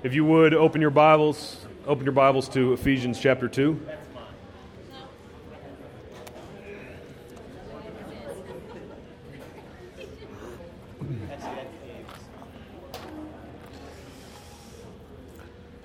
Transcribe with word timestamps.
If 0.00 0.14
you 0.14 0.24
would 0.26 0.54
open 0.54 0.80
your 0.80 0.90
Bibles, 0.90 1.66
open 1.84 2.04
your 2.04 2.12
Bibles 2.12 2.48
to 2.50 2.72
Ephesians 2.72 3.18
chapter 3.18 3.48
2. 3.48 3.80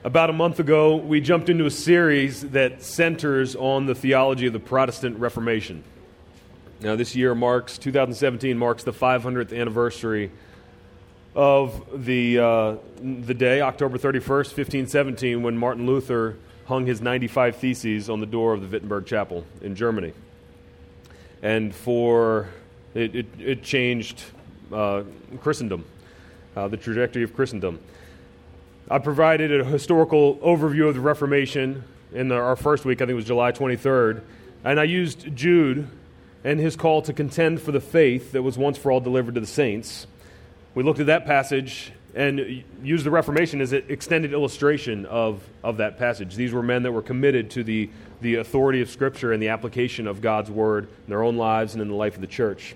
About 0.04 0.30
a 0.30 0.34
month 0.34 0.60
ago, 0.60 0.96
we 0.96 1.20
jumped 1.20 1.50
into 1.50 1.66
a 1.66 1.72
series 1.72 2.42
that 2.52 2.84
centers 2.84 3.56
on 3.56 3.88
the 3.88 3.96
theology 3.96 4.46
of 4.46 4.54
the 4.54 4.60
Protestant 4.60 5.18
Reformation. 5.18 5.84
Now, 6.82 6.96
this 6.96 7.16
year 7.16 7.34
marks, 7.34 7.80
2017 7.80 8.60
marks 8.60 8.84
the 8.84 8.94
500th 8.94 9.60
anniversary 9.60 10.30
of 11.36 12.06
the, 12.06 12.40
uh, 12.40 12.76
the 13.02 13.34
day, 13.34 13.62
October 13.62 13.98
31st, 13.98 14.56
1517, 14.56 15.42
when 15.42 15.58
Martin 15.58 15.86
Luther 15.86 16.38
hung 16.66 16.86
his 16.86 17.02
95 17.02 17.56
Theses 17.56 18.10
on 18.10 18.20
the 18.20 18.26
door 18.26 18.54
of 18.54 18.62
the 18.62 18.68
Wittenberg 18.68 19.06
Chapel 19.06 19.46
in 19.62 19.76
Germany. 19.76 20.14
And 21.42 21.74
for 21.74 22.50
it, 22.94 23.16
it, 23.16 23.26
it 23.40 23.64
changed 23.64 24.24
uh, 24.72 25.04
Christendom, 25.42 25.86
uh, 26.56 26.68
the 26.68 26.78
trajectory 26.78 27.24
of 27.24 27.36
Christendom. 27.36 27.80
I 28.90 29.00
provided 29.00 29.60
a 29.60 29.64
historical 29.64 30.38
overview 30.38 30.88
of 30.88 30.96
the 30.96 31.02
Reformation 31.02 31.84
in 32.14 32.28
the, 32.28 32.36
our 32.36 32.56
first 32.56 32.86
week, 32.86 33.00
I 33.00 33.06
think 33.06 33.12
it 33.12 33.16
was 33.16 33.26
July 33.26 33.52
23rd, 33.52 34.22
and 34.64 34.80
I 34.80 34.84
used 34.84 35.36
Jude 35.36 35.88
and 36.44 36.60
his 36.60 36.76
call 36.76 37.02
to 37.04 37.14
contend 37.14 37.62
for 37.62 37.72
the 37.72 37.80
faith 37.80 38.34
that 38.34 38.44
was 38.44 38.58
once 38.58 38.78
for 38.78 38.92
all 38.92 39.00
delivered 39.00 39.36
to 39.36 39.42
the 39.42 39.48
saints 39.48 40.06
we 40.76 40.84
looked 40.84 41.00
at 41.00 41.06
that 41.08 41.26
passage 41.26 41.92
and 42.16 42.64
used 42.84 43.06
the 43.06 43.12
Reformation 43.12 43.62
as 43.62 43.74
an 43.74 43.84
extended 43.90 44.34
illustration 44.34 45.06
of, 45.08 45.42
of 45.64 45.78
that 45.78 45.98
passage. 45.98 46.36
These 46.36 46.54
were 46.54 46.64
men 46.64 46.84
that 46.84 46.92
were 46.92 47.02
committed 47.02 47.50
to 47.52 47.64
the, 47.64 47.90
the 48.22 48.36
authority 48.36 48.82
of 48.82 48.90
Scripture 48.90 49.34
and 49.34 49.42
the 49.42 49.50
application 49.50 50.06
of 50.08 50.22
God's 50.22 50.52
Word 50.52 50.86
in 50.86 51.10
their 51.10 51.24
own 51.24 51.38
lives 51.38 51.74
and 51.74 51.82
in 51.82 51.88
the 51.88 51.96
life 51.96 52.16
of 52.16 52.22
the 52.22 52.28
church. 52.28 52.76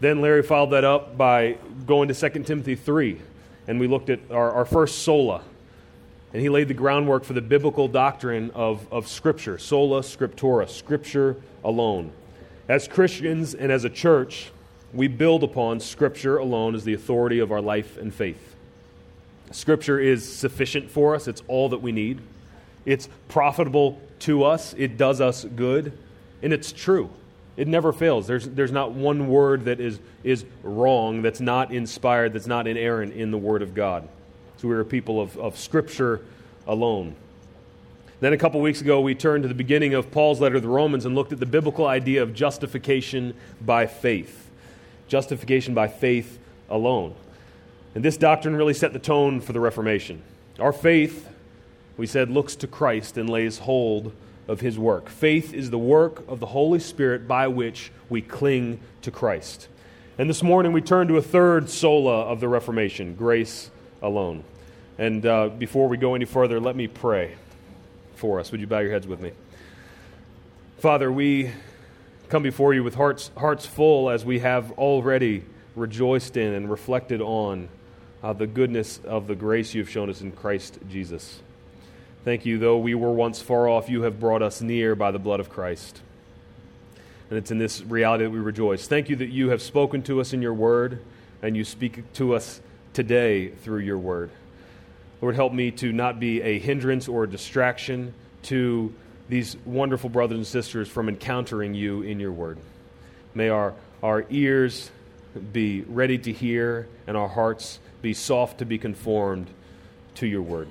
Then 0.00 0.20
Larry 0.20 0.42
followed 0.42 0.70
that 0.70 0.84
up 0.84 1.16
by 1.16 1.58
going 1.86 2.08
to 2.08 2.14
2 2.14 2.44
Timothy 2.44 2.74
3, 2.74 3.20
and 3.66 3.80
we 3.80 3.86
looked 3.86 4.10
at 4.10 4.20
our, 4.30 4.52
our 4.52 4.64
first 4.64 5.00
sola. 5.00 5.42
And 6.32 6.42
he 6.42 6.48
laid 6.50 6.68
the 6.68 6.74
groundwork 6.74 7.24
for 7.24 7.32
the 7.32 7.40
biblical 7.40 7.88
doctrine 7.88 8.50
of, 8.54 8.86
of 8.92 9.08
Scripture, 9.08 9.58
sola 9.58 10.00
scriptura, 10.00 10.68
Scripture 10.68 11.36
alone. 11.64 12.12
As 12.68 12.86
Christians 12.86 13.54
and 13.54 13.72
as 13.72 13.84
a 13.84 13.90
church, 13.90 14.52
we 14.92 15.08
build 15.08 15.42
upon 15.42 15.80
Scripture 15.80 16.38
alone 16.38 16.74
as 16.74 16.84
the 16.84 16.94
authority 16.94 17.38
of 17.38 17.52
our 17.52 17.60
life 17.60 17.96
and 17.98 18.12
faith. 18.12 18.56
Scripture 19.50 19.98
is 19.98 20.30
sufficient 20.30 20.90
for 20.90 21.14
us, 21.14 21.28
it's 21.28 21.42
all 21.48 21.68
that 21.70 21.78
we 21.78 21.92
need. 21.92 22.20
It's 22.84 23.08
profitable 23.28 24.00
to 24.20 24.44
us, 24.44 24.74
it 24.78 24.96
does 24.96 25.20
us 25.20 25.44
good, 25.44 25.92
and 26.42 26.52
it's 26.52 26.72
true. 26.72 27.10
It 27.56 27.66
never 27.66 27.92
fails. 27.92 28.26
There's, 28.26 28.48
there's 28.48 28.70
not 28.70 28.92
one 28.92 29.28
word 29.28 29.64
that 29.64 29.80
is, 29.80 29.98
is 30.22 30.44
wrong, 30.62 31.22
that's 31.22 31.40
not 31.40 31.72
inspired, 31.72 32.32
that's 32.32 32.46
not 32.46 32.66
inerrant 32.66 33.14
in 33.14 33.30
the 33.30 33.38
Word 33.38 33.62
of 33.62 33.74
God. 33.74 34.08
So 34.58 34.68
we're 34.68 34.80
a 34.80 34.84
people 34.84 35.20
of, 35.20 35.36
of 35.38 35.58
Scripture 35.58 36.20
alone. 36.66 37.16
Then 38.20 38.32
a 38.32 38.36
couple 38.36 38.60
weeks 38.60 38.80
ago, 38.80 39.00
we 39.00 39.14
turned 39.14 39.42
to 39.42 39.48
the 39.48 39.54
beginning 39.54 39.94
of 39.94 40.10
Paul's 40.10 40.40
letter 40.40 40.54
to 40.54 40.60
the 40.60 40.68
Romans 40.68 41.04
and 41.04 41.14
looked 41.14 41.32
at 41.32 41.40
the 41.40 41.46
biblical 41.46 41.86
idea 41.86 42.22
of 42.22 42.32
justification 42.32 43.34
by 43.60 43.86
faith 43.86 44.47
justification 45.08 45.74
by 45.74 45.88
faith 45.88 46.38
alone. 46.68 47.14
And 47.94 48.04
this 48.04 48.16
doctrine 48.16 48.54
really 48.54 48.74
set 48.74 48.92
the 48.92 48.98
tone 48.98 49.40
for 49.40 49.52
the 49.52 49.60
Reformation. 49.60 50.22
Our 50.58 50.72
faith, 50.72 51.28
we 51.96 52.06
said, 52.06 52.30
looks 52.30 52.54
to 52.56 52.66
Christ 52.66 53.16
and 53.16 53.28
lays 53.28 53.58
hold 53.58 54.12
of 54.46 54.60
his 54.60 54.78
work. 54.78 55.08
Faith 55.08 55.52
is 55.52 55.70
the 55.70 55.78
work 55.78 56.22
of 56.28 56.40
the 56.40 56.46
Holy 56.46 56.78
Spirit 56.78 57.26
by 57.26 57.48
which 57.48 57.90
we 58.08 58.22
cling 58.22 58.80
to 59.02 59.10
Christ. 59.10 59.68
And 60.16 60.28
this 60.28 60.42
morning 60.42 60.72
we 60.72 60.80
turn 60.80 61.08
to 61.08 61.16
a 61.16 61.22
third 61.22 61.68
sola 61.68 62.22
of 62.22 62.40
the 62.40 62.48
Reformation 62.48 63.14
grace 63.14 63.70
alone. 64.02 64.44
And 64.98 65.24
uh, 65.24 65.48
before 65.48 65.88
we 65.88 65.96
go 65.96 66.14
any 66.14 66.24
further, 66.24 66.58
let 66.58 66.74
me 66.74 66.88
pray 66.88 67.36
for 68.16 68.40
us. 68.40 68.50
Would 68.50 68.60
you 68.60 68.66
bow 68.66 68.80
your 68.80 68.90
heads 68.90 69.06
with 69.06 69.20
me? 69.20 69.32
Father, 70.78 71.10
we 71.10 71.52
come 72.28 72.42
before 72.42 72.74
you 72.74 72.84
with 72.84 72.94
hearts, 72.94 73.30
hearts 73.36 73.64
full 73.64 74.10
as 74.10 74.24
we 74.24 74.40
have 74.40 74.72
already 74.72 75.44
rejoiced 75.74 76.36
in 76.36 76.52
and 76.52 76.70
reflected 76.70 77.20
on 77.20 77.68
uh, 78.22 78.32
the 78.32 78.46
goodness 78.46 79.00
of 79.04 79.26
the 79.26 79.34
grace 79.34 79.74
you 79.74 79.80
have 79.80 79.90
shown 79.90 80.10
us 80.10 80.20
in 80.20 80.32
Christ 80.32 80.78
Jesus. 80.90 81.40
Thank 82.24 82.44
you, 82.44 82.58
though 82.58 82.78
we 82.78 82.94
were 82.94 83.12
once 83.12 83.40
far 83.40 83.68
off, 83.68 83.88
you 83.88 84.02
have 84.02 84.20
brought 84.20 84.42
us 84.42 84.60
near 84.60 84.94
by 84.94 85.10
the 85.10 85.18
blood 85.18 85.40
of 85.40 85.48
Christ. 85.48 86.02
And 87.30 87.38
it's 87.38 87.50
in 87.50 87.58
this 87.58 87.80
reality 87.82 88.24
that 88.24 88.30
we 88.30 88.40
rejoice. 88.40 88.86
Thank 88.86 89.08
you 89.08 89.16
that 89.16 89.28
you 89.28 89.50
have 89.50 89.62
spoken 89.62 90.02
to 90.04 90.20
us 90.20 90.32
in 90.32 90.42
your 90.42 90.54
word 90.54 91.02
and 91.42 91.56
you 91.56 91.64
speak 91.64 92.12
to 92.14 92.34
us 92.34 92.60
today 92.92 93.48
through 93.48 93.80
your 93.80 93.98
word. 93.98 94.30
Lord, 95.22 95.34
help 95.34 95.52
me 95.52 95.70
to 95.72 95.92
not 95.92 96.20
be 96.20 96.42
a 96.42 96.58
hindrance 96.58 97.08
or 97.08 97.24
a 97.24 97.30
distraction 97.30 98.14
to 98.44 98.92
these 99.28 99.56
wonderful 99.64 100.10
brothers 100.10 100.36
and 100.36 100.46
sisters 100.46 100.88
from 100.88 101.08
encountering 101.08 101.74
you 101.74 102.02
in 102.02 102.18
your 102.18 102.32
word. 102.32 102.58
May 103.34 103.48
our, 103.48 103.74
our 104.02 104.24
ears 104.30 104.90
be 105.52 105.82
ready 105.82 106.18
to 106.18 106.32
hear 106.32 106.88
and 107.06 107.16
our 107.16 107.28
hearts 107.28 107.78
be 108.02 108.14
soft 108.14 108.58
to 108.58 108.64
be 108.64 108.78
conformed 108.78 109.48
to 110.16 110.26
your 110.26 110.42
word. 110.42 110.68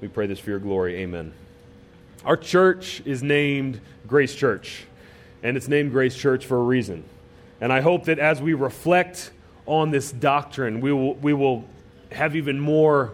We 0.00 0.08
pray 0.08 0.26
this 0.26 0.38
for 0.38 0.50
your 0.50 0.58
glory. 0.58 0.96
Amen. 0.96 1.32
Our 2.24 2.36
church 2.36 3.02
is 3.04 3.22
named 3.22 3.80
Grace 4.06 4.34
Church, 4.34 4.84
and 5.42 5.56
it's 5.56 5.68
named 5.68 5.92
Grace 5.92 6.16
Church 6.16 6.46
for 6.46 6.56
a 6.56 6.62
reason. 6.62 7.04
And 7.60 7.72
I 7.72 7.80
hope 7.80 8.04
that 8.04 8.18
as 8.18 8.40
we 8.40 8.54
reflect 8.54 9.30
on 9.66 9.90
this 9.90 10.10
doctrine, 10.10 10.80
we 10.80 10.92
will, 10.92 11.14
we 11.14 11.32
will 11.32 11.64
have 12.12 12.34
even 12.36 12.58
more 12.58 13.12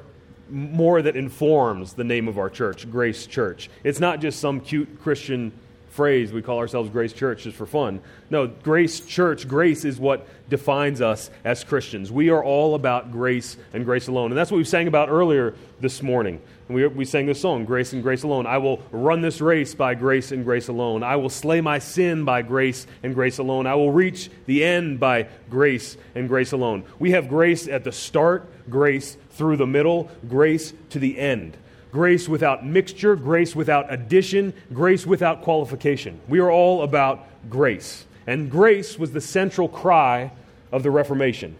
more 0.50 1.02
that 1.02 1.16
informs 1.16 1.94
the 1.94 2.04
name 2.04 2.28
of 2.28 2.38
our 2.38 2.50
church, 2.50 2.90
Grace 2.90 3.26
Church. 3.26 3.70
It's 3.82 4.00
not 4.00 4.20
just 4.20 4.40
some 4.40 4.60
cute 4.60 5.00
Christian 5.02 5.52
phrase 5.94 6.32
we 6.32 6.42
call 6.42 6.58
ourselves 6.58 6.90
Grace 6.90 7.12
Church 7.12 7.44
just 7.44 7.56
for 7.56 7.66
fun. 7.66 8.00
No, 8.28 8.48
Grace 8.48 8.98
Church, 9.00 9.46
grace 9.46 9.84
is 9.84 10.00
what 10.00 10.26
defines 10.50 11.00
us 11.00 11.30
as 11.44 11.62
Christians. 11.62 12.10
We 12.10 12.30
are 12.30 12.42
all 12.42 12.74
about 12.74 13.12
grace 13.12 13.56
and 13.72 13.84
grace 13.84 14.08
alone. 14.08 14.32
And 14.32 14.38
that's 14.38 14.50
what 14.50 14.58
we 14.58 14.64
sang 14.64 14.88
about 14.88 15.08
earlier 15.08 15.54
this 15.80 16.02
morning. 16.02 16.40
We, 16.66 16.86
we 16.86 17.04
sang 17.04 17.26
this 17.26 17.40
song, 17.40 17.66
Grace 17.66 17.92
and 17.92 18.02
Grace 18.02 18.22
Alone. 18.22 18.46
I 18.46 18.56
will 18.58 18.82
run 18.90 19.20
this 19.20 19.42
race 19.42 19.74
by 19.74 19.94
grace 19.94 20.32
and 20.32 20.44
grace 20.44 20.68
alone. 20.68 21.02
I 21.02 21.16
will 21.16 21.28
slay 21.28 21.60
my 21.60 21.78
sin 21.78 22.24
by 22.24 22.40
grace 22.40 22.86
and 23.02 23.14
grace 23.14 23.38
alone. 23.38 23.66
I 23.66 23.74
will 23.74 23.92
reach 23.92 24.30
the 24.46 24.64
end 24.64 24.98
by 24.98 25.28
grace 25.50 25.98
and 26.14 26.26
grace 26.26 26.52
alone. 26.52 26.84
We 26.98 27.10
have 27.10 27.28
grace 27.28 27.68
at 27.68 27.84
the 27.84 27.92
start, 27.92 28.48
grace 28.70 29.18
through 29.34 29.56
the 29.56 29.66
middle, 29.66 30.10
grace 30.28 30.72
to 30.90 30.98
the 30.98 31.18
end. 31.18 31.56
Grace 31.92 32.28
without 32.28 32.66
mixture, 32.66 33.14
grace 33.14 33.54
without 33.54 33.92
addition, 33.92 34.52
grace 34.72 35.06
without 35.06 35.42
qualification. 35.42 36.20
We 36.28 36.40
are 36.40 36.50
all 36.50 36.82
about 36.82 37.26
grace. 37.48 38.04
And 38.26 38.50
grace 38.50 38.98
was 38.98 39.12
the 39.12 39.20
central 39.20 39.68
cry 39.68 40.32
of 40.72 40.82
the 40.82 40.90
Reformation. 40.90 41.54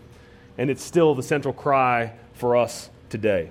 And 0.59 0.71
it's 0.71 0.83
still 0.83 1.15
the 1.15 1.23
central 1.23 1.55
cry 1.55 2.15
for 2.35 2.57
us 2.57 2.91
today. 3.11 3.51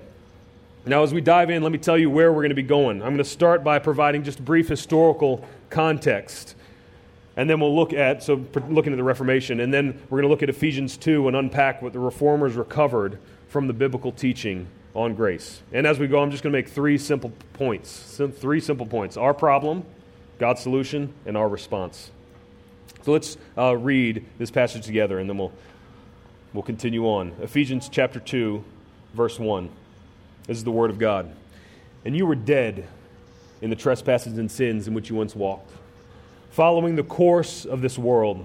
Now, 0.86 1.02
as 1.02 1.14
we 1.14 1.22
dive 1.22 1.48
in, 1.48 1.62
let 1.62 1.72
me 1.72 1.78
tell 1.78 1.96
you 1.96 2.10
where 2.10 2.30
we're 2.30 2.42
going 2.42 2.50
to 2.50 2.54
be 2.54 2.62
going. 2.62 3.00
I'm 3.02 3.08
going 3.08 3.18
to 3.18 3.24
start 3.24 3.64
by 3.64 3.78
providing 3.78 4.22
just 4.22 4.44
brief 4.44 4.68
historical 4.68 5.46
context. 5.70 6.54
And 7.36 7.48
then 7.48 7.60
we'll 7.60 7.74
look 7.74 7.94
at, 7.94 8.22
so 8.22 8.44
looking 8.68 8.92
at 8.92 8.96
the 8.96 9.04
Reformation, 9.04 9.60
and 9.60 9.72
then 9.72 9.98
we're 10.10 10.18
going 10.18 10.28
to 10.28 10.28
look 10.28 10.42
at 10.42 10.50
Ephesians 10.50 10.98
2 10.98 11.26
and 11.28 11.36
unpack 11.36 11.80
what 11.80 11.94
the 11.94 11.98
reformers 11.98 12.54
recovered 12.54 13.18
from 13.54 13.68
the 13.68 13.72
biblical 13.72 14.10
teaching 14.10 14.66
on 14.96 15.14
grace. 15.14 15.62
And 15.72 15.86
as 15.86 16.00
we 16.00 16.08
go, 16.08 16.20
I'm 16.20 16.32
just 16.32 16.42
going 16.42 16.52
to 16.52 16.58
make 16.58 16.68
three 16.68 16.98
simple 16.98 17.30
points. 17.52 18.20
Three 18.40 18.58
simple 18.58 18.84
points 18.84 19.16
our 19.16 19.32
problem, 19.32 19.84
God's 20.40 20.60
solution, 20.60 21.14
and 21.24 21.36
our 21.36 21.48
response. 21.48 22.10
So 23.04 23.12
let's 23.12 23.36
uh, 23.56 23.76
read 23.76 24.24
this 24.38 24.50
passage 24.50 24.84
together, 24.84 25.20
and 25.20 25.30
then 25.30 25.38
we'll, 25.38 25.52
we'll 26.52 26.64
continue 26.64 27.06
on. 27.06 27.30
Ephesians 27.40 27.88
chapter 27.88 28.18
2, 28.18 28.64
verse 29.14 29.38
1. 29.38 29.70
This 30.48 30.56
is 30.56 30.64
the 30.64 30.72
word 30.72 30.90
of 30.90 30.98
God. 30.98 31.32
And 32.04 32.16
you 32.16 32.26
were 32.26 32.34
dead 32.34 32.88
in 33.62 33.70
the 33.70 33.76
trespasses 33.76 34.36
and 34.36 34.50
sins 34.50 34.88
in 34.88 34.94
which 34.94 35.10
you 35.10 35.14
once 35.14 35.36
walked, 35.36 35.70
following 36.50 36.96
the 36.96 37.04
course 37.04 37.64
of 37.64 37.82
this 37.82 37.96
world, 37.96 38.44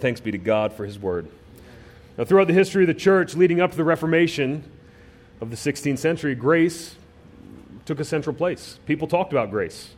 Thanks 0.00 0.20
be 0.20 0.30
to 0.30 0.38
God 0.38 0.72
for 0.72 0.84
his 0.84 0.98
word. 0.98 1.28
Now, 2.16 2.24
throughout 2.24 2.46
the 2.46 2.54
history 2.54 2.84
of 2.84 2.88
the 2.88 2.94
church 2.94 3.34
leading 3.34 3.60
up 3.60 3.72
to 3.72 3.76
the 3.76 3.84
Reformation 3.84 4.62
of 5.40 5.50
the 5.50 5.56
16th 5.56 5.98
century, 5.98 6.34
grace 6.34 6.94
took 7.84 7.98
a 7.98 8.04
central 8.04 8.34
place. 8.34 8.78
People 8.86 9.08
talked 9.08 9.32
about 9.32 9.50
grace. 9.50 9.90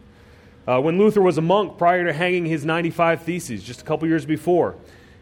Uh, 0.66 0.80
when 0.80 0.98
Luther 0.98 1.20
was 1.20 1.36
a 1.38 1.42
monk 1.42 1.76
prior 1.76 2.04
to 2.04 2.12
hanging 2.12 2.46
his 2.46 2.64
95 2.64 3.22
Theses, 3.22 3.62
just 3.62 3.82
a 3.82 3.84
couple 3.84 4.08
years 4.08 4.24
before, 4.24 4.76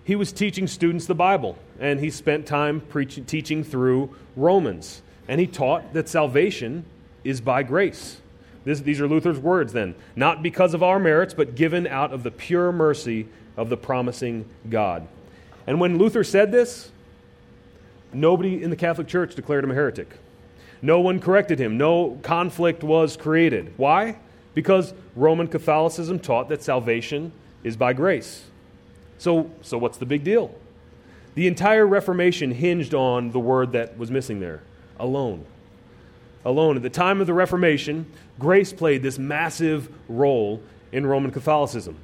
he 0.05 0.17
was 0.17 0.33
teaching 0.33 0.67
students 0.67 1.07
the 1.07 1.15
Bible, 1.15 1.59
and 1.81 1.99
he 1.99 2.11
spent 2.11 2.47
time 2.47 2.81
preaching, 2.81 3.25
teaching 3.25 3.65
through 3.65 4.15
Romans. 4.37 5.03
And 5.27 5.41
he 5.41 5.47
taught 5.47 5.93
that 5.93 6.09
salvation 6.09 6.85
is 7.25 7.41
by 7.41 7.63
grace. 7.63 8.21
This, 8.65 8.81
these 8.81 9.01
are 9.01 9.09
Luther's 9.09 9.39
words 9.39 9.73
then. 9.73 9.95
Not 10.15 10.43
because 10.43 10.75
of 10.75 10.83
our 10.83 10.99
merits, 10.99 11.35
but 11.35 11.55
given 11.55 11.87
out 11.87 12.13
of 12.13 12.23
the 12.23 12.31
pure 12.31 12.73
mercy 12.73 13.29
of 13.59 13.69
the 13.69 13.77
promising 13.77 14.49
God. 14.71 15.07
And 15.67 15.79
when 15.81 15.99
Luther 15.99 16.25
said 16.25 16.51
this, 16.51 16.91
nobody 18.13 18.63
in 18.63 18.71
the 18.71 18.77
Catholic 18.77 19.09
Church 19.09 19.35
declared 19.35 19.65
him 19.65 19.73
a 19.73 19.75
heretic. 19.75 20.17
No 20.81 21.01
one 21.01 21.21
corrected 21.21 21.59
him. 21.59 21.77
No 21.77 22.19
conflict 22.23 22.85
was 22.85 23.17
created. 23.17 23.75
Why? 23.77 24.17
Because 24.55 24.95
Roman 25.17 25.49
Catholicism 25.49 26.21
taught 26.21 26.49
that 26.49 26.63
salvation 26.63 27.33
is 27.65 27.77
by 27.77 27.93
grace. 27.93 28.45
So, 29.19 29.51
so 29.61 29.77
what's 29.77 29.99
the 29.99 30.07
big 30.07 30.23
deal? 30.23 30.55
The 31.35 31.49
entire 31.49 31.87
Reformation 31.87 32.53
hinged 32.53 32.95
on 32.95 33.33
the 33.33 33.41
word 33.41 33.73
that 33.73 33.99
was 33.99 34.11
missing 34.11 34.39
there 34.39 34.63
alone. 34.99 35.45
Alone. 36.45 36.77
At 36.77 36.83
the 36.83 36.91
time 36.91 37.21
of 37.21 37.27
the 37.27 37.35
Reformation, 37.35 38.07
grace 38.39 38.73
played 38.73 39.03
this 39.03 39.19
massive 39.19 39.93
role 40.09 40.63
in 40.93 41.05
Roman 41.05 41.33
Catholicism. 41.33 41.97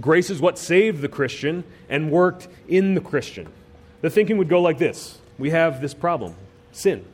Grace 0.00 0.30
is 0.30 0.40
what 0.40 0.58
saved 0.58 1.00
the 1.00 1.08
Christian 1.08 1.64
and 1.88 2.10
worked 2.10 2.48
in 2.68 2.94
the 2.94 3.00
Christian. 3.00 3.48
The 4.00 4.10
thinking 4.10 4.38
would 4.38 4.48
go 4.48 4.60
like 4.60 4.78
this 4.78 5.18
We 5.38 5.50
have 5.50 5.80
this 5.80 5.94
problem 5.94 6.34
sin. 6.72 7.04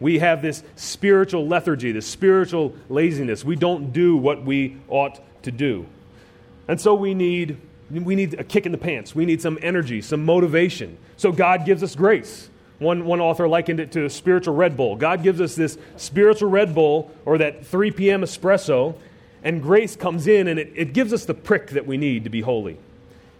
We 0.00 0.18
have 0.18 0.42
this 0.42 0.62
spiritual 0.76 1.46
lethargy, 1.46 1.92
this 1.92 2.06
spiritual 2.06 2.74
laziness. 2.88 3.44
We 3.44 3.56
don't 3.56 3.92
do 3.92 4.16
what 4.16 4.44
we 4.44 4.76
ought 4.88 5.20
to 5.44 5.52
do. 5.52 5.86
And 6.66 6.80
so 6.80 6.94
we 6.94 7.14
need, 7.14 7.58
we 7.90 8.16
need 8.16 8.34
a 8.34 8.44
kick 8.44 8.66
in 8.66 8.72
the 8.72 8.78
pants. 8.78 9.14
We 9.14 9.24
need 9.24 9.40
some 9.40 9.58
energy, 9.62 10.02
some 10.02 10.24
motivation. 10.24 10.98
So 11.16 11.30
God 11.30 11.64
gives 11.64 11.82
us 11.82 11.94
grace. 11.94 12.50
One, 12.78 13.04
one 13.04 13.20
author 13.20 13.46
likened 13.46 13.78
it 13.78 13.92
to 13.92 14.04
a 14.04 14.10
spiritual 14.10 14.54
Red 14.54 14.76
Bull. 14.76 14.96
God 14.96 15.22
gives 15.22 15.40
us 15.40 15.54
this 15.54 15.78
spiritual 15.96 16.50
Red 16.50 16.74
Bull 16.74 17.10
or 17.24 17.38
that 17.38 17.64
3 17.64 17.92
p.m. 17.92 18.22
espresso, 18.22 18.96
and 19.44 19.62
grace 19.62 19.94
comes 19.94 20.26
in 20.26 20.48
and 20.48 20.58
it, 20.58 20.72
it 20.74 20.92
gives 20.94 21.12
us 21.12 21.26
the 21.26 21.34
prick 21.34 21.68
that 21.68 21.86
we 21.86 21.96
need 21.96 22.24
to 22.24 22.30
be 22.30 22.40
holy. 22.40 22.78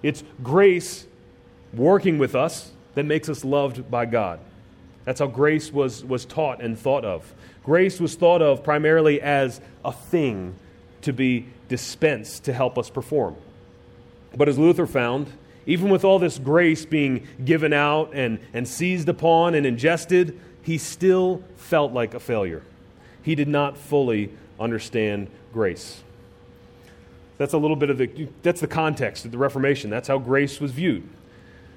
It's 0.03 0.23
grace 0.43 1.07
working 1.73 2.19
with 2.19 2.35
us 2.35 2.71
that 2.95 3.05
makes 3.05 3.29
us 3.29 3.45
loved 3.45 3.91
by 3.91 4.05
God. 4.05 4.39
That's 5.05 5.21
how 5.21 5.27
grace 5.27 5.73
was, 5.73 6.05
was 6.05 6.25
taught 6.25 6.63
and 6.63 6.79
thought 6.79 7.05
of. 7.05 7.35
Grace 7.65 7.99
was 7.99 8.15
thought 8.15 8.43
of 8.43 8.63
primarily 8.63 9.21
as 9.21 9.61
a 9.85 9.93
thing 9.93 10.55
to 11.03 11.13
be 11.13 11.47
dispensed 11.69 12.45
to 12.45 12.53
help 12.53 12.79
us 12.79 12.91
perform. 12.91 13.37
But 14.37 14.49
as 14.49 14.59
Luther 14.59 14.87
found, 14.87 15.33
even 15.67 15.89
with 15.89 16.05
all 16.05 16.19
this 16.19 16.39
grace 16.39 16.85
being 16.85 17.27
given 17.45 17.73
out 17.73 18.11
and, 18.13 18.39
and 18.53 18.69
seized 18.69 19.09
upon 19.09 19.55
and 19.55 19.65
ingested, 19.65 20.39
he 20.63 20.79
still 20.79 21.43
felt 21.57 21.93
like 21.93 22.15
a 22.15 22.21
failure. 22.21 22.63
He 23.23 23.35
did 23.35 23.49
not 23.49 23.79
fully 23.79 24.31
understand 24.59 25.29
grace. 25.53 26.03
That's 27.39 27.53
a 27.53 27.59
little 27.59 27.77
bit 27.77 27.91
of 27.91 27.99
the 27.99 28.29
that's 28.43 28.61
the 28.61 28.69
context 28.69 29.25
of 29.25 29.33
the 29.33 29.39
Reformation. 29.39 29.91
That's 29.91 30.09
how 30.09 30.19
grace 30.19 30.61
was 30.61 30.71
viewed. 30.71 31.09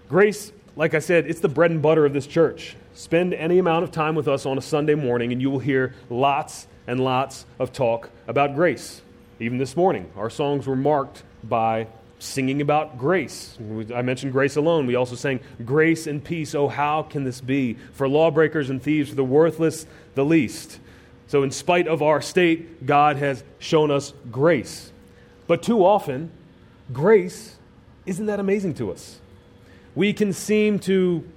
Grace, 0.08 0.52
like 0.76 0.94
I 0.94 1.00
said, 1.00 1.28
it's 1.28 1.40
the 1.40 1.50
bread 1.50 1.72
and 1.72 1.82
butter 1.82 2.06
of 2.06 2.14
this 2.14 2.28
church. 2.28 2.76
Spend 2.94 3.34
any 3.34 3.60
amount 3.60 3.84
of 3.84 3.92
time 3.92 4.16
with 4.16 4.28
us 4.28 4.46
on 4.46 4.58
a 4.58 4.62
Sunday 4.62 4.96
morning, 4.96 5.32
and 5.32 5.42
you 5.42 5.50
will 5.50 5.60
hear 5.60 5.94
lots 6.10 6.68
and 6.88 7.00
lots 7.00 7.46
of 7.60 7.74
talk 7.74 8.10
about 8.28 8.56
grace. 8.56 9.02
Even 9.40 9.58
this 9.58 9.76
morning, 9.76 10.10
our 10.16 10.30
songs 10.30 10.66
were 10.66 10.76
marked 10.76 11.24
by 11.44 11.88
singing 12.20 12.62
about 12.62 12.98
grace. 12.98 13.58
I 13.94 14.02
mentioned 14.02 14.32
grace 14.32 14.56
alone. 14.56 14.88
We 14.88 14.96
also 14.96 15.16
sang 15.16 15.40
grace 15.64 16.08
and 16.08 16.24
peace. 16.24 16.56
Oh, 16.56 16.68
how 16.68 17.04
can 17.04 17.24
this 17.24 17.42
be? 17.42 17.78
For 17.94 18.08
lawbreakers 18.08 18.70
and 18.70 18.82
thieves, 18.82 19.10
for 19.10 19.16
the 19.16 19.24
worthless, 19.24 19.86
the 20.16 20.26
least. 20.26 20.80
So, 21.28 21.44
in 21.44 21.52
spite 21.52 21.88
of 21.88 22.02
our 22.02 22.22
state, 22.22 22.86
God 22.86 23.18
has 23.18 23.44
shown 23.60 23.92
us 23.92 24.14
grace. 24.32 24.92
But 25.46 25.62
too 25.62 25.86
often, 25.86 26.32
grace 26.94 27.58
isn't 28.06 28.26
that 28.26 28.40
amazing 28.40 28.76
to 28.76 28.92
us. 28.92 29.20
We 29.94 30.14
can 30.14 30.32
seem 30.32 30.80
to 30.80 31.28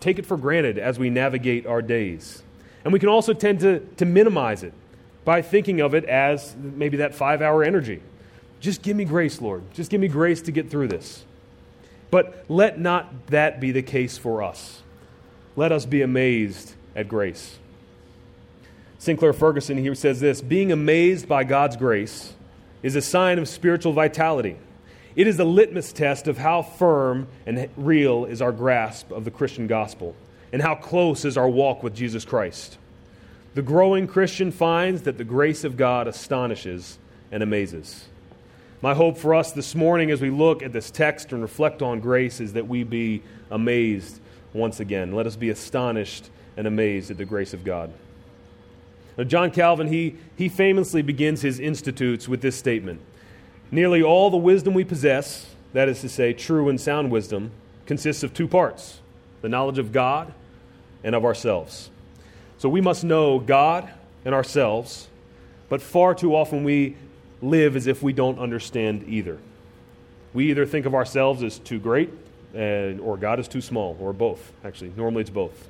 take 0.00 0.18
it 0.18 0.26
for 0.26 0.36
granted 0.36 0.78
as 0.78 0.98
we 0.98 1.10
navigate 1.10 1.66
our 1.66 1.82
days. 1.82 2.42
And 2.84 2.92
we 2.92 2.98
can 2.98 3.08
also 3.08 3.32
tend 3.32 3.60
to, 3.60 3.80
to 3.96 4.04
minimize 4.04 4.62
it 4.62 4.72
by 5.24 5.42
thinking 5.42 5.80
of 5.80 5.94
it 5.94 6.04
as 6.04 6.54
maybe 6.56 6.98
that 6.98 7.14
five 7.14 7.42
hour 7.42 7.62
energy 7.62 8.02
just 8.60 8.82
give 8.82 8.96
me 8.96 9.04
grace, 9.04 9.40
Lord. 9.40 9.62
Just 9.74 9.90
give 9.90 10.00
me 10.00 10.08
grace 10.08 10.42
to 10.42 10.52
get 10.52 10.70
through 10.70 10.88
this. 10.88 11.24
But 12.10 12.44
let 12.48 12.80
not 12.80 13.28
that 13.28 13.60
be 13.60 13.72
the 13.72 13.82
case 13.82 14.16
for 14.16 14.42
us. 14.42 14.82
Let 15.56 15.72
us 15.72 15.86
be 15.86 16.02
amazed 16.02 16.74
at 16.94 17.08
grace. 17.08 17.58
Sinclair 18.98 19.32
Ferguson 19.32 19.76
here 19.76 19.94
says 19.94 20.20
this 20.20 20.40
being 20.40 20.72
amazed 20.72 21.28
by 21.28 21.44
God's 21.44 21.76
grace 21.76 22.34
is 22.82 22.96
a 22.96 23.02
sign 23.02 23.38
of 23.38 23.48
spiritual 23.48 23.92
vitality. 23.92 24.56
It 25.14 25.26
is 25.26 25.36
the 25.36 25.44
litmus 25.44 25.92
test 25.92 26.28
of 26.28 26.38
how 26.38 26.62
firm 26.62 27.28
and 27.46 27.68
real 27.76 28.24
is 28.24 28.42
our 28.42 28.52
grasp 28.52 29.10
of 29.10 29.24
the 29.24 29.30
Christian 29.30 29.66
gospel 29.66 30.14
and 30.52 30.62
how 30.62 30.74
close 30.74 31.24
is 31.24 31.36
our 31.36 31.48
walk 31.48 31.82
with 31.82 31.94
Jesus 31.94 32.24
Christ. 32.24 32.78
The 33.54 33.62
growing 33.62 34.06
Christian 34.06 34.50
finds 34.50 35.02
that 35.02 35.18
the 35.18 35.24
grace 35.24 35.64
of 35.64 35.76
God 35.76 36.06
astonishes 36.06 36.98
and 37.32 37.42
amazes. 37.42 38.06
My 38.82 38.94
hope 38.94 39.16
for 39.16 39.34
us 39.34 39.52
this 39.52 39.74
morning 39.74 40.10
as 40.10 40.20
we 40.20 40.30
look 40.30 40.62
at 40.62 40.72
this 40.72 40.90
text 40.90 41.32
and 41.32 41.40
reflect 41.40 41.80
on 41.80 42.00
grace 42.00 42.40
is 42.40 42.52
that 42.52 42.68
we 42.68 42.84
be 42.84 43.22
amazed 43.50 44.20
once 44.52 44.80
again. 44.80 45.12
Let 45.12 45.26
us 45.26 45.36
be 45.36 45.48
astonished 45.48 46.28
and 46.58 46.66
amazed 46.66 47.10
at 47.10 47.16
the 47.16 47.24
grace 47.24 47.54
of 47.54 47.64
God. 47.64 47.90
Now, 49.16 49.24
John 49.24 49.50
Calvin, 49.50 49.88
he, 49.88 50.16
he 50.36 50.48
famously 50.48 51.02
begins 51.02 51.42
his 51.42 51.58
Institutes 51.58 52.28
with 52.28 52.40
this 52.40 52.56
statement 52.56 53.00
Nearly 53.70 54.02
all 54.02 54.30
the 54.30 54.36
wisdom 54.36 54.74
we 54.74 54.84
possess, 54.84 55.54
that 55.72 55.88
is 55.88 56.00
to 56.02 56.08
say, 56.08 56.32
true 56.32 56.68
and 56.68 56.80
sound 56.80 57.10
wisdom, 57.10 57.50
consists 57.84 58.22
of 58.22 58.32
two 58.32 58.48
parts 58.48 59.00
the 59.42 59.48
knowledge 59.48 59.78
of 59.78 59.92
God 59.92 60.32
and 61.04 61.14
of 61.14 61.24
ourselves. 61.24 61.90
So 62.58 62.68
we 62.68 62.80
must 62.80 63.04
know 63.04 63.38
God 63.38 63.88
and 64.24 64.34
ourselves, 64.34 65.08
but 65.68 65.82
far 65.82 66.14
too 66.14 66.34
often 66.34 66.64
we 66.64 66.96
live 67.42 67.76
as 67.76 67.86
if 67.86 68.02
we 68.02 68.12
don't 68.12 68.38
understand 68.38 69.04
either. 69.06 69.38
We 70.32 70.50
either 70.50 70.66
think 70.66 70.86
of 70.86 70.94
ourselves 70.94 71.42
as 71.42 71.58
too 71.58 71.78
great, 71.78 72.10
and, 72.54 73.00
or 73.00 73.16
God 73.16 73.38
is 73.38 73.48
too 73.48 73.60
small, 73.60 73.96
or 74.00 74.12
both. 74.12 74.52
Actually, 74.64 74.92
normally 74.96 75.20
it's 75.20 75.30
both. 75.30 75.68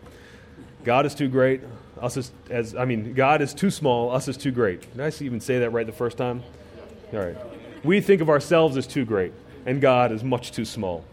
God 0.86 1.04
is 1.04 1.16
too 1.16 1.26
great, 1.26 1.62
us 2.00 2.16
is, 2.16 2.30
as 2.48 2.76
I 2.76 2.84
mean, 2.84 3.12
God 3.14 3.42
is 3.42 3.52
too 3.52 3.72
small, 3.72 4.12
us 4.12 4.28
is 4.28 4.36
too 4.36 4.52
great. 4.52 4.82
Did 4.92 5.00
I 5.00 5.24
even 5.24 5.40
say 5.40 5.58
that 5.58 5.70
right 5.70 5.84
the 5.84 5.90
first 5.90 6.16
time? 6.16 6.44
All 7.12 7.18
right. 7.18 7.36
We 7.84 8.00
think 8.00 8.20
of 8.22 8.30
ourselves 8.30 8.76
as 8.76 8.86
too 8.86 9.04
great, 9.04 9.32
and 9.66 9.80
God 9.80 10.12
is 10.12 10.22
much 10.22 10.52
too 10.52 10.64
small. 10.64 11.04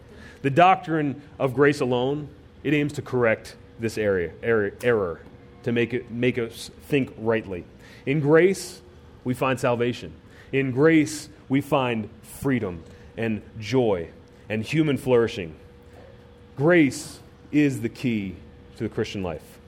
The 0.42 0.50
doctrine 0.50 1.20
of 1.40 1.54
grace 1.54 1.80
alone, 1.80 2.28
it 2.62 2.72
aims 2.72 2.92
to 2.92 3.02
correct 3.02 3.56
this 3.80 3.98
area, 3.98 4.30
error, 4.44 4.74
error 4.84 5.20
to 5.64 5.72
make, 5.72 5.92
it, 5.92 6.08
make 6.08 6.38
us 6.38 6.70
think 6.82 7.12
rightly. 7.18 7.64
In 8.06 8.20
grace, 8.20 8.80
we 9.24 9.34
find 9.34 9.58
salvation. 9.58 10.12
In 10.52 10.70
grace, 10.70 11.28
we 11.48 11.60
find 11.60 12.08
freedom 12.22 12.84
and 13.16 13.42
joy 13.58 14.08
and 14.48 14.62
human 14.62 14.98
flourishing. 14.98 15.56
Grace 16.56 17.18
is 17.50 17.80
the 17.80 17.88
key 17.88 18.36
to 18.76 18.84
the 18.84 18.88
Christian 18.88 19.24
life. 19.24 19.58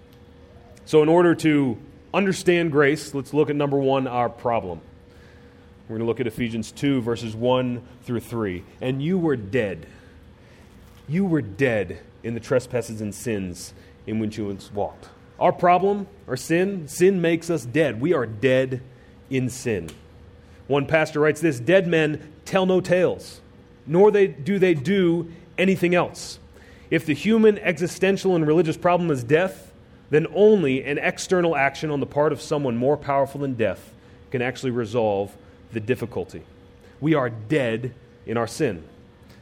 So, 0.86 1.02
in 1.02 1.08
order 1.08 1.34
to 1.34 1.76
understand 2.14 2.70
grace, 2.70 3.12
let's 3.12 3.34
look 3.34 3.50
at 3.50 3.56
number 3.56 3.76
one, 3.76 4.06
our 4.06 4.28
problem. 4.28 4.80
We're 5.88 5.96
going 5.96 6.00
to 6.00 6.06
look 6.06 6.20
at 6.20 6.28
Ephesians 6.28 6.70
2, 6.70 7.02
verses 7.02 7.34
1 7.34 7.82
through 8.04 8.20
3. 8.20 8.62
And 8.80 9.02
you 9.02 9.18
were 9.18 9.34
dead. 9.34 9.86
You 11.08 11.24
were 11.24 11.42
dead 11.42 11.98
in 12.22 12.34
the 12.34 12.40
trespasses 12.40 13.00
and 13.00 13.12
sins 13.12 13.74
in 14.06 14.20
which 14.20 14.38
you 14.38 14.46
once 14.46 14.72
walked. 14.72 15.08
Our 15.40 15.52
problem, 15.52 16.06
our 16.28 16.36
sin, 16.36 16.86
sin 16.86 17.20
makes 17.20 17.50
us 17.50 17.64
dead. 17.64 18.00
We 18.00 18.14
are 18.14 18.24
dead 18.24 18.80
in 19.28 19.50
sin. 19.50 19.90
One 20.68 20.86
pastor 20.86 21.18
writes 21.18 21.40
this 21.40 21.58
Dead 21.58 21.88
men 21.88 22.32
tell 22.44 22.64
no 22.64 22.80
tales, 22.80 23.40
nor 23.88 24.12
they, 24.12 24.28
do 24.28 24.60
they 24.60 24.74
do 24.74 25.32
anything 25.58 25.96
else. 25.96 26.38
If 26.90 27.06
the 27.06 27.12
human 27.12 27.58
existential 27.58 28.36
and 28.36 28.46
religious 28.46 28.76
problem 28.76 29.10
is 29.10 29.24
death, 29.24 29.72
then 30.10 30.26
only 30.34 30.84
an 30.84 30.98
external 30.98 31.56
action 31.56 31.90
on 31.90 32.00
the 32.00 32.06
part 32.06 32.32
of 32.32 32.40
someone 32.40 32.76
more 32.76 32.96
powerful 32.96 33.40
than 33.40 33.54
death 33.54 33.92
can 34.30 34.42
actually 34.42 34.70
resolve 34.70 35.34
the 35.72 35.80
difficulty. 35.80 36.42
We 37.00 37.14
are 37.14 37.28
dead 37.28 37.92
in 38.24 38.36
our 38.36 38.46
sin. 38.46 38.84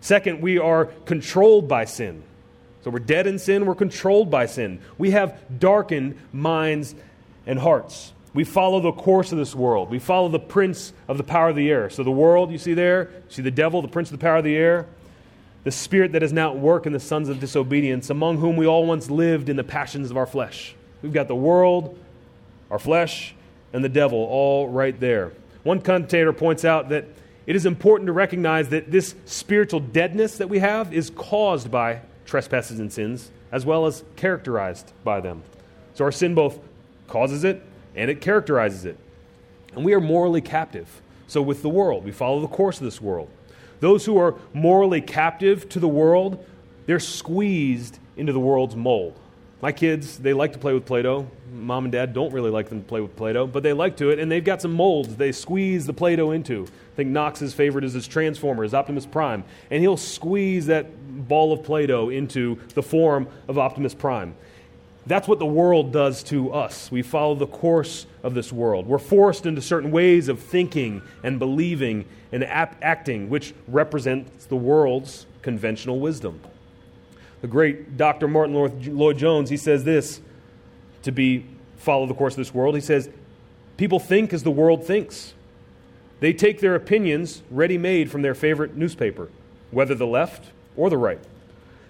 Second, 0.01 0.41
we 0.41 0.59
are 0.59 0.87
controlled 0.87 1.69
by 1.69 1.85
sin. 1.85 2.23
So 2.83 2.91
we're 2.91 2.99
dead 2.99 3.27
in 3.27 3.39
sin, 3.39 3.65
we're 3.65 3.75
controlled 3.75 4.31
by 4.31 4.45
sin. 4.45 4.81
We 4.99 5.13
have 5.13 5.39
darkened 5.59 6.19
minds 6.33 6.95
and 7.47 7.59
hearts. 7.59 8.13
We 8.35 8.45
follow 8.45 8.81
the 8.81 8.93
course 8.93 9.33
of 9.33 9.39
this 9.39 9.55
world. 9.55 9.89
We 9.89 9.99
follow 9.99 10.29
the 10.29 10.41
prince 10.41 10.93
of 11.09 11.17
the 11.17 11.25
power 11.25 11.49
of 11.51 11.57
the 11.57 11.71
air. 11.71 11.89
So 11.89 12.03
the 12.03 12.11
world, 12.11 12.51
you 12.51 12.59
see 12.59 12.75
there, 12.75 13.05
you 13.05 13.31
see 13.31 13.43
the 13.43 13.51
devil, 13.51 13.81
the 13.81 13.89
prince 13.89 14.11
of 14.11 14.19
the 14.19 14.23
power 14.23 14.39
of 14.39 14.45
the 14.45 14.57
air, 14.57 14.87
the 15.65 15.71
spirit 15.71 16.13
that 16.13 16.23
is 16.23 16.33
now 16.33 16.53
at 16.53 16.59
work 16.59 16.87
in 16.87 16.93
the 16.93 17.01
sons 17.01 17.29
of 17.29 17.41
disobedience, 17.41 18.11
among 18.11 18.39
whom 18.39 18.57
we 18.57 18.67
all 18.67 18.87
once 18.87 19.11
lived 19.11 19.49
in 19.49 19.57
the 19.57 19.65
passions 19.65 20.11
of 20.11 20.17
our 20.17 20.27
flesh. 20.27 20.75
We've 21.03 21.13
got 21.13 21.27
the 21.27 21.35
world, 21.35 21.99
our 22.71 22.79
flesh, 22.79 23.35
and 23.73 23.83
the 23.83 23.89
devil 23.89 24.19
all 24.19 24.69
right 24.69 24.99
there. 24.99 25.33
One 25.63 25.81
commentator 25.81 26.33
points 26.33 26.65
out 26.65 26.91
that 26.91 27.07
it 27.47 27.57
is 27.57 27.67
important 27.67 28.07
to 28.07 28.13
recognize 28.13 28.69
that 28.71 28.91
this 28.91 29.15
spiritual 29.25 29.81
deadness 29.81 30.39
that 30.39 30.49
we 30.49 30.59
have 30.61 30.93
is 30.93 31.11
caused 31.11 31.71
by 31.71 32.01
trespasses 32.25 32.79
and 32.79 32.93
sins, 32.93 33.31
as 33.51 33.67
well 33.67 33.87
as 33.87 34.05
characterized 34.17 34.93
by 35.03 35.21
them. 35.21 35.43
So 35.95 36.05
our 36.05 36.13
sin 36.13 36.35
both 36.35 36.59
causes 37.09 37.45
it 37.45 37.63
and 37.95 38.11
it 38.11 38.21
characterizes 38.21 38.85
it. 38.85 38.99
And 39.75 39.85
we 39.85 39.95
are 39.95 40.01
morally 40.01 40.41
captive. 40.41 41.03
So 41.27 41.43
with 41.43 41.63
the 41.63 41.69
world, 41.69 42.05
we 42.05 42.13
follow 42.13 42.41
the 42.41 42.49
course 42.49 42.79
of 42.79 42.85
this 42.85 43.01
world. 43.01 43.29
Those 43.85 44.07
who 44.07 44.17
are 44.17 44.37
morally 44.55 45.03
captive 45.03 45.69
to 45.69 45.79
the 45.79 45.87
world, 45.87 46.43
they're 46.87 46.99
squeezed 46.99 47.99
into 48.17 48.33
the 48.33 48.41
world's 48.41 48.75
mold. 48.75 49.15
My 49.61 49.73
kids, 49.73 50.19
they 50.19 50.33
like 50.33 50.55
to 50.55 50.59
play 50.59 50.73
with 50.73 50.87
Play 50.87 51.03
Doh. 51.03 51.29
Mom 51.53 51.85
and 51.85 51.93
dad 51.93 52.15
don't 52.15 52.33
really 52.33 52.49
like 52.49 52.71
them 52.71 52.81
to 52.81 52.89
play 52.89 53.03
with 53.03 53.15
Play 53.15 53.35
Doh, 53.35 53.47
but 53.47 53.63
they 53.63 53.75
like 53.75 53.99
to 53.99 54.09
it, 54.09 54.19
and 54.19 54.33
they've 54.33 54.43
got 54.43 54.63
some 54.63 54.73
molds 54.73 55.17
they 55.17 55.33
squeeze 55.33 55.85
the 55.85 55.93
Play 55.93 56.17
Doh 56.17 56.31
into. 56.31 56.63
I 56.63 56.97
think 56.97 57.11
Knox's 57.11 57.53
favorite 57.53 57.85
is 57.85 57.93
his 57.93 58.09
Transformers, 58.09 58.73
Optimus 58.73 59.05
Prime, 59.05 59.45
and 59.71 59.83
he'll 59.83 59.99
squeeze 59.99 60.65
that 60.65 61.29
ball 61.29 61.53
of 61.53 61.63
Play 61.63 61.85
Doh 61.85 62.09
into 62.09 62.59
the 62.73 62.83
form 62.83 63.29
of 63.49 63.59
Optimus 63.59 63.93
Prime. 63.93 64.35
That's 65.07 65.29
what 65.29 65.39
the 65.39 65.47
world 65.47 65.93
does 65.93 66.23
to 66.25 66.53
us. 66.53 66.91
We 66.91 67.03
follow 67.03 67.35
the 67.35 67.47
course 67.47 68.07
of 68.23 68.35
this 68.35 68.53
world. 68.53 68.87
We're 68.87 68.99
forced 68.99 69.45
into 69.45 69.61
certain 69.61 69.91
ways 69.91 70.29
of 70.29 70.41
thinking 70.41 71.03
and 71.23 71.39
believing 71.39 72.07
and 72.33 72.43
ap- 72.45 72.77
acting, 72.83 73.29
which 73.29 73.55
represents 73.69 74.47
the 74.47 74.57
world's 74.57 75.27
conventional 75.43 76.01
wisdom. 76.01 76.41
The 77.43 77.49
great 77.49 77.99
Dr. 77.99 78.27
Martin 78.29 78.55
Lloyd 78.97 79.19
Jones, 79.19 79.51
he 79.51 79.59
says 79.59 79.85
this 79.85 80.23
to 81.03 81.13
be 81.13 81.45
follow 81.77 82.07
the 82.07 82.15
course 82.15 82.33
of 82.33 82.39
this 82.39 82.55
world. 82.55 82.75
He 82.75 82.81
says, 82.81 83.11
People 83.77 84.01
think 84.01 84.33
as 84.33 84.43
the 84.43 84.51
world 84.51 84.87
thinks. 84.87 85.35
They 86.21 86.33
take 86.33 86.61
their 86.61 86.75
opinions 86.75 87.43
ready 87.51 87.77
made 87.77 88.11
from 88.11 88.23
their 88.23 88.35
favorite 88.35 88.75
newspaper, 88.77 89.29
whether 89.71 89.95
the 89.95 90.07
left 90.07 90.53
or 90.77 90.89
the 90.89 90.97
right. 90.97 91.21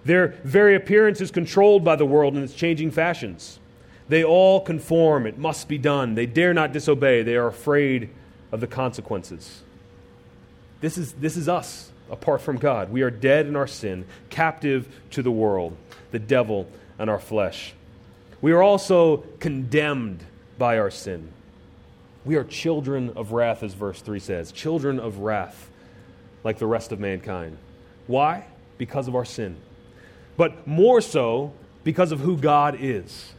Their 0.05 0.27
very 0.43 0.75
appearance 0.75 1.19
is 1.19 1.31
controlled 1.31 1.83
by 1.83 1.95
the 1.95 2.05
world 2.05 2.35
and 2.35 2.43
its 2.43 2.53
changing 2.53 2.91
fashions. 2.91 3.59
They 4.07 4.23
all 4.23 4.61
conform. 4.61 5.25
It 5.25 5.39
must 5.39 5.67
be 5.67 5.79
done. 5.79 6.13
They 6.13 6.27
dare 6.27 6.53
not 6.53 6.71
disobey. 6.71 7.23
They 7.23 7.35
are 7.35 7.47
afraid 7.47 8.11
of 8.51 8.61
the 8.61 8.67
consequences. 8.67 9.63
This 10.79 10.99
is, 10.99 11.13
this 11.13 11.35
is 11.35 11.49
us 11.49 11.91
apart 12.11 12.41
from 12.41 12.57
God. 12.57 12.91
We 12.91 13.01
are 13.01 13.09
dead 13.09 13.47
in 13.47 13.55
our 13.55 13.65
sin, 13.65 14.05
captive 14.29 14.87
to 15.09 15.23
the 15.23 15.31
world, 15.31 15.75
the 16.11 16.19
devil, 16.19 16.69
and 16.99 17.09
our 17.09 17.19
flesh. 17.19 17.73
We 18.41 18.51
are 18.51 18.61
also 18.61 19.17
condemned 19.39 20.23
by 20.59 20.77
our 20.77 20.91
sin. 20.91 21.31
We 22.25 22.35
are 22.35 22.43
children 22.43 23.09
of 23.15 23.31
wrath, 23.31 23.63
as 23.63 23.73
verse 23.73 24.01
3 24.01 24.19
says. 24.19 24.51
Children 24.51 24.99
of 24.99 25.19
wrath, 25.19 25.67
like 26.43 26.59
the 26.59 26.67
rest 26.67 26.91
of 26.91 26.99
mankind. 26.99 27.57
Why? 28.05 28.45
Because 28.77 29.07
of 29.07 29.15
our 29.15 29.25
sin 29.25 29.57
but 30.37 30.67
more 30.67 31.01
so 31.01 31.53
because 31.83 32.11
of 32.11 32.19
who 32.19 32.37
God 32.37 32.77
is. 32.79 33.33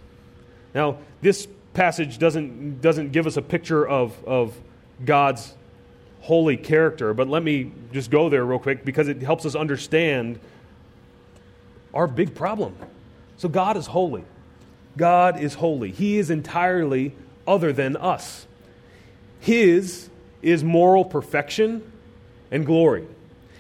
Now, 0.74 0.98
this 1.20 1.48
passage 1.74 2.18
doesn't, 2.18 2.80
doesn't 2.80 3.12
give 3.12 3.26
us 3.26 3.36
a 3.36 3.42
picture 3.42 3.86
of, 3.86 4.24
of 4.24 4.56
God's 5.04 5.54
holy 6.20 6.56
character, 6.56 7.14
but 7.14 7.28
let 7.28 7.42
me 7.42 7.72
just 7.92 8.10
go 8.10 8.28
there 8.28 8.44
real 8.44 8.58
quick 8.58 8.84
because 8.84 9.08
it 9.08 9.22
helps 9.22 9.44
us 9.44 9.54
understand 9.54 10.38
our 11.92 12.06
big 12.06 12.34
problem. 12.34 12.74
So, 13.36 13.48
God 13.48 13.76
is 13.76 13.86
holy. 13.86 14.24
God 14.96 15.40
is 15.40 15.54
holy. 15.54 15.90
He 15.90 16.18
is 16.18 16.30
entirely 16.30 17.14
other 17.46 17.72
than 17.72 17.96
us. 17.96 18.46
His 19.40 20.08
is 20.42 20.64
moral 20.64 21.04
perfection 21.04 21.92
and 22.50 22.64
glory. 22.64 23.06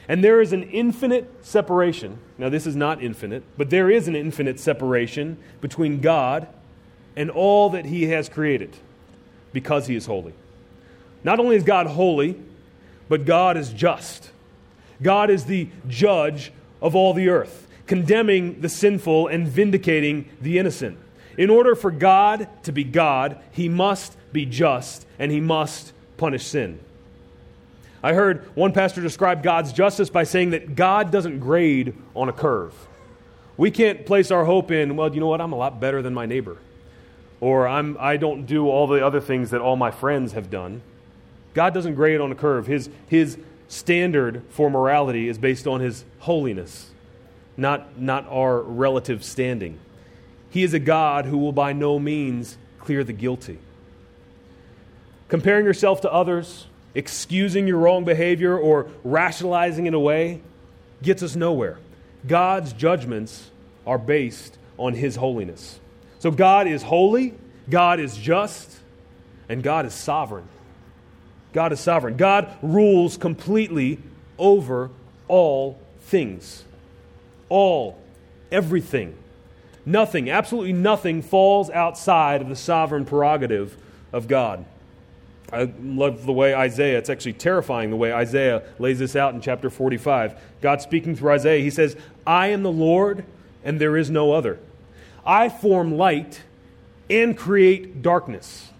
And 0.08 0.22
there 0.22 0.40
is 0.40 0.52
an 0.52 0.62
infinite 0.64 1.44
separation. 1.44 2.18
Now, 2.38 2.48
this 2.48 2.66
is 2.66 2.76
not 2.76 3.02
infinite, 3.02 3.42
but 3.56 3.70
there 3.70 3.90
is 3.90 4.08
an 4.08 4.16
infinite 4.16 4.60
separation 4.60 5.38
between 5.60 6.00
God 6.00 6.48
and 7.16 7.30
all 7.30 7.70
that 7.70 7.86
He 7.86 8.08
has 8.08 8.28
created 8.28 8.76
because 9.52 9.86
He 9.86 9.96
is 9.96 10.06
holy. 10.06 10.34
Not 11.24 11.40
only 11.40 11.56
is 11.56 11.62
God 11.64 11.86
holy, 11.86 12.38
but 13.08 13.24
God 13.24 13.56
is 13.56 13.72
just. 13.72 14.30
God 15.02 15.30
is 15.30 15.46
the 15.46 15.68
judge 15.88 16.52
of 16.82 16.94
all 16.94 17.14
the 17.14 17.28
earth, 17.28 17.66
condemning 17.86 18.60
the 18.60 18.68
sinful 18.68 19.28
and 19.28 19.48
vindicating 19.48 20.28
the 20.40 20.58
innocent. 20.58 20.98
In 21.38 21.50
order 21.50 21.74
for 21.74 21.90
God 21.90 22.48
to 22.64 22.72
be 22.72 22.84
God, 22.84 23.38
He 23.50 23.68
must 23.68 24.16
be 24.32 24.46
just 24.46 25.06
and 25.18 25.32
He 25.32 25.40
must 25.40 25.92
punish 26.16 26.46
sin. 26.46 26.80
I 28.02 28.12
heard 28.12 28.44
one 28.54 28.72
pastor 28.72 29.00
describe 29.00 29.42
God's 29.42 29.72
justice 29.72 30.10
by 30.10 30.24
saying 30.24 30.50
that 30.50 30.74
God 30.74 31.10
doesn't 31.10 31.40
grade 31.40 31.94
on 32.14 32.28
a 32.28 32.32
curve. 32.32 32.74
We 33.56 33.70
can't 33.70 34.04
place 34.04 34.30
our 34.30 34.44
hope 34.44 34.70
in, 34.70 34.96
well, 34.96 35.12
you 35.12 35.20
know 35.20 35.28
what, 35.28 35.40
I'm 35.40 35.52
a 35.52 35.56
lot 35.56 35.80
better 35.80 36.02
than 36.02 36.12
my 36.14 36.26
neighbor. 36.26 36.58
Or 37.40 37.66
I'm, 37.66 37.96
I 37.98 38.16
don't 38.16 38.46
do 38.46 38.68
all 38.68 38.86
the 38.86 39.04
other 39.04 39.20
things 39.20 39.50
that 39.50 39.60
all 39.60 39.76
my 39.76 39.90
friends 39.90 40.32
have 40.32 40.50
done. 40.50 40.82
God 41.54 41.72
doesn't 41.72 41.94
grade 41.94 42.20
on 42.20 42.30
a 42.30 42.34
curve. 42.34 42.66
His, 42.66 42.90
his 43.08 43.38
standard 43.68 44.42
for 44.50 44.70
morality 44.70 45.28
is 45.28 45.38
based 45.38 45.66
on 45.66 45.80
his 45.80 46.04
holiness, 46.20 46.90
not, 47.56 47.98
not 47.98 48.26
our 48.28 48.60
relative 48.60 49.24
standing. 49.24 49.78
He 50.50 50.62
is 50.62 50.74
a 50.74 50.78
God 50.78 51.24
who 51.26 51.38
will 51.38 51.52
by 51.52 51.72
no 51.72 51.98
means 51.98 52.58
clear 52.78 53.04
the 53.04 53.12
guilty. 53.12 53.58
Comparing 55.28 55.64
yourself 55.64 56.02
to 56.02 56.12
others, 56.12 56.66
excusing 56.96 57.68
your 57.68 57.76
wrong 57.76 58.04
behavior 58.04 58.58
or 58.58 58.88
rationalizing 59.04 59.86
it 59.86 59.92
away 59.92 60.40
gets 61.02 61.22
us 61.22 61.36
nowhere. 61.36 61.78
God's 62.26 62.72
judgments 62.72 63.50
are 63.86 63.98
based 63.98 64.56
on 64.78 64.94
His 64.94 65.14
holiness. 65.14 65.78
So 66.18 66.30
God 66.30 66.66
is 66.66 66.82
holy, 66.82 67.34
God 67.68 68.00
is 68.00 68.16
just, 68.16 68.78
and 69.48 69.62
God 69.62 69.84
is 69.84 69.94
sovereign. 69.94 70.48
God 71.52 71.72
is 71.72 71.80
sovereign. 71.80 72.16
God 72.16 72.48
rules 72.62 73.16
completely 73.16 73.98
over 74.38 74.90
all 75.28 75.78
things. 76.00 76.64
All, 77.50 77.98
everything. 78.50 79.16
Nothing, 79.84 80.30
absolutely 80.30 80.72
nothing 80.72 81.22
falls 81.22 81.70
outside 81.70 82.40
of 82.40 82.48
the 82.48 82.56
sovereign 82.56 83.04
prerogative 83.04 83.76
of 84.12 84.28
God. 84.28 84.64
I 85.52 85.72
love 85.80 86.26
the 86.26 86.32
way 86.32 86.54
Isaiah, 86.54 86.98
it's 86.98 87.10
actually 87.10 87.34
terrifying 87.34 87.90
the 87.90 87.96
way 87.96 88.12
Isaiah 88.12 88.64
lays 88.78 88.98
this 88.98 89.14
out 89.14 89.34
in 89.34 89.40
chapter 89.40 89.70
45. 89.70 90.34
God 90.60 90.82
speaking 90.82 91.14
through 91.14 91.30
Isaiah, 91.30 91.62
he 91.62 91.70
says, 91.70 91.96
I 92.26 92.48
am 92.48 92.62
the 92.62 92.72
Lord, 92.72 93.24
and 93.64 93.80
there 93.80 93.96
is 93.96 94.10
no 94.10 94.32
other. 94.32 94.58
I 95.24 95.48
form 95.48 95.96
light 95.96 96.42
and 97.08 97.36
create 97.36 98.02
darkness. 98.02 98.70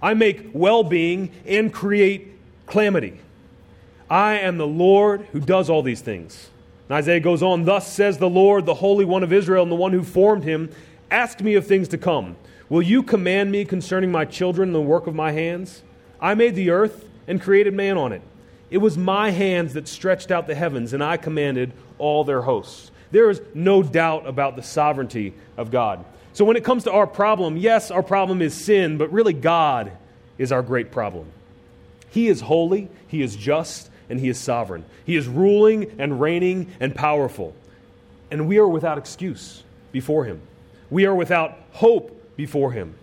I 0.00 0.14
make 0.14 0.50
well 0.52 0.82
being 0.82 1.32
and 1.46 1.72
create 1.72 2.32
calamity. 2.66 3.20
I 4.08 4.38
am 4.38 4.56
the 4.56 4.66
Lord 4.66 5.26
who 5.32 5.40
does 5.40 5.68
all 5.68 5.82
these 5.82 6.00
things. 6.00 6.48
And 6.88 6.96
Isaiah 6.96 7.20
goes 7.20 7.42
on, 7.42 7.64
Thus 7.64 7.92
says 7.92 8.18
the 8.18 8.30
Lord, 8.30 8.64
the 8.64 8.74
Holy 8.74 9.04
One 9.04 9.22
of 9.22 9.32
Israel, 9.32 9.62
and 9.62 9.72
the 9.72 9.76
one 9.76 9.92
who 9.92 10.02
formed 10.02 10.44
him, 10.44 10.70
Ask 11.10 11.40
me 11.40 11.54
of 11.54 11.66
things 11.66 11.88
to 11.88 11.98
come 11.98 12.36
Will 12.68 12.82
you 12.82 13.02
command 13.02 13.52
me 13.52 13.64
concerning 13.64 14.10
my 14.10 14.24
children 14.24 14.72
the 14.72 14.80
work 14.80 15.06
of 15.06 15.14
my 15.14 15.32
hands? 15.32 15.82
I 16.20 16.34
made 16.34 16.54
the 16.54 16.70
earth 16.70 17.08
and 17.26 17.40
created 17.40 17.74
man 17.74 17.96
on 17.96 18.12
it. 18.12 18.22
It 18.70 18.78
was 18.78 18.98
my 18.98 19.30
hands 19.30 19.74
that 19.74 19.88
stretched 19.88 20.30
out 20.30 20.46
the 20.46 20.54
heavens, 20.54 20.92
and 20.92 21.02
I 21.02 21.16
commanded 21.16 21.72
all 21.98 22.24
their 22.24 22.42
hosts. 22.42 22.90
There 23.10 23.30
is 23.30 23.40
no 23.54 23.82
doubt 23.82 24.26
about 24.26 24.56
the 24.56 24.62
sovereignty 24.62 25.34
of 25.56 25.70
God. 25.70 26.04
So 26.32 26.44
when 26.44 26.56
it 26.56 26.64
comes 26.64 26.84
to 26.84 26.92
our 26.92 27.06
problem, 27.06 27.56
yes, 27.56 27.90
our 27.90 28.02
problem 28.02 28.42
is 28.42 28.52
sin, 28.52 28.98
but 28.98 29.12
really 29.12 29.32
God 29.32 29.92
is 30.36 30.52
our 30.52 30.62
great 30.62 30.90
problem. 30.90 31.26
He 32.10 32.28
is 32.28 32.40
holy, 32.40 32.88
He 33.08 33.22
is 33.22 33.36
just, 33.36 33.90
and 34.10 34.18
He 34.20 34.28
is 34.28 34.38
sovereign. 34.38 34.84
He 35.04 35.16
is 35.16 35.28
ruling 35.28 35.94
and 35.98 36.20
reigning 36.20 36.72
and 36.80 36.94
powerful. 36.94 37.54
And 38.30 38.48
we 38.48 38.58
are 38.58 38.68
without 38.68 38.98
excuse 38.98 39.62
before 39.92 40.24
Him. 40.24 40.40
We 40.90 41.06
are 41.06 41.14
without 41.14 41.58
hope 41.72 42.36
before 42.36 42.72
Him. 42.72 42.94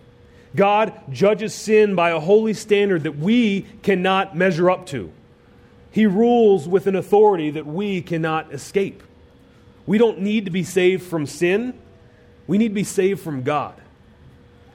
God 0.54 0.92
judges 1.10 1.54
sin 1.54 1.94
by 1.94 2.10
a 2.10 2.20
holy 2.20 2.54
standard 2.54 3.04
that 3.04 3.16
we 3.16 3.62
cannot 3.82 4.36
measure 4.36 4.70
up 4.70 4.86
to. 4.86 5.12
He 5.90 6.06
rules 6.06 6.68
with 6.68 6.86
an 6.86 6.96
authority 6.96 7.50
that 7.52 7.66
we 7.66 8.02
cannot 8.02 8.52
escape. 8.52 9.02
We 9.86 9.98
don't 9.98 10.20
need 10.20 10.44
to 10.44 10.50
be 10.50 10.64
saved 10.64 11.04
from 11.04 11.26
sin, 11.26 11.78
we 12.46 12.58
need 12.58 12.68
to 12.68 12.74
be 12.74 12.84
saved 12.84 13.20
from 13.20 13.42
God. 13.42 13.74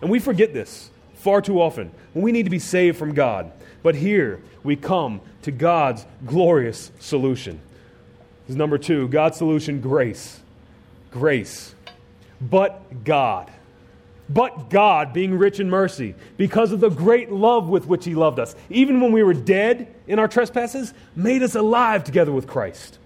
And 0.01 0.09
we 0.09 0.19
forget 0.19 0.53
this 0.53 0.89
far 1.15 1.41
too 1.41 1.61
often. 1.61 1.91
We 2.13 2.31
need 2.31 2.43
to 2.43 2.49
be 2.49 2.59
saved 2.59 2.97
from 2.97 3.13
God. 3.13 3.51
But 3.83 3.95
here 3.95 4.41
we 4.63 4.75
come 4.75 5.21
to 5.43 5.51
God's 5.51 6.05
glorious 6.25 6.91
solution. 6.99 7.59
This 8.45 8.51
is 8.51 8.55
number 8.55 8.77
two 8.77 9.07
God's 9.07 9.37
solution 9.37 9.81
grace. 9.81 10.39
Grace. 11.11 11.75
But 12.41 13.03
God. 13.03 13.51
But 14.29 14.69
God, 14.69 15.11
being 15.11 15.37
rich 15.37 15.59
in 15.59 15.69
mercy, 15.69 16.13
because 16.37 16.71
of 16.71 16.79
the 16.79 16.89
great 16.89 17.31
love 17.31 17.67
with 17.67 17.87
which 17.87 18.05
He 18.05 18.13
loved 18.13 18.39
us, 18.39 18.55
even 18.69 19.01
when 19.01 19.11
we 19.11 19.23
were 19.23 19.33
dead 19.33 19.93
in 20.07 20.19
our 20.19 20.27
trespasses, 20.27 20.93
made 21.15 21.41
us 21.41 21.55
alive 21.55 22.03
together 22.03 22.31
with 22.31 22.47
Christ. 22.47 22.99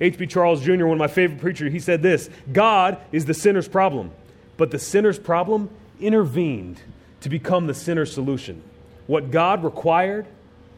H.B. 0.00 0.28
Charles 0.28 0.62
Jr., 0.62 0.86
one 0.86 0.92
of 0.92 0.98
my 0.98 1.08
favorite 1.08 1.40
preachers, 1.40 1.72
he 1.72 1.78
said 1.78 2.02
this 2.02 2.30
God 2.52 2.98
is 3.12 3.26
the 3.26 3.34
sinner's 3.34 3.68
problem, 3.68 4.12
but 4.56 4.70
the 4.70 4.78
sinner's 4.78 5.18
problem 5.18 5.70
intervened 6.00 6.80
to 7.20 7.28
become 7.28 7.66
the 7.66 7.74
sinner's 7.74 8.12
solution. 8.12 8.62
What 9.06 9.30
God 9.30 9.64
required, 9.64 10.26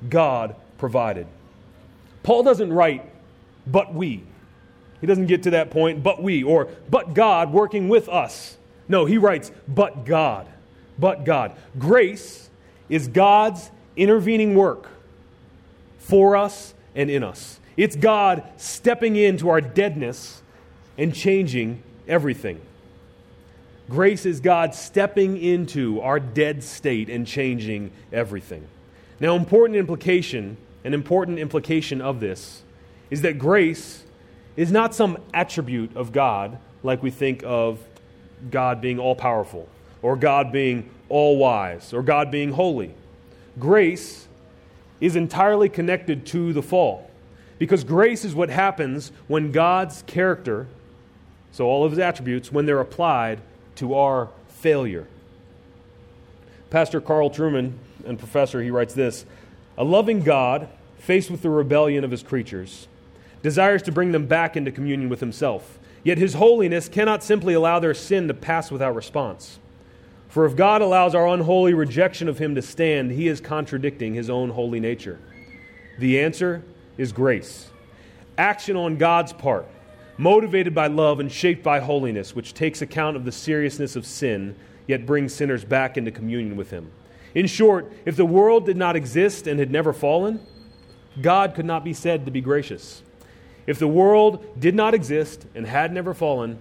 God 0.08 0.56
provided. 0.78 1.26
Paul 2.22 2.42
doesn't 2.42 2.72
write, 2.72 3.08
but 3.66 3.94
we. 3.94 4.25
He 5.00 5.06
doesn't 5.06 5.26
get 5.26 5.44
to 5.44 5.50
that 5.50 5.70
point, 5.70 6.02
but 6.02 6.22
we, 6.22 6.42
or 6.42 6.68
but 6.88 7.14
God 7.14 7.52
working 7.52 7.88
with 7.88 8.08
us. 8.08 8.56
No, 8.88 9.04
he 9.04 9.18
writes, 9.18 9.50
but 9.68 10.04
God. 10.04 10.46
But 10.98 11.24
God. 11.24 11.52
Grace 11.78 12.50
is 12.88 13.08
God's 13.08 13.70
intervening 13.96 14.54
work 14.54 14.88
for 15.98 16.36
us 16.36 16.74
and 16.94 17.10
in 17.10 17.22
us. 17.22 17.60
It's 17.76 17.96
God 17.96 18.44
stepping 18.56 19.16
into 19.16 19.48
our 19.48 19.60
deadness 19.60 20.42
and 20.98 21.14
changing 21.14 21.82
everything. 22.06 22.60
Grace 23.88 24.26
is 24.26 24.40
God 24.40 24.74
stepping 24.74 25.36
into 25.36 26.00
our 26.00 26.20
dead 26.20 26.62
state 26.62 27.08
and 27.08 27.26
changing 27.26 27.90
everything. 28.12 28.66
Now, 29.20 29.36
important 29.36 29.78
implication, 29.78 30.56
an 30.84 30.94
important 30.94 31.38
implication 31.38 32.00
of 32.00 32.20
this 32.20 32.62
is 33.10 33.22
that 33.22 33.38
grace 33.38 34.04
is 34.56 34.70
not 34.70 34.94
some 34.94 35.18
attribute 35.34 35.96
of 35.96 36.12
God 36.12 36.58
like 36.82 37.02
we 37.02 37.10
think 37.10 37.42
of 37.44 37.78
God 38.50 38.80
being 38.80 38.99
all 38.99 39.14
powerful, 39.14 39.68
or 40.02 40.16
God 40.16 40.52
being 40.52 40.90
all 41.08 41.37
wise, 41.37 41.92
or 41.92 42.02
God 42.02 42.30
being 42.30 42.52
holy. 42.52 42.94
Grace 43.58 44.26
is 45.00 45.16
entirely 45.16 45.68
connected 45.68 46.25
to 46.26 46.52
the 46.52 46.62
fall. 46.62 47.10
Because 47.58 47.84
grace 47.84 48.25
is 48.25 48.34
what 48.34 48.50
happens 48.50 49.12
when 49.28 49.52
God's 49.52 50.02
character, 50.02 50.67
so 51.52 51.67
all 51.67 51.84
of 51.84 51.93
his 51.93 51.99
attributes, 51.99 52.50
when 52.50 52.67
they're 52.67 52.80
applied 52.80 53.40
to 53.76 53.95
our 53.95 54.30
failure. 54.49 55.06
Pastor 56.71 57.00
Carl 57.00 57.30
Trueman 57.30 57.75
and 58.06 58.19
professor, 58.19 58.62
he 58.62 58.71
writes 58.71 58.95
this 58.95 59.26
A 59.76 59.84
loving 59.84 60.23
God, 60.23 60.69
faced 60.99 61.30
with 61.30 61.43
the 61.43 61.50
rebellion 61.50 62.04
of 62.04 62.10
his 62.10 62.23
creatures, 62.23 62.88
desires 63.43 63.82
to 63.82 63.93
bring 63.93 64.12
them 64.12 64.26
back 64.26 64.56
into 64.56 64.71
communion 64.71 65.08
with 65.08 65.21
himself. 65.21 65.78
Yet 66.04 66.19
his 66.19 66.34
holiness 66.34 66.88
cannot 66.88 67.23
simply 67.23 67.54
allow 67.54 67.78
their 67.78 67.95
sin 67.95 68.28
to 68.28 68.34
pass 68.34 68.71
without 68.71 68.95
response. 68.95 69.58
For 70.28 70.47
if 70.47 70.56
God 70.56 70.80
allows 70.82 71.15
our 71.15 71.28
unholy 71.28 71.75
rejection 71.75 72.28
of 72.28 72.38
him 72.38 72.54
to 72.54 72.62
stand, 72.62 73.12
he 73.12 73.28
is 73.28 73.41
contradicting 73.41 74.15
his 74.15 74.30
own 74.30 74.50
holy 74.50 74.80
nature. 74.80 75.21
The 75.99 76.21
answer 76.21 76.65
is 76.97 77.12
grace. 77.12 77.71
Action 78.38 78.76
on 78.76 78.97
God's 78.97 79.32
part, 79.32 79.69
motivated 80.17 80.75
by 80.75 80.86
love 80.86 81.21
and 81.21 81.30
shaped 81.30 81.62
by 81.62 81.80
holiness, 81.80 82.34
which 82.34 82.54
takes 82.54 82.80
account 82.80 83.17
of 83.17 83.25
the 83.25 83.32
seriousness 83.32 83.95
of 83.95 84.06
sin, 84.06 84.56
yet 84.86 85.06
brings 85.06 85.34
sinners 85.34 85.65
back 85.65 85.97
into 85.97 86.10
communion 86.10 86.56
with 86.56 86.71
him. 86.71 86.91
In 87.34 87.47
short, 87.47 87.93
if 88.04 88.17
the 88.17 88.25
world 88.25 88.67
did 88.67 88.76
not 88.76 88.97
exist 88.97 89.47
and 89.47 89.60
had 89.60 89.71
never 89.71 89.93
fallen, 89.93 90.41
God 91.21 91.54
could 91.54 91.67
not 91.67 91.84
be 91.84 91.93
said 91.93 92.25
to 92.25 92.30
be 92.30 92.41
gracious. 92.41 93.02
If 93.66 93.78
the 93.78 93.88
world 93.88 94.44
did 94.58 94.75
not 94.75 94.94
exist 94.94 95.46
and 95.54 95.66
had 95.66 95.92
never 95.92 96.14
fallen, 96.14 96.58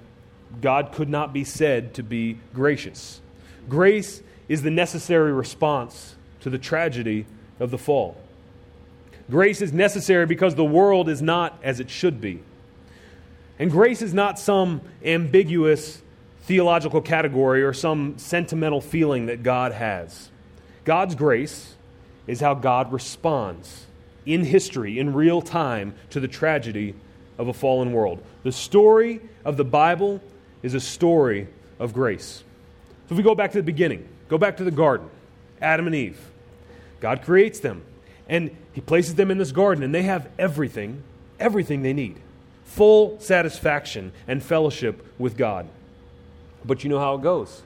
God 0.61 0.91
could 0.91 1.09
not 1.09 1.33
be 1.33 1.43
said 1.43 1.93
to 1.95 2.03
be 2.03 2.37
gracious. 2.53 3.21
Grace 3.69 4.21
is 4.47 4.61
the 4.61 4.71
necessary 4.71 5.31
response 5.31 6.15
to 6.41 6.49
the 6.49 6.57
tragedy 6.57 7.25
of 7.59 7.71
the 7.71 7.77
fall. 7.77 8.17
Grace 9.29 9.61
is 9.61 9.71
necessary 9.71 10.25
because 10.25 10.55
the 10.55 10.65
world 10.65 11.07
is 11.07 11.21
not 11.21 11.57
as 11.63 11.79
it 11.79 11.89
should 11.89 12.19
be. 12.19 12.41
And 13.57 13.71
grace 13.71 14.01
is 14.01 14.13
not 14.13 14.39
some 14.39 14.81
ambiguous 15.05 16.01
theological 16.41 17.01
category 17.01 17.63
or 17.63 17.73
some 17.73 18.17
sentimental 18.17 18.81
feeling 18.81 19.27
that 19.27 19.43
God 19.43 19.71
has. 19.71 20.29
God's 20.83 21.15
grace 21.15 21.75
is 22.27 22.41
how 22.41 22.55
God 22.55 22.91
responds 22.91 23.85
in 24.25 24.43
history, 24.43 24.99
in 24.99 25.13
real 25.13 25.41
time, 25.41 25.95
to 26.11 26.19
the 26.19 26.27
tragedy 26.27 26.95
of 27.37 27.47
a 27.47 27.53
fallen 27.53 27.91
world. 27.91 28.23
The 28.43 28.51
story 28.51 29.21
of 29.45 29.57
the 29.57 29.63
Bible 29.63 30.21
is 30.63 30.73
a 30.73 30.79
story 30.79 31.47
of 31.79 31.93
grace. 31.93 32.43
So 33.07 33.13
if 33.13 33.17
we 33.17 33.23
go 33.23 33.35
back 33.35 33.51
to 33.51 33.57
the 33.57 33.63
beginning, 33.63 34.07
go 34.29 34.37
back 34.37 34.57
to 34.57 34.63
the 34.63 34.71
garden, 34.71 35.09
Adam 35.61 35.87
and 35.87 35.95
Eve. 35.95 36.19
God 36.99 37.23
creates 37.23 37.59
them, 37.59 37.83
and 38.29 38.55
He 38.73 38.81
places 38.81 39.15
them 39.15 39.31
in 39.31 39.37
this 39.37 39.51
garden, 39.51 39.83
and 39.83 39.93
they 39.93 40.03
have 40.03 40.29
everything, 40.37 41.03
everything 41.39 41.81
they 41.81 41.93
need 41.93 42.17
full 42.71 43.19
satisfaction 43.19 44.13
and 44.29 44.41
fellowship 44.41 45.05
with 45.19 45.35
God. 45.35 45.67
But 46.63 46.83
you 46.83 46.89
know 46.89 46.99
how 46.99 47.15
it 47.15 47.21
goes. 47.21 47.63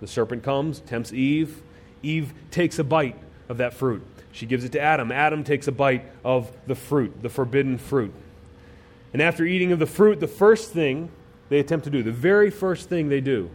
The 0.00 0.06
serpent 0.06 0.42
comes, 0.42 0.80
tempts 0.80 1.14
Eve. 1.14 1.62
Eve 2.02 2.34
takes 2.50 2.78
a 2.78 2.84
bite 2.84 3.16
of 3.48 3.56
that 3.56 3.72
fruit. 3.72 4.02
She 4.34 4.46
gives 4.46 4.64
it 4.64 4.72
to 4.72 4.80
Adam. 4.80 5.12
Adam 5.12 5.44
takes 5.44 5.68
a 5.68 5.72
bite 5.72 6.04
of 6.24 6.50
the 6.66 6.74
fruit, 6.74 7.22
the 7.22 7.28
forbidden 7.28 7.78
fruit. 7.78 8.12
And 9.12 9.22
after 9.22 9.44
eating 9.44 9.70
of 9.70 9.78
the 9.78 9.86
fruit, 9.86 10.18
the 10.18 10.26
first 10.26 10.72
thing 10.72 11.08
they 11.50 11.60
attempt 11.60 11.84
to 11.84 11.90
do, 11.90 12.02
the 12.02 12.10
very 12.10 12.50
first 12.50 12.88
thing 12.88 13.08
they 13.08 13.20
do, 13.20 13.48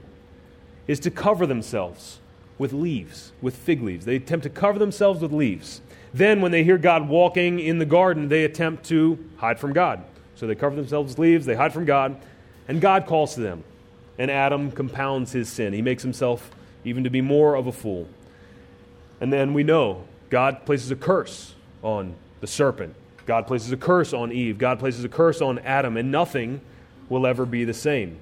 is 0.88 1.02
to 1.02 1.12
cover 1.12 1.46
themselves 1.46 2.20
with 2.58 2.72
leaves, 2.72 3.34
with 3.42 3.58
fig 3.58 3.82
leaves. 3.82 4.06
They 4.06 4.15
attempt 4.15 4.44
to 4.44 4.50
cover 4.50 4.80
themselves 4.80 5.22
with 5.22 5.34
leaves. 5.34 5.82
Then, 6.13 6.39
when 6.39 6.54
they 6.54 6.63
hear 6.63 6.78
God 6.78 7.10
walking 7.10 7.60
in 7.60 7.78
the 7.78 7.86
garden, 7.86 8.30
they 8.30 8.46
attempt 8.46 8.86
to 8.86 9.20
hide 9.36 9.60
from 9.60 9.74
God. 9.74 10.02
So 10.36 10.48
they 10.48 10.56
cover 10.56 10.78
themselves 10.78 11.12
with 11.12 11.20
leaves, 11.20 11.46
they 11.46 11.56
hide 11.56 11.74
from 11.74 11.84
God, 11.84 12.15
and 12.70 12.80
God 12.80 13.06
calls 13.06 13.36
to 13.36 13.42
them. 13.42 13.65
And 14.18 14.32
Adam 14.32 14.72
compounds 14.72 15.34
his 15.34 15.50
sin. 15.50 15.74
He 15.74 15.82
makes 15.82 16.04
himself 16.04 16.52
even 16.86 17.04
to 17.04 17.10
be 17.10 17.20
more 17.20 17.56
of 17.56 17.68
a 17.68 17.74
fool. 17.74 18.08
And 19.20 19.34
then 19.34 19.54
we 19.54 19.63
know 19.63 20.06
God 20.30 20.65
places 20.65 20.92
a 20.92 20.96
curse 20.96 21.56
on 21.82 22.15
the 22.42 22.48
serpent. 22.48 22.96
God 23.26 23.48
places 23.48 23.72
a 23.72 23.78
curse 23.78 24.13
on 24.13 24.32
Eve. 24.32 24.58
God 24.58 24.80
places 24.80 25.04
a 25.04 25.10
curse 25.10 25.42
on 25.42 25.60
Adam, 25.60 25.98
and 25.98 26.12
nothing 26.12 26.62
will 27.10 27.28
ever 27.28 27.46
be 27.46 27.63
the 27.63 27.74
same. 27.74 28.20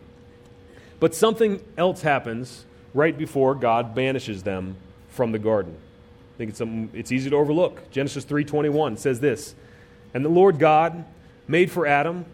But 1.00 1.14
something 1.14 1.62
else 1.78 2.02
happens 2.02 2.66
right 2.94 3.18
before 3.18 3.56
God 3.56 3.94
banishes 3.94 4.44
them 4.44 4.76
from 5.10 5.32
the 5.32 5.40
garden. 5.40 5.76
I 5.76 6.38
think 6.38 6.50
it's, 6.50 6.58
something, 6.60 6.90
it's 6.94 7.12
easy 7.12 7.30
to 7.30 7.36
overlook. 7.36 7.90
Genesis 7.92 8.26
3:21 8.26 8.98
says 8.98 9.20
this, 9.20 9.56
"And 10.14 10.24
the 10.24 10.30
Lord 10.30 10.60
God 10.60 11.06
made 11.48 11.72
for 11.72 11.86
Adam 11.86 12.26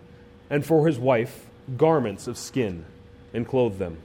and 0.49 0.65
for 0.65 0.87
his 0.87 0.99
wife 0.99 1.47
garments 1.77 2.27
of 2.27 2.37
skin 2.37 2.85
and 3.33 3.47
clothed 3.47 3.79
them." 3.79 3.97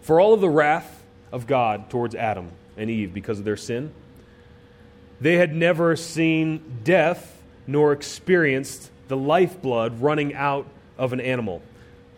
For 0.00 0.20
all 0.20 0.34
of 0.34 0.40
the 0.40 0.48
wrath 0.48 1.04
of 1.32 1.46
God 1.46 1.90
towards 1.90 2.14
Adam 2.14 2.50
and 2.76 2.88
Eve 2.88 3.12
because 3.12 3.38
of 3.38 3.44
their 3.44 3.56
sin, 3.56 3.90
they 5.20 5.36
had 5.36 5.54
never 5.54 5.96
seen 5.96 6.80
death 6.84 7.42
nor 7.66 7.92
experienced 7.92 8.90
the 9.08 9.16
lifeblood 9.16 10.00
running 10.00 10.34
out 10.34 10.66
of 10.98 11.12
an 11.12 11.20
animal. 11.20 11.62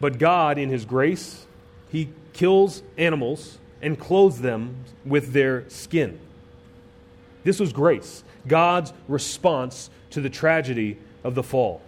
But 0.01 0.19
God, 0.19 0.59
in 0.59 0.69
His 0.69 0.85
grace, 0.85 1.47
He 1.91 2.11
kills 2.33 2.83
animals 2.97 3.59
and 3.81 3.99
clothes 3.99 4.41
them 4.41 4.85
with 5.05 5.33
their 5.33 5.69
skin. 5.69 6.19
This 7.45 7.61
was 7.61 7.73
grace, 7.73 8.25
God's 8.47 8.93
response 9.07 9.91
to 10.11 10.21
the 10.21 10.31
tragedy 10.31 10.99
of 11.25 11.35
the 11.35 11.43
fall. 11.43 11.81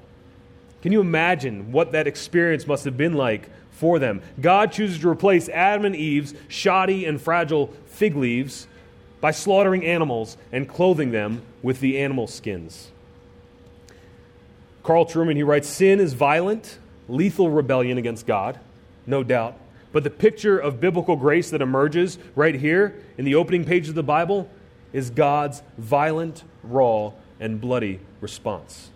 Can 0.82 0.92
you 0.92 1.00
imagine 1.00 1.72
what 1.72 1.92
that 1.92 2.06
experience 2.06 2.66
must 2.66 2.84
have 2.84 2.96
been 2.96 3.14
like 3.14 3.50
for 3.70 3.98
them? 3.98 4.22
God 4.40 4.72
chooses 4.72 4.98
to 5.00 5.08
replace 5.08 5.48
Adam 5.48 5.84
and 5.84 5.96
Eve's 5.96 6.34
shoddy 6.48 7.04
and 7.04 7.20
fragile 7.20 7.68
fig 7.86 8.16
leaves 8.16 8.66
by 9.20 9.30
slaughtering 9.30 9.84
animals 9.84 10.36
and 10.52 10.68
clothing 10.68 11.10
them 11.10 11.42
with 11.62 11.80
the 11.80 11.98
animal 11.98 12.26
skins. 12.26 12.90
Carl 14.82 15.04
Trueman, 15.04 15.36
he 15.36 15.42
writes 15.42 15.68
Sin 15.68 16.00
is 16.00 16.14
violent, 16.14 16.78
lethal 17.08 17.50
rebellion 17.50 17.98
against 17.98 18.26
God, 18.26 18.58
no 19.06 19.22
doubt. 19.22 19.56
But 19.92 20.04
the 20.04 20.10
picture 20.10 20.58
of 20.58 20.80
biblical 20.80 21.16
grace 21.16 21.50
that 21.50 21.60
emerges 21.60 22.18
right 22.36 22.54
here 22.54 23.02
in 23.18 23.24
the 23.24 23.34
opening 23.34 23.64
page 23.64 23.88
of 23.88 23.94
the 23.94 24.02
Bible 24.02 24.48
is 24.92 25.10
God's 25.10 25.62
violent, 25.76 26.44
raw, 26.62 27.12
and 27.38 27.60
bloody 27.60 28.00
response. 28.20 28.90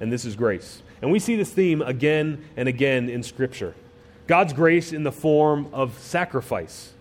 And 0.00 0.12
this 0.12 0.24
is 0.24 0.36
grace. 0.36 0.82
And 1.00 1.10
we 1.10 1.18
see 1.18 1.36
this 1.36 1.50
theme 1.50 1.80
again 1.82 2.44
and 2.56 2.68
again 2.68 3.08
in 3.08 3.22
Scripture. 3.22 3.74
God's 4.26 4.52
grace 4.52 4.92
in 4.92 5.04
the 5.04 5.12
form 5.12 5.68
of 5.72 5.98
sacrifice. 5.98 6.92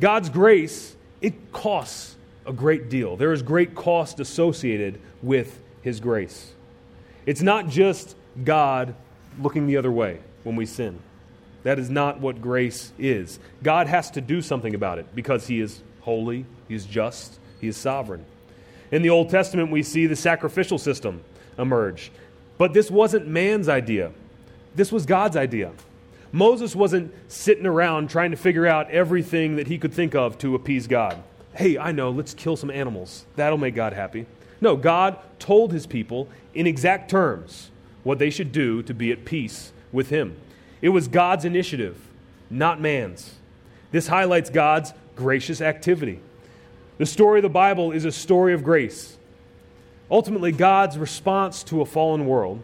God's 0.00 0.30
grace, 0.30 0.96
it 1.20 1.52
costs 1.52 2.16
a 2.46 2.52
great 2.52 2.88
deal. 2.88 3.16
There 3.16 3.32
is 3.32 3.42
great 3.42 3.74
cost 3.74 4.20
associated 4.20 5.00
with 5.22 5.60
His 5.82 6.00
grace. 6.00 6.52
It's 7.26 7.42
not 7.42 7.68
just 7.68 8.16
God 8.44 8.94
looking 9.40 9.66
the 9.66 9.76
other 9.76 9.90
way 9.92 10.20
when 10.42 10.56
we 10.56 10.66
sin. 10.66 10.98
That 11.62 11.78
is 11.78 11.90
not 11.90 12.20
what 12.20 12.40
grace 12.40 12.92
is. 12.98 13.38
God 13.62 13.86
has 13.86 14.10
to 14.12 14.20
do 14.20 14.40
something 14.40 14.74
about 14.74 14.98
it 14.98 15.14
because 15.14 15.46
He 15.46 15.60
is 15.60 15.82
holy, 16.00 16.46
He 16.68 16.74
is 16.74 16.86
just, 16.86 17.38
He 17.60 17.68
is 17.68 17.76
sovereign. 17.76 18.24
In 18.90 19.02
the 19.02 19.10
Old 19.10 19.30
Testament, 19.30 19.70
we 19.70 19.82
see 19.82 20.06
the 20.06 20.16
sacrificial 20.16 20.78
system 20.78 21.22
emerge. 21.58 22.10
But 22.58 22.72
this 22.72 22.90
wasn't 22.90 23.26
man's 23.26 23.68
idea, 23.68 24.12
this 24.74 24.90
was 24.90 25.06
God's 25.06 25.36
idea. 25.36 25.72
Moses 26.32 26.76
wasn't 26.76 27.12
sitting 27.28 27.66
around 27.66 28.08
trying 28.08 28.30
to 28.30 28.36
figure 28.36 28.66
out 28.66 28.90
everything 28.90 29.56
that 29.56 29.66
he 29.66 29.78
could 29.78 29.92
think 29.92 30.14
of 30.14 30.38
to 30.38 30.54
appease 30.54 30.86
God. 30.86 31.22
Hey, 31.54 31.76
I 31.76 31.92
know, 31.92 32.10
let's 32.10 32.34
kill 32.34 32.56
some 32.56 32.70
animals. 32.70 33.26
That'll 33.36 33.58
make 33.58 33.74
God 33.74 33.92
happy. 33.92 34.26
No, 34.60 34.76
God 34.76 35.18
told 35.38 35.72
his 35.72 35.86
people 35.86 36.28
in 36.54 36.66
exact 36.66 37.10
terms 37.10 37.70
what 38.04 38.18
they 38.18 38.30
should 38.30 38.52
do 38.52 38.82
to 38.84 38.94
be 38.94 39.10
at 39.10 39.24
peace 39.24 39.72
with 39.90 40.10
him. 40.10 40.36
It 40.80 40.90
was 40.90 41.08
God's 41.08 41.44
initiative, 41.44 41.98
not 42.48 42.80
man's. 42.80 43.34
This 43.90 44.06
highlights 44.06 44.50
God's 44.50 44.92
gracious 45.16 45.60
activity. 45.60 46.20
The 46.98 47.06
story 47.06 47.40
of 47.40 47.42
the 47.42 47.48
Bible 47.48 47.92
is 47.92 48.04
a 48.04 48.12
story 48.12 48.54
of 48.54 48.62
grace. 48.62 49.16
Ultimately, 50.10 50.52
God's 50.52 50.98
response 50.98 51.62
to 51.64 51.80
a 51.80 51.86
fallen 51.86 52.26
world, 52.26 52.62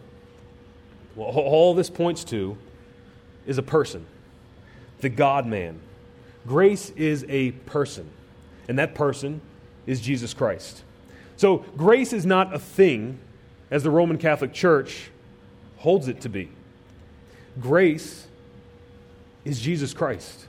all 1.17 1.75
this 1.75 1.91
points 1.91 2.23
to 2.25 2.57
is 3.47 3.59
a 3.59 3.63
person, 3.63 4.07
the 5.01 5.09
God 5.09 5.47
man. 5.47 5.81
Grace 6.47 6.91
is 6.91 7.25
a 7.29 7.53
person, 7.53 8.09
and 8.69 8.79
that 8.79 8.95
person 8.95 9.41
is 9.87 10.01
Jesus 10.01 10.35
Christ. 10.35 10.83
So, 11.37 11.59
grace 11.77 12.13
is 12.13 12.25
not 12.25 12.55
a 12.55 12.59
thing 12.59 13.19
as 13.71 13.83
the 13.83 13.91
Roman 13.91 14.19
Catholic 14.19 14.53
Church 14.53 15.11
holds 15.79 16.09
it 16.09 16.21
to 16.23 16.29
be. 16.29 16.51
Grace 17.61 18.27
is 19.45 19.61
Jesus 19.61 19.93
Christ. 19.93 20.47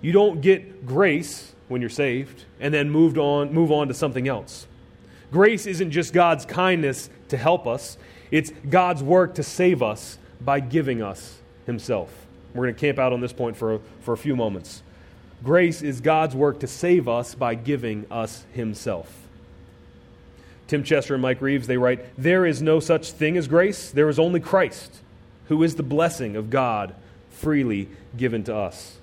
You 0.00 0.12
don't 0.12 0.40
get 0.40 0.86
grace 0.86 1.54
when 1.68 1.80
you're 1.80 1.90
saved 1.90 2.44
and 2.60 2.72
then 2.72 2.90
moved 2.90 3.18
on, 3.18 3.52
move 3.52 3.72
on 3.72 3.88
to 3.88 3.94
something 3.94 4.28
else. 4.28 4.66
Grace 5.30 5.66
isn't 5.66 5.90
just 5.90 6.12
God's 6.12 6.46
kindness 6.46 7.10
to 7.28 7.36
help 7.36 7.66
us, 7.66 7.98
it's 8.30 8.52
God's 8.68 9.02
work 9.02 9.34
to 9.34 9.42
save 9.42 9.82
us 9.82 10.18
by 10.40 10.60
giving 10.60 11.02
us 11.02 11.38
Himself. 11.66 12.26
We're 12.54 12.64
going 12.64 12.74
to 12.74 12.80
camp 12.80 12.98
out 12.98 13.12
on 13.12 13.20
this 13.20 13.32
point 13.32 13.56
for 13.56 13.74
a, 13.74 13.80
for 14.00 14.14
a 14.14 14.16
few 14.16 14.34
moments. 14.34 14.82
Grace 15.44 15.82
is 15.82 16.00
God's 16.00 16.34
work 16.34 16.60
to 16.60 16.66
save 16.66 17.08
us 17.08 17.34
by 17.34 17.54
giving 17.54 18.06
us 18.10 18.44
Himself. 18.52 19.12
Tim 20.66 20.82
Chester 20.82 21.14
and 21.14 21.22
Mike 21.22 21.40
Reeves, 21.40 21.66
they 21.66 21.76
write, 21.76 22.04
There 22.16 22.46
is 22.46 22.62
no 22.62 22.80
such 22.80 23.12
thing 23.12 23.36
as 23.36 23.46
grace, 23.46 23.90
there 23.90 24.08
is 24.08 24.18
only 24.18 24.40
Christ 24.40 25.00
who 25.48 25.62
is 25.62 25.76
the 25.76 25.82
blessing 25.82 26.36
of 26.36 26.50
God 26.50 26.94
freely 27.30 27.88
given 28.16 28.44
to 28.44 28.54
us. 28.54 28.96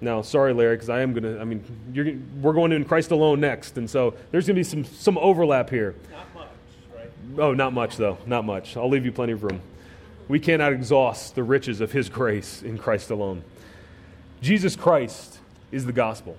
Now, 0.00 0.22
sorry, 0.22 0.52
Larry, 0.52 0.76
because 0.76 0.88
I 0.88 1.00
am 1.00 1.12
going 1.12 1.22
to, 1.22 1.40
I 1.40 1.44
mean, 1.44 1.62
we're 2.40 2.52
going 2.52 2.70
to 2.70 2.76
in 2.76 2.84
Christ 2.84 3.12
alone 3.12 3.40
next, 3.40 3.76
and 3.78 3.88
so 3.88 4.14
there's 4.30 4.46
going 4.46 4.56
to 4.56 4.60
be 4.60 4.64
some, 4.64 4.84
some 4.84 5.16
overlap 5.18 5.70
here. 5.70 5.94
Not 6.10 6.34
much, 6.34 6.48
right? 6.96 7.10
Oh, 7.38 7.54
not 7.54 7.72
much, 7.72 7.96
though. 7.96 8.18
Not 8.26 8.44
much. 8.44 8.76
I'll 8.76 8.88
leave 8.88 9.04
you 9.04 9.12
plenty 9.12 9.32
of 9.32 9.44
room. 9.44 9.60
We 10.28 10.40
cannot 10.40 10.72
exhaust 10.72 11.34
the 11.34 11.42
riches 11.42 11.80
of 11.80 11.92
His 11.92 12.08
grace 12.08 12.62
in 12.62 12.78
Christ 12.78 13.10
alone. 13.10 13.42
Jesus 14.40 14.76
Christ 14.76 15.38
is 15.70 15.86
the 15.86 15.92
gospel. 15.92 16.36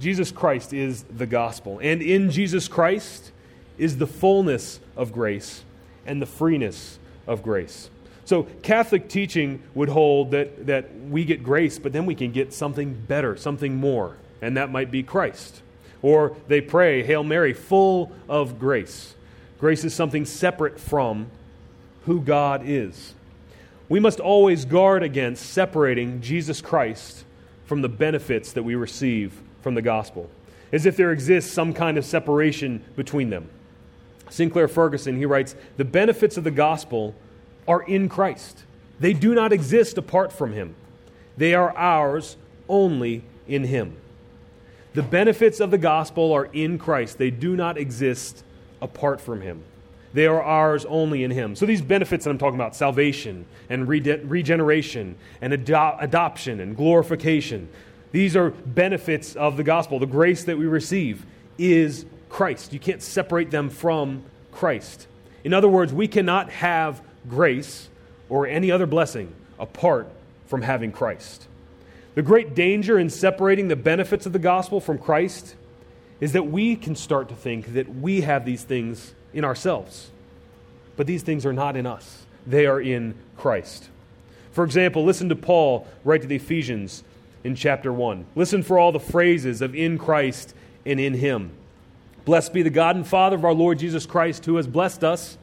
Jesus 0.00 0.30
Christ 0.30 0.72
is 0.72 1.02
the 1.04 1.26
gospel. 1.26 1.78
And 1.82 2.00
in 2.02 2.30
Jesus 2.30 2.68
Christ 2.68 3.32
is 3.76 3.98
the 3.98 4.06
fullness 4.06 4.80
of 4.96 5.12
grace 5.12 5.64
and 6.06 6.22
the 6.22 6.26
freeness 6.26 6.98
of 7.26 7.42
grace. 7.42 7.90
So, 8.24 8.42
Catholic 8.62 9.08
teaching 9.08 9.62
would 9.74 9.88
hold 9.88 10.32
that, 10.32 10.66
that 10.66 10.94
we 11.08 11.24
get 11.24 11.42
grace, 11.42 11.78
but 11.78 11.92
then 11.92 12.04
we 12.04 12.14
can 12.14 12.30
get 12.30 12.52
something 12.52 12.92
better, 12.92 13.36
something 13.36 13.76
more, 13.76 14.16
and 14.42 14.56
that 14.56 14.70
might 14.70 14.90
be 14.90 15.02
Christ. 15.02 15.62
Or 16.02 16.36
they 16.46 16.60
pray, 16.60 17.02
Hail 17.02 17.24
Mary, 17.24 17.54
full 17.54 18.12
of 18.28 18.58
grace. 18.58 19.14
Grace 19.58 19.82
is 19.82 19.94
something 19.94 20.26
separate 20.26 20.78
from 20.78 21.30
who 22.08 22.22
God 22.22 22.62
is. 22.64 23.14
We 23.88 24.00
must 24.00 24.18
always 24.18 24.64
guard 24.64 25.02
against 25.02 25.50
separating 25.50 26.22
Jesus 26.22 26.62
Christ 26.62 27.24
from 27.66 27.82
the 27.82 27.88
benefits 27.88 28.52
that 28.52 28.62
we 28.62 28.74
receive 28.74 29.38
from 29.60 29.74
the 29.74 29.82
gospel, 29.82 30.30
as 30.72 30.86
if 30.86 30.96
there 30.96 31.12
exists 31.12 31.52
some 31.52 31.74
kind 31.74 31.98
of 31.98 32.06
separation 32.06 32.82
between 32.96 33.28
them. 33.28 33.50
Sinclair 34.30 34.68
Ferguson, 34.68 35.18
he 35.18 35.26
writes, 35.26 35.54
The 35.76 35.84
benefits 35.84 36.38
of 36.38 36.44
the 36.44 36.50
gospel 36.50 37.14
are 37.66 37.82
in 37.82 38.08
Christ. 38.08 38.64
They 39.00 39.12
do 39.12 39.34
not 39.34 39.52
exist 39.52 39.98
apart 39.98 40.32
from 40.32 40.54
Him. 40.54 40.74
They 41.36 41.52
are 41.52 41.76
ours 41.76 42.36
only 42.70 43.22
in 43.46 43.64
Him. 43.64 43.96
The 44.94 45.02
benefits 45.02 45.60
of 45.60 45.70
the 45.70 45.78
gospel 45.78 46.32
are 46.32 46.46
in 46.46 46.78
Christ. 46.78 47.18
They 47.18 47.30
do 47.30 47.54
not 47.54 47.76
exist 47.76 48.44
apart 48.80 49.20
from 49.20 49.42
Him. 49.42 49.62
They 50.14 50.26
are 50.26 50.42
ours 50.42 50.84
only 50.86 51.22
in 51.22 51.30
Him. 51.30 51.54
So, 51.54 51.66
these 51.66 51.82
benefits 51.82 52.24
that 52.24 52.30
I'm 52.30 52.38
talking 52.38 52.58
about 52.58 52.74
salvation 52.74 53.46
and 53.68 53.86
regeneration 53.86 55.16
and 55.40 55.52
ado- 55.52 55.96
adoption 56.00 56.60
and 56.60 56.76
glorification 56.76 57.68
these 58.12 58.36
are 58.36 58.50
benefits 58.50 59.36
of 59.36 59.56
the 59.56 59.64
gospel. 59.64 59.98
The 59.98 60.06
grace 60.06 60.44
that 60.44 60.56
we 60.56 60.66
receive 60.66 61.26
is 61.58 62.06
Christ. 62.28 62.72
You 62.72 62.80
can't 62.80 63.02
separate 63.02 63.50
them 63.50 63.68
from 63.68 64.22
Christ. 64.52 65.06
In 65.44 65.52
other 65.52 65.68
words, 65.68 65.92
we 65.92 66.08
cannot 66.08 66.50
have 66.50 67.02
grace 67.28 67.88
or 68.28 68.46
any 68.46 68.70
other 68.70 68.86
blessing 68.86 69.32
apart 69.58 70.08
from 70.46 70.62
having 70.62 70.92
Christ. 70.92 71.46
The 72.14 72.22
great 72.22 72.54
danger 72.54 72.98
in 72.98 73.10
separating 73.10 73.68
the 73.68 73.76
benefits 73.76 74.26
of 74.26 74.32
the 74.32 74.38
gospel 74.38 74.80
from 74.80 74.98
Christ 74.98 75.54
is 76.20 76.32
that 76.32 76.44
we 76.44 76.74
can 76.74 76.96
start 76.96 77.28
to 77.28 77.36
think 77.36 77.74
that 77.74 77.94
we 77.94 78.22
have 78.22 78.44
these 78.44 78.64
things 78.64 79.14
in 79.32 79.44
ourselves. 79.44 80.10
But 80.96 81.06
these 81.06 81.22
things 81.22 81.46
are 81.46 81.52
not 81.52 81.76
in 81.76 81.86
us, 81.86 82.26
they 82.46 82.66
are 82.66 82.80
in 82.80 83.14
Christ. 83.36 83.88
For 84.52 84.64
example, 84.64 85.04
listen 85.04 85.28
to 85.28 85.36
Paul 85.36 85.86
write 86.04 86.22
to 86.22 86.26
the 86.26 86.36
Ephesians 86.36 87.04
in 87.44 87.54
chapter 87.54 87.92
1. 87.92 88.26
Listen 88.34 88.62
for 88.62 88.78
all 88.78 88.90
the 88.90 88.98
phrases 88.98 89.62
of 89.62 89.74
in 89.74 89.98
Christ 89.98 90.54
and 90.84 90.98
in 90.98 91.14
Him. 91.14 91.52
Blessed 92.24 92.52
be 92.52 92.62
the 92.62 92.70
God 92.70 92.96
and 92.96 93.06
Father 93.06 93.36
of 93.36 93.44
our 93.44 93.54
Lord 93.54 93.78
Jesus 93.78 94.04
Christ, 94.04 94.44
who 94.44 94.56
has 94.56 94.66
blessed 94.66 95.04
us 95.04 95.38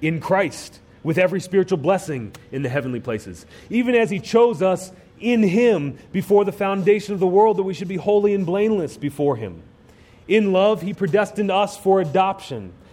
in 0.00 0.20
Christ 0.20 0.78
with 1.02 1.18
every 1.18 1.40
spiritual 1.40 1.78
blessing 1.78 2.32
in 2.52 2.62
the 2.62 2.68
heavenly 2.68 3.00
places, 3.00 3.46
even 3.70 3.94
as 3.94 4.10
He 4.10 4.20
chose 4.20 4.62
us 4.62 4.92
in 5.18 5.42
Him 5.42 5.98
before 6.12 6.44
the 6.44 6.52
foundation 6.52 7.14
of 7.14 7.20
the 7.20 7.26
world 7.26 7.56
that 7.56 7.64
we 7.64 7.74
should 7.74 7.88
be 7.88 7.96
holy 7.96 8.34
and 8.34 8.46
blameless 8.46 8.96
before 8.96 9.36
Him. 9.36 9.62
In 10.28 10.52
love, 10.52 10.82
He 10.82 10.94
predestined 10.94 11.50
us 11.50 11.76
for 11.76 12.00
adoption 12.00 12.72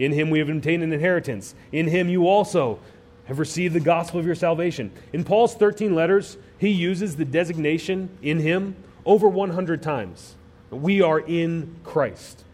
In 0.00 0.12
Him 0.12 0.30
we 0.30 0.38
have 0.38 0.48
obtained 0.48 0.82
an 0.82 0.94
inheritance. 0.94 1.54
In 1.72 1.86
Him 1.86 2.08
you 2.08 2.26
also 2.26 2.78
have 3.26 3.38
received 3.38 3.74
the 3.74 3.80
gospel 3.80 4.18
of 4.18 4.24
your 4.24 4.34
salvation. 4.34 4.90
In 5.12 5.24
Paul's 5.24 5.54
13 5.54 5.94
letters, 5.94 6.38
he 6.56 6.70
uses 6.70 7.16
the 7.16 7.26
designation 7.26 8.08
in 8.22 8.38
Him 8.38 8.76
over 9.04 9.28
100 9.28 9.82
times. 9.82 10.36
We 10.70 11.02
are 11.02 11.20
in 11.20 11.76
Christ. 11.84 12.44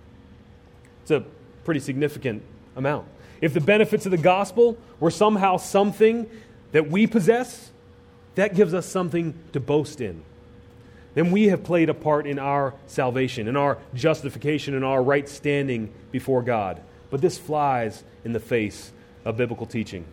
It's 1.03 1.13
a 1.13 1.25
pretty 1.65 1.79
significant 1.79 2.43
amount. 2.75 3.07
If 3.41 3.55
the 3.55 3.61
benefits 3.61 4.07
of 4.07 4.11
the 4.11 4.19
gospel 4.19 4.77
were 4.99 5.13
somehow 5.13 5.57
something 5.57 6.29
that 6.73 6.91
we 6.91 7.07
possess, 7.07 7.71
that 8.35 8.57
gives 8.57 8.75
us 8.75 8.87
something 8.87 9.35
to 9.53 9.61
boast 9.61 10.01
in. 10.01 10.25
Then 11.15 11.31
we 11.31 11.45
have 11.45 11.63
played 11.63 11.91
a 11.91 11.95
part 11.95 12.27
in 12.27 12.41
our 12.41 12.75
salvation, 12.89 13.47
in 13.47 13.57
our 13.57 13.79
justification, 13.95 14.75
in 14.75 14.83
our 14.83 15.01
right 15.01 15.29
standing 15.29 15.93
before 16.11 16.43
God. 16.43 16.83
But 17.11 17.21
this 17.21 17.39
flies 17.39 18.05
in 18.25 18.33
the 18.33 18.41
face 18.41 18.93
of 19.25 19.37
biblical 19.37 19.67
teaching. 19.67 20.05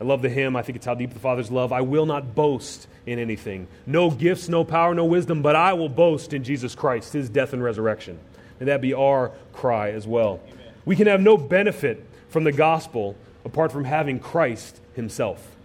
I 0.00 0.04
love 0.04 0.22
the 0.22 0.30
hymn. 0.30 0.56
I 0.56 0.62
think 0.62 0.76
it's 0.76 0.86
How 0.86 0.94
Deep 0.94 1.12
the 1.12 1.20
Father's 1.20 1.50
Love. 1.50 1.72
I 1.72 1.82
will 1.82 2.06
not 2.06 2.34
boast 2.34 2.88
in 3.06 3.18
anything. 3.18 3.68
No 3.86 4.10
gifts, 4.10 4.48
no 4.48 4.64
power, 4.64 4.94
no 4.94 5.04
wisdom, 5.04 5.42
but 5.42 5.56
I 5.56 5.74
will 5.74 5.90
boast 5.90 6.32
in 6.32 6.42
Jesus 6.42 6.74
Christ, 6.74 7.12
his 7.12 7.28
death 7.28 7.52
and 7.52 7.62
resurrection. 7.62 8.18
And 8.58 8.68
that 8.68 8.80
be 8.80 8.94
our 8.94 9.32
cry 9.52 9.90
as 9.90 10.06
well. 10.06 10.40
Amen. 10.46 10.74
We 10.86 10.96
can 10.96 11.06
have 11.06 11.20
no 11.20 11.36
benefit 11.36 12.04
from 12.28 12.44
the 12.44 12.52
gospel 12.52 13.16
apart 13.44 13.72
from 13.72 13.84
having 13.84 14.18
Christ 14.18 14.80
himself. 14.94 15.56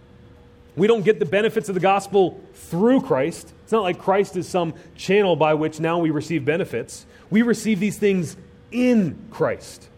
We 0.76 0.86
don't 0.86 1.04
get 1.04 1.18
the 1.18 1.26
benefits 1.26 1.70
of 1.70 1.74
the 1.74 1.80
gospel 1.80 2.38
through 2.52 3.00
Christ. 3.02 3.52
It's 3.62 3.72
not 3.72 3.82
like 3.82 3.98
Christ 3.98 4.36
is 4.36 4.46
some 4.46 4.74
channel 4.96 5.34
by 5.34 5.54
which 5.54 5.80
now 5.80 5.98
we 5.98 6.10
receive 6.10 6.44
benefits. 6.44 7.06
We 7.30 7.40
receive 7.40 7.80
these 7.80 7.96
things 7.96 8.36
in 8.70 9.18
Christ. 9.30 9.88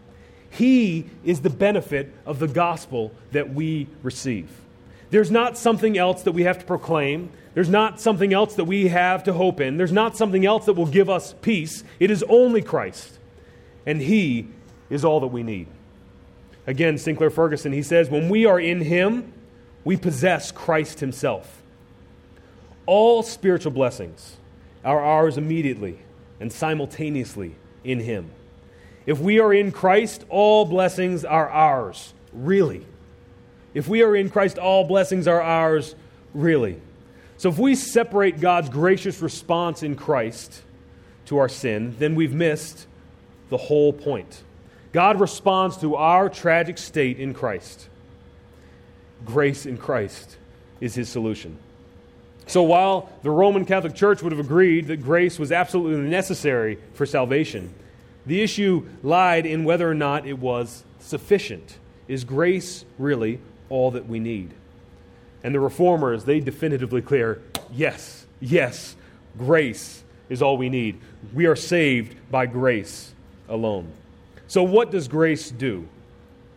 He 0.49 1.09
is 1.23 1.41
the 1.41 1.49
benefit 1.49 2.13
of 2.25 2.39
the 2.39 2.47
gospel 2.47 3.11
that 3.31 3.53
we 3.53 3.87
receive. 4.03 4.49
There's 5.11 5.31
not 5.31 5.57
something 5.57 5.97
else 5.97 6.23
that 6.23 6.33
we 6.33 6.43
have 6.43 6.59
to 6.59 6.65
proclaim. 6.65 7.31
There's 7.53 7.69
not 7.69 7.99
something 7.99 8.33
else 8.33 8.55
that 8.55 8.65
we 8.65 8.87
have 8.89 9.23
to 9.23 9.33
hope 9.33 9.59
in. 9.59 9.77
There's 9.77 9.91
not 9.91 10.15
something 10.15 10.45
else 10.45 10.65
that 10.65 10.73
will 10.73 10.85
give 10.85 11.09
us 11.09 11.33
peace. 11.41 11.83
It 11.99 12.11
is 12.11 12.23
only 12.29 12.61
Christ. 12.61 13.17
And 13.85 14.01
He 14.01 14.47
is 14.89 15.03
all 15.03 15.19
that 15.21 15.27
we 15.27 15.43
need. 15.43 15.67
Again, 16.67 16.97
Sinclair 16.97 17.31
Ferguson, 17.31 17.73
he 17.73 17.81
says, 17.81 18.09
when 18.09 18.29
we 18.29 18.45
are 18.45 18.59
in 18.59 18.81
Him, 18.81 19.33
we 19.83 19.97
possess 19.97 20.51
Christ 20.51 20.99
Himself. 20.99 21.63
All 22.85 23.23
spiritual 23.23 23.71
blessings 23.71 24.37
are 24.85 25.01
ours 25.01 25.37
immediately 25.37 25.99
and 26.39 26.53
simultaneously 26.53 27.55
in 27.83 27.99
Him. 27.99 28.31
If 29.05 29.19
we 29.19 29.39
are 29.39 29.53
in 29.53 29.71
Christ, 29.71 30.25
all 30.29 30.65
blessings 30.65 31.25
are 31.25 31.49
ours, 31.49 32.13
really. 32.33 32.85
If 33.73 33.87
we 33.87 34.01
are 34.03 34.15
in 34.15 34.29
Christ, 34.29 34.57
all 34.57 34.85
blessings 34.85 35.27
are 35.27 35.41
ours, 35.41 35.95
really. 36.33 36.79
So 37.37 37.49
if 37.49 37.57
we 37.57 37.75
separate 37.75 38.39
God's 38.39 38.69
gracious 38.69 39.21
response 39.21 39.83
in 39.83 39.95
Christ 39.95 40.61
to 41.25 41.37
our 41.37 41.49
sin, 41.49 41.95
then 41.97 42.15
we've 42.15 42.33
missed 42.33 42.87
the 43.49 43.57
whole 43.57 43.93
point. 43.93 44.43
God 44.91 45.19
responds 45.19 45.77
to 45.77 45.95
our 45.95 46.29
tragic 46.29 46.77
state 46.77 47.19
in 47.19 47.33
Christ. 47.33 47.87
Grace 49.25 49.65
in 49.65 49.77
Christ 49.77 50.37
is 50.81 50.95
his 50.95 51.09
solution. 51.09 51.57
So 52.47 52.63
while 52.63 53.11
the 53.21 53.29
Roman 53.29 53.63
Catholic 53.65 53.93
Church 53.93 54.23
would 54.23 54.31
have 54.31 54.39
agreed 54.39 54.87
that 54.87 55.03
grace 55.03 55.37
was 55.37 55.51
absolutely 55.51 56.09
necessary 56.09 56.79
for 56.93 57.05
salvation, 57.05 57.71
the 58.29 58.41
issue 58.41 58.87
lied 59.03 59.45
in 59.45 59.63
whether 59.63 59.89
or 59.89 59.95
not 59.95 60.25
it 60.25 60.39
was 60.39 60.83
sufficient. 60.99 61.77
Is 62.07 62.23
grace 62.23 62.85
really 62.97 63.39
all 63.69 63.91
that 63.91 64.07
we 64.07 64.19
need? 64.19 64.53
And 65.43 65.53
the 65.53 65.59
reformers, 65.59 66.25
they 66.25 66.39
definitively 66.39 67.01
clear 67.01 67.41
yes, 67.71 68.25
yes, 68.39 68.95
grace 69.37 70.03
is 70.29 70.41
all 70.41 70.57
we 70.57 70.69
need. 70.69 70.99
We 71.33 71.45
are 71.45 71.55
saved 71.55 72.15
by 72.31 72.45
grace 72.45 73.13
alone. 73.47 73.91
So, 74.47 74.63
what 74.63 74.91
does 74.91 75.07
grace 75.07 75.49
do? 75.51 75.87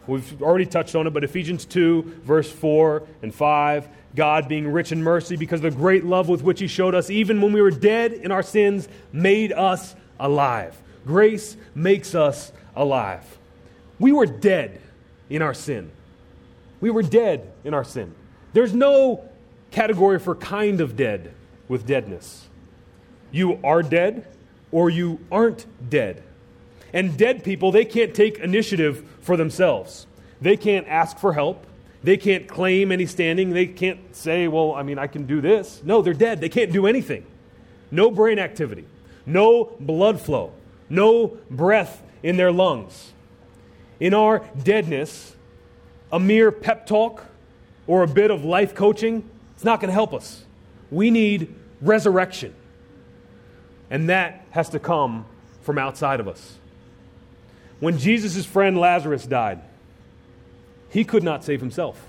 We've 0.07 0.43
already 0.43 0.67
touched 0.67 0.95
on 0.95 1.07
it, 1.07 1.11
but 1.11 1.23
Ephesians 1.23 1.65
2, 1.65 2.21
verse 2.25 2.51
4 2.51 3.05
and 3.23 3.35
5 3.35 3.89
God, 4.15 4.49
being 4.49 4.69
rich 4.69 4.93
in 4.93 5.03
mercy, 5.03 5.37
because 5.37 5.65
of 5.65 5.73
the 5.73 5.79
great 5.79 6.05
love 6.05 6.29
with 6.29 6.43
which 6.43 6.61
He 6.61 6.67
showed 6.67 6.95
us, 6.95 7.09
even 7.09 7.41
when 7.41 7.53
we 7.53 7.63
were 7.63 7.71
dead 7.71 8.13
in 8.13 8.31
our 8.31 8.43
sins, 8.43 8.89
made 9.13 9.53
us 9.53 9.95
alive. 10.21 10.77
Grace 11.07 11.57
makes 11.75 12.15
us 12.15 12.53
alive. 12.77 13.39
We 13.99 14.13
were 14.13 14.27
dead 14.27 14.81
in 15.29 15.43
our 15.43 15.55
sin. 15.55 15.91
We 16.81 16.91
were 16.91 17.03
dead 17.03 17.53
in 17.65 17.75
our 17.75 17.85
sin. 17.85 18.15
There's 18.53 18.75
no 18.75 19.25
category 19.71 20.19
for 20.19 20.35
kind 20.35 20.81
of 20.81 20.97
dead 20.97 21.33
with 21.69 21.87
deadness. 21.87 22.49
You 23.31 23.59
are 23.65 23.83
dead 23.83 24.27
or 24.71 24.91
you 24.91 25.21
aren't 25.31 25.67
dead. 25.89 26.23
And 26.93 27.17
dead 27.17 27.43
people, 27.45 27.73
they 27.73 27.85
can't 27.85 28.15
take 28.15 28.39
initiative 28.39 29.05
for 29.21 29.37
themselves. 29.37 30.07
They 30.41 30.57
can't 30.57 30.87
ask 30.89 31.19
for 31.19 31.33
help. 31.33 31.65
They 32.03 32.17
can't 32.17 32.49
claim 32.49 32.93
any 32.93 33.07
standing. 33.07 33.51
They 33.51 33.67
can't 33.67 34.15
say, 34.15 34.49
well, 34.49 34.75
I 34.75 34.83
mean, 34.83 34.99
I 34.99 35.07
can 35.07 35.25
do 35.25 35.41
this. 35.41 35.81
No, 35.85 36.03
they're 36.03 36.13
dead. 36.13 36.41
They 36.41 36.49
can't 36.49 36.73
do 36.73 36.87
anything. 36.87 37.25
No 37.91 38.11
brain 38.11 38.39
activity, 38.39 38.87
no 39.27 39.77
blood 39.79 40.19
flow, 40.19 40.53
no 40.93 41.39
breath 41.51 42.03
in 42.23 42.37
their 42.37 42.53
lungs. 42.53 43.13
In 43.99 44.13
our 44.13 44.47
deadness, 44.63 45.35
a 46.13 46.21
mere 46.21 46.53
pep 46.53 46.87
talk 46.87 47.25
or 47.87 48.03
a 48.03 48.07
bit 48.07 48.31
of 48.31 48.45
life 48.45 48.75
coaching, 48.75 49.29
it's 49.55 49.65
not 49.65 49.81
going 49.81 49.89
to 49.89 49.95
help 49.95 50.13
us. 50.13 50.45
We 50.91 51.11
need 51.11 51.55
resurrection. 51.81 52.55
And 53.91 54.11
that 54.11 54.45
has 54.51 54.69
to 54.71 54.79
come 54.79 55.25
from 55.63 55.79
outside 55.79 56.21
of 56.21 56.29
us. 56.29 56.59
When 57.81 57.99
Jesus' 57.99 58.45
friend 58.45 58.79
Lazarus 58.79 59.27
died, 59.27 59.61
he 60.91 61.05
could 61.05 61.23
not 61.23 61.43
save 61.43 61.61
himself. 61.61 62.07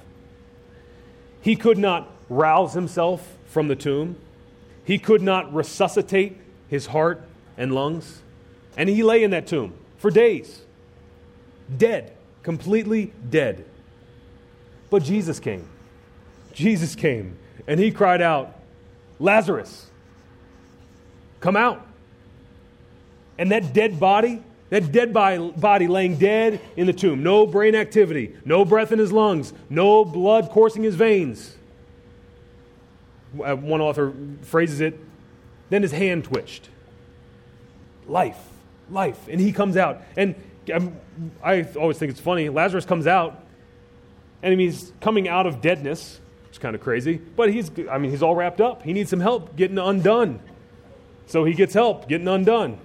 He 1.42 1.56
could 1.56 1.78
not 1.78 2.12
rouse 2.28 2.74
himself 2.74 3.38
from 3.46 3.70
the 3.70 3.76
tomb. 3.76 4.18
He 4.84 5.00
could 5.00 5.22
not 5.22 5.54
resuscitate 5.54 6.38
his 6.68 6.88
heart 6.88 7.24
and 7.58 7.74
lungs. 7.74 8.22
And 8.78 8.90
he 8.90 9.04
lay 9.04 9.24
in 9.24 9.32
that 9.32 9.48
tomb 9.48 9.74
for 9.98 10.10
days, 10.10 10.62
dead, 11.76 12.14
completely 12.42 13.14
dead. 13.30 13.66
But 14.90 15.04
Jesus 15.04 15.40
came. 15.40 15.68
Jesus 16.54 16.96
came, 16.96 17.38
and 17.68 17.80
he 17.80 17.92
cried 17.92 18.22
out, 18.22 18.60
Lazarus, 19.20 19.90
come 21.40 21.56
out. 21.56 21.86
And 23.38 23.52
that 23.52 23.74
dead 23.74 24.00
body 24.00 24.44
that 24.74 24.92
dead 24.92 25.14
body 25.14 25.88
laying 25.88 26.18
dead 26.18 26.60
in 26.76 26.88
the 26.88 26.94
tomb. 26.94 27.22
No 27.22 27.46
brain 27.46 27.76
activity, 27.76 28.36
no 28.44 28.66
breath 28.66 28.92
in 28.92 28.98
his 28.98 29.12
lungs, 29.12 29.54
no 29.70 30.04
blood 30.04 30.50
coursing 30.50 30.82
his 30.82 30.96
veins. 30.96 31.56
Uh, 33.40 33.56
one 33.56 33.82
author 33.82 34.16
phrases 34.42 34.82
it, 34.82 35.00
then 35.70 35.84
his 35.84 35.92
hand 35.92 36.24
twitched. 36.24 36.70
Life, 38.08 38.40
life. 38.94 39.28
And 39.28 39.42
he 39.42 39.52
comes 39.52 39.78
out. 39.78 40.02
And 40.16 40.36
um, 40.74 40.96
I 41.44 41.64
always 41.78 41.98
think 41.98 42.12
it's 42.12 42.22
funny. 42.22 42.50
Lazarus 42.50 42.86
comes 42.86 43.08
out, 43.08 43.44
and 44.42 44.60
he's 44.60 44.94
coming 45.02 45.28
out 45.28 45.48
of 45.48 45.62
deadness. 45.62 46.20
It's 46.50 46.58
kind 46.58 46.76
of 46.76 46.82
crazy. 46.82 47.18
But 47.18 47.52
he's, 47.52 47.72
I 47.90 47.98
mean, 47.98 48.12
he's 48.12 48.24
all 48.24 48.36
wrapped 48.36 48.62
up. 48.62 48.84
He 48.84 48.94
needs 48.94 49.10
some 49.10 49.20
help 49.20 49.56
getting 49.56 49.78
undone. 49.78 50.40
So 51.26 51.44
he 51.44 51.54
gets 51.54 51.74
help 51.74 52.08
getting 52.08 52.28
undone. 52.28 52.78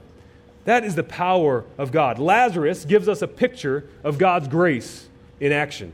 That 0.65 0.85
is 0.85 0.95
the 0.95 1.05
power 1.05 1.65
of 1.77 1.93
God. 1.93 2.19
Lazarus 2.19 2.85
gives 2.85 3.09
us 3.09 3.23
a 3.23 3.29
picture 3.29 3.89
of 4.05 4.19
God's 4.19 4.49
grace 4.49 5.09
in 5.41 5.53
action. 5.53 5.93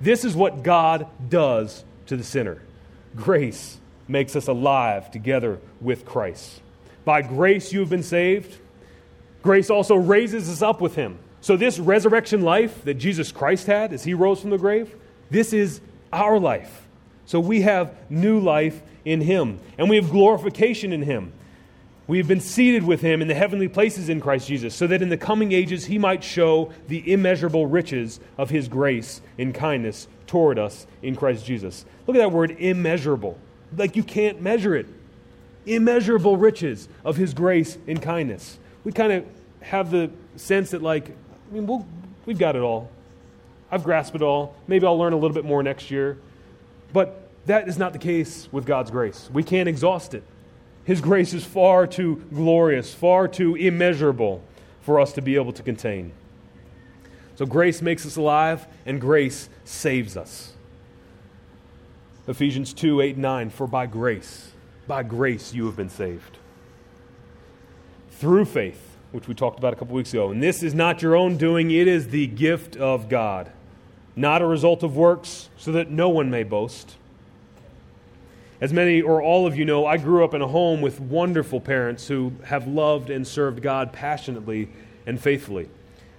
This 0.00 0.24
is 0.24 0.34
what 0.34 0.62
God 0.62 1.06
does 1.28 1.84
to 2.06 2.16
the 2.16 2.24
sinner. 2.24 2.62
Grace 3.14 3.78
makes 4.08 4.36
us 4.36 4.46
alive 4.46 5.10
together 5.10 5.58
with 5.80 6.04
Christ. 6.04 6.60
By 7.04 7.22
grace 7.22 7.72
you 7.72 7.80
have 7.80 7.90
been 7.90 8.02
saved. 8.02 8.58
Grace 9.42 9.70
also 9.70 9.94
raises 9.94 10.48
us 10.48 10.62
up 10.62 10.80
with 10.80 10.94
him. 10.94 11.18
So, 11.40 11.56
this 11.56 11.78
resurrection 11.78 12.42
life 12.42 12.84
that 12.84 12.94
Jesus 12.94 13.30
Christ 13.30 13.66
had 13.66 13.92
as 13.92 14.04
he 14.04 14.14
rose 14.14 14.40
from 14.40 14.50
the 14.50 14.58
grave, 14.58 14.94
this 15.30 15.52
is 15.52 15.80
our 16.12 16.38
life. 16.38 16.86
So, 17.26 17.38
we 17.38 17.60
have 17.62 17.94
new 18.10 18.40
life 18.40 18.82
in 19.04 19.20
him, 19.20 19.60
and 19.78 19.88
we 19.88 19.96
have 19.96 20.10
glorification 20.10 20.92
in 20.92 21.02
him. 21.02 21.32
We 22.08 22.18
have 22.18 22.28
been 22.28 22.40
seated 22.40 22.84
with 22.84 23.00
him 23.00 23.20
in 23.20 23.28
the 23.28 23.34
heavenly 23.34 23.68
places 23.68 24.08
in 24.08 24.20
Christ 24.20 24.46
Jesus, 24.48 24.74
so 24.74 24.86
that 24.86 25.02
in 25.02 25.08
the 25.08 25.16
coming 25.16 25.52
ages 25.52 25.86
he 25.86 25.98
might 25.98 26.22
show 26.22 26.72
the 26.86 27.12
immeasurable 27.12 27.66
riches 27.66 28.20
of 28.38 28.50
his 28.50 28.68
grace 28.68 29.20
and 29.38 29.54
kindness 29.54 30.06
toward 30.28 30.58
us 30.58 30.86
in 31.02 31.16
Christ 31.16 31.44
Jesus. 31.44 31.84
Look 32.06 32.16
at 32.16 32.20
that 32.20 32.32
word 32.32 32.56
immeasurable. 32.58 33.38
Like 33.76 33.96
you 33.96 34.04
can't 34.04 34.40
measure 34.40 34.74
it. 34.76 34.86
immeasurable 35.66 36.36
riches 36.36 36.88
of 37.04 37.16
his 37.16 37.34
grace 37.34 37.76
and 37.86 38.00
kindness. 38.00 38.58
We 38.86 38.92
kind 38.92 39.12
of 39.12 39.24
have 39.62 39.90
the 39.90 40.12
sense 40.36 40.70
that, 40.70 40.80
like, 40.80 41.10
I 41.10 41.54
mean, 41.54 41.66
we'll, 41.66 41.84
we've 42.24 42.38
got 42.38 42.54
it 42.54 42.62
all. 42.62 42.88
I've 43.68 43.82
grasped 43.82 44.14
it 44.14 44.22
all. 44.22 44.54
Maybe 44.68 44.86
I'll 44.86 44.96
learn 44.96 45.12
a 45.12 45.16
little 45.16 45.34
bit 45.34 45.44
more 45.44 45.60
next 45.60 45.90
year. 45.90 46.18
But 46.92 47.28
that 47.46 47.66
is 47.66 47.78
not 47.78 47.92
the 47.92 47.98
case 47.98 48.48
with 48.52 48.64
God's 48.64 48.92
grace. 48.92 49.28
We 49.32 49.42
can't 49.42 49.68
exhaust 49.68 50.14
it. 50.14 50.22
His 50.84 51.00
grace 51.00 51.34
is 51.34 51.44
far 51.44 51.88
too 51.88 52.24
glorious, 52.32 52.94
far 52.94 53.26
too 53.26 53.56
immeasurable 53.56 54.40
for 54.82 55.00
us 55.00 55.12
to 55.14 55.20
be 55.20 55.34
able 55.34 55.52
to 55.54 55.64
contain. 55.64 56.12
So 57.34 57.44
grace 57.44 57.82
makes 57.82 58.06
us 58.06 58.14
alive, 58.14 58.68
and 58.86 59.00
grace 59.00 59.48
saves 59.64 60.16
us. 60.16 60.52
Ephesians 62.28 62.72
2 62.72 63.00
8 63.00 63.16
9. 63.18 63.50
For 63.50 63.66
by 63.66 63.86
grace, 63.86 64.52
by 64.86 65.02
grace 65.02 65.52
you 65.52 65.66
have 65.66 65.74
been 65.74 65.90
saved. 65.90 66.35
Through 68.18 68.46
faith, 68.46 68.96
which 69.12 69.28
we 69.28 69.34
talked 69.34 69.58
about 69.58 69.72
a 69.72 69.76
couple 69.76 69.94
weeks 69.94 70.12
ago. 70.12 70.30
And 70.30 70.42
this 70.42 70.62
is 70.62 70.74
not 70.74 71.02
your 71.02 71.16
own 71.16 71.36
doing, 71.36 71.70
it 71.70 71.86
is 71.86 72.08
the 72.08 72.26
gift 72.26 72.76
of 72.76 73.08
God, 73.08 73.50
not 74.14 74.42
a 74.42 74.46
result 74.46 74.82
of 74.82 74.96
works, 74.96 75.48
so 75.56 75.72
that 75.72 75.90
no 75.90 76.08
one 76.08 76.30
may 76.30 76.42
boast. 76.42 76.96
As 78.60 78.72
many 78.72 79.02
or 79.02 79.20
all 79.20 79.46
of 79.46 79.56
you 79.56 79.66
know, 79.66 79.84
I 79.84 79.98
grew 79.98 80.24
up 80.24 80.32
in 80.32 80.40
a 80.40 80.46
home 80.46 80.80
with 80.80 80.98
wonderful 80.98 81.60
parents 81.60 82.08
who 82.08 82.32
have 82.44 82.66
loved 82.66 83.10
and 83.10 83.26
served 83.26 83.60
God 83.60 83.92
passionately 83.92 84.70
and 85.04 85.20
faithfully. 85.20 85.68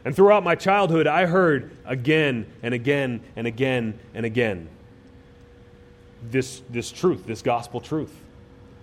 And 0.06 0.16
throughout 0.16 0.44
my 0.44 0.54
childhood, 0.54 1.08
I 1.08 1.26
heard 1.26 1.72
again 1.86 2.46
and 2.62 2.74
again 2.74 3.22
and 3.36 3.48
again 3.48 3.98
and 4.14 4.26
again 4.26 4.70
this, 6.32 6.62
this 6.70 6.92
truth, 6.92 7.26
this 7.26 7.42
gospel 7.42 7.82
truth, 7.82 8.16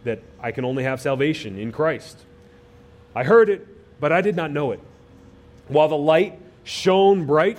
that 0.05 0.21
I 0.41 0.51
can 0.53 0.65
only 0.65 0.85
have 0.85 1.01
salvation 1.01 1.59
in 1.59 1.73
Christ. 1.73 2.19
I 3.15 3.25
heard 3.25 3.49
it, 3.49 3.67
but 4.01 4.13
I 4.13 4.21
did 4.21 4.37
not 4.37 4.51
know 4.51 4.73
it. 4.73 4.81
While 5.69 5.89
the 5.89 5.97
light 5.97 6.39
shone 6.65 7.27
bright 7.27 7.59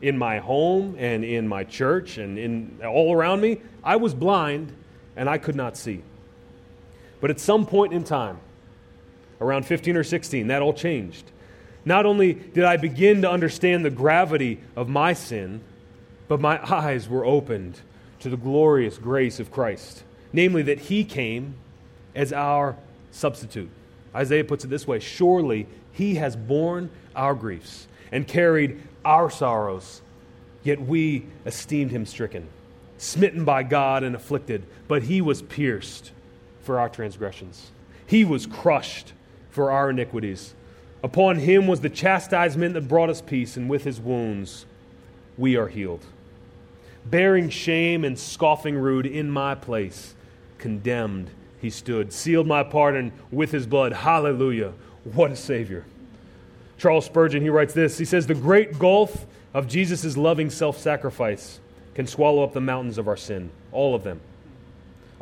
in 0.00 0.16
my 0.16 0.38
home 0.38 0.96
and 0.98 1.24
in 1.24 1.48
my 1.48 1.64
church 1.64 2.18
and 2.18 2.38
in 2.38 2.80
all 2.86 3.12
around 3.12 3.40
me, 3.40 3.60
I 3.82 3.96
was 3.96 4.14
blind 4.14 4.72
and 5.16 5.28
I 5.28 5.38
could 5.38 5.56
not 5.56 5.76
see. 5.76 6.02
But 7.20 7.30
at 7.30 7.40
some 7.40 7.66
point 7.66 7.92
in 7.92 8.04
time, 8.04 8.38
around 9.40 9.66
15 9.66 9.96
or 9.96 10.04
16, 10.04 10.46
that 10.48 10.62
all 10.62 10.72
changed. 10.72 11.30
Not 11.84 12.06
only 12.06 12.34
did 12.34 12.64
I 12.64 12.76
begin 12.76 13.22
to 13.22 13.30
understand 13.30 13.84
the 13.84 13.90
gravity 13.90 14.60
of 14.76 14.88
my 14.88 15.12
sin, 15.12 15.60
but 16.28 16.40
my 16.40 16.58
eyes 16.72 17.08
were 17.08 17.24
opened 17.24 17.80
to 18.20 18.30
the 18.30 18.36
glorious 18.36 18.96
grace 18.98 19.38
of 19.38 19.50
Christ, 19.50 20.02
namely 20.32 20.62
that 20.62 20.80
he 20.80 21.04
came 21.04 21.56
as 22.14 22.32
our 22.32 22.76
substitute. 23.10 23.70
Isaiah 24.14 24.44
puts 24.44 24.64
it 24.64 24.68
this 24.68 24.86
way 24.86 24.98
Surely 24.98 25.66
he 25.92 26.16
has 26.16 26.36
borne 26.36 26.90
our 27.14 27.34
griefs 27.34 27.86
and 28.12 28.26
carried 28.26 28.82
our 29.04 29.30
sorrows, 29.30 30.02
yet 30.62 30.80
we 30.80 31.26
esteemed 31.46 31.90
him 31.90 32.06
stricken 32.06 32.48
smitten 33.04 33.44
by 33.44 33.62
God 33.62 34.02
and 34.02 34.14
afflicted, 34.14 34.64
but 34.88 35.04
he 35.04 35.20
was 35.20 35.42
pierced 35.42 36.12
for 36.62 36.78
our 36.78 36.88
transgressions. 36.88 37.70
He 38.06 38.24
was 38.24 38.46
crushed 38.46 39.12
for 39.50 39.70
our 39.70 39.90
iniquities. 39.90 40.54
Upon 41.02 41.38
him 41.38 41.66
was 41.66 41.80
the 41.80 41.90
chastisement 41.90 42.74
that 42.74 42.88
brought 42.88 43.10
us 43.10 43.20
peace, 43.20 43.56
and 43.56 43.68
with 43.68 43.84
his 43.84 44.00
wounds 44.00 44.66
we 45.36 45.56
are 45.56 45.68
healed. 45.68 46.04
Bearing 47.04 47.50
shame 47.50 48.04
and 48.04 48.18
scoffing 48.18 48.76
rude 48.76 49.06
in 49.06 49.30
my 49.30 49.54
place, 49.54 50.14
condemned 50.58 51.30
he 51.64 51.70
stood, 51.70 52.12
sealed 52.12 52.46
my 52.46 52.62
pardon 52.62 53.10
with 53.32 53.50
his 53.50 53.66
blood. 53.66 53.94
Hallelujah. 53.94 54.74
What 55.14 55.32
a 55.32 55.36
Savior. 55.36 55.86
Charles 56.76 57.06
Spurgeon, 57.06 57.42
he 57.42 57.48
writes 57.48 57.72
this 57.72 57.96
He 57.96 58.04
says, 58.04 58.26
The 58.26 58.34
great 58.34 58.78
gulf 58.78 59.24
of 59.54 59.66
Jesus' 59.66 60.16
loving 60.16 60.50
self 60.50 60.78
sacrifice 60.78 61.60
can 61.94 62.06
swallow 62.06 62.44
up 62.44 62.52
the 62.52 62.60
mountains 62.60 62.98
of 62.98 63.08
our 63.08 63.16
sin, 63.16 63.50
all 63.72 63.94
of 63.94 64.04
them. 64.04 64.20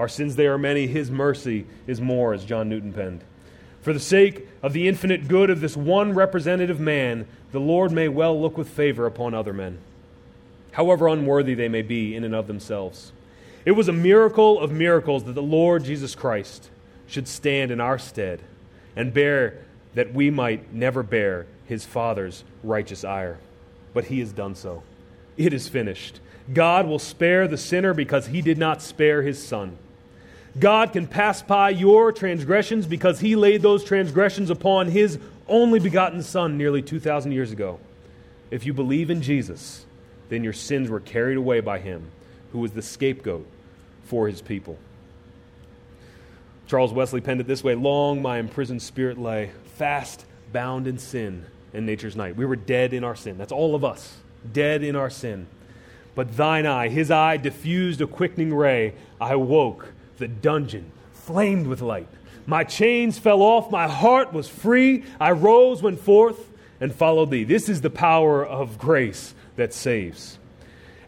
Our 0.00 0.08
sins, 0.08 0.34
they 0.34 0.48
are 0.48 0.58
many. 0.58 0.88
His 0.88 1.12
mercy 1.12 1.64
is 1.86 2.00
more, 2.00 2.34
as 2.34 2.44
John 2.44 2.68
Newton 2.68 2.92
penned. 2.92 3.22
For 3.80 3.92
the 3.92 4.00
sake 4.00 4.48
of 4.64 4.72
the 4.72 4.88
infinite 4.88 5.28
good 5.28 5.48
of 5.48 5.60
this 5.60 5.76
one 5.76 6.12
representative 6.12 6.80
man, 6.80 7.26
the 7.52 7.60
Lord 7.60 7.92
may 7.92 8.08
well 8.08 8.40
look 8.40 8.58
with 8.58 8.68
favor 8.68 9.06
upon 9.06 9.32
other 9.32 9.52
men, 9.52 9.78
however 10.72 11.06
unworthy 11.06 11.54
they 11.54 11.68
may 11.68 11.82
be 11.82 12.16
in 12.16 12.24
and 12.24 12.34
of 12.34 12.48
themselves. 12.48 13.12
It 13.64 13.72
was 13.72 13.88
a 13.88 13.92
miracle 13.92 14.60
of 14.60 14.72
miracles 14.72 15.24
that 15.24 15.34
the 15.34 15.42
Lord 15.42 15.84
Jesus 15.84 16.14
Christ 16.14 16.70
should 17.06 17.28
stand 17.28 17.70
in 17.70 17.80
our 17.80 17.98
stead 17.98 18.40
and 18.96 19.14
bear 19.14 19.58
that 19.94 20.12
we 20.12 20.30
might 20.30 20.72
never 20.72 21.02
bear 21.02 21.46
his 21.66 21.84
Father's 21.84 22.44
righteous 22.62 23.04
ire. 23.04 23.38
But 23.94 24.06
he 24.06 24.20
has 24.20 24.32
done 24.32 24.54
so. 24.54 24.82
It 25.36 25.52
is 25.52 25.68
finished. 25.68 26.20
God 26.52 26.86
will 26.86 26.98
spare 26.98 27.46
the 27.46 27.56
sinner 27.56 27.94
because 27.94 28.26
he 28.26 28.42
did 28.42 28.58
not 28.58 28.82
spare 28.82 29.22
his 29.22 29.42
son. 29.42 29.76
God 30.58 30.92
can 30.92 31.06
pass 31.06 31.40
by 31.40 31.70
your 31.70 32.12
transgressions 32.12 32.86
because 32.86 33.20
he 33.20 33.36
laid 33.36 33.62
those 33.62 33.84
transgressions 33.84 34.50
upon 34.50 34.88
his 34.88 35.18
only 35.48 35.78
begotten 35.78 36.22
son 36.22 36.58
nearly 36.58 36.82
2,000 36.82 37.32
years 37.32 37.52
ago. 37.52 37.78
If 38.50 38.66
you 38.66 38.74
believe 38.74 39.10
in 39.10 39.22
Jesus, 39.22 39.86
then 40.28 40.44
your 40.44 40.52
sins 40.52 40.90
were 40.90 41.00
carried 41.00 41.36
away 41.36 41.60
by 41.60 41.78
him, 41.78 42.10
who 42.52 42.58
was 42.60 42.72
the 42.72 42.82
scapegoat 42.82 43.46
for 44.04 44.28
his 44.28 44.42
people. 44.42 44.78
Charles 46.66 46.92
Wesley 46.92 47.20
penned 47.20 47.40
it 47.40 47.46
this 47.46 47.64
way 47.64 47.74
Long 47.74 48.22
my 48.22 48.38
imprisoned 48.38 48.82
spirit 48.82 49.18
lay, 49.18 49.50
fast 49.76 50.24
bound 50.52 50.86
in 50.86 50.98
sin 50.98 51.44
in 51.72 51.86
nature's 51.86 52.16
night. 52.16 52.36
We 52.36 52.46
were 52.46 52.56
dead 52.56 52.92
in 52.92 53.04
our 53.04 53.16
sin. 53.16 53.38
That's 53.38 53.52
all 53.52 53.74
of 53.74 53.84
us, 53.84 54.18
dead 54.52 54.82
in 54.82 54.96
our 54.96 55.10
sin. 55.10 55.46
But 56.14 56.36
thine 56.36 56.66
eye, 56.66 56.88
his 56.88 57.10
eye, 57.10 57.38
diffused 57.38 58.00
a 58.00 58.06
quickening 58.06 58.54
ray. 58.54 58.94
I 59.20 59.36
woke, 59.36 59.92
the 60.18 60.28
dungeon 60.28 60.92
flamed 61.12 61.66
with 61.66 61.80
light. 61.80 62.08
My 62.46 62.64
chains 62.64 63.18
fell 63.18 63.40
off, 63.40 63.70
my 63.70 63.88
heart 63.88 64.32
was 64.32 64.48
free. 64.48 65.04
I 65.20 65.30
rose, 65.30 65.82
went 65.82 66.00
forth, 66.00 66.50
and 66.80 66.94
followed 66.94 67.30
thee. 67.30 67.44
This 67.44 67.68
is 67.68 67.80
the 67.80 67.90
power 67.90 68.44
of 68.44 68.78
grace 68.78 69.34
that 69.56 69.72
saves. 69.72 70.38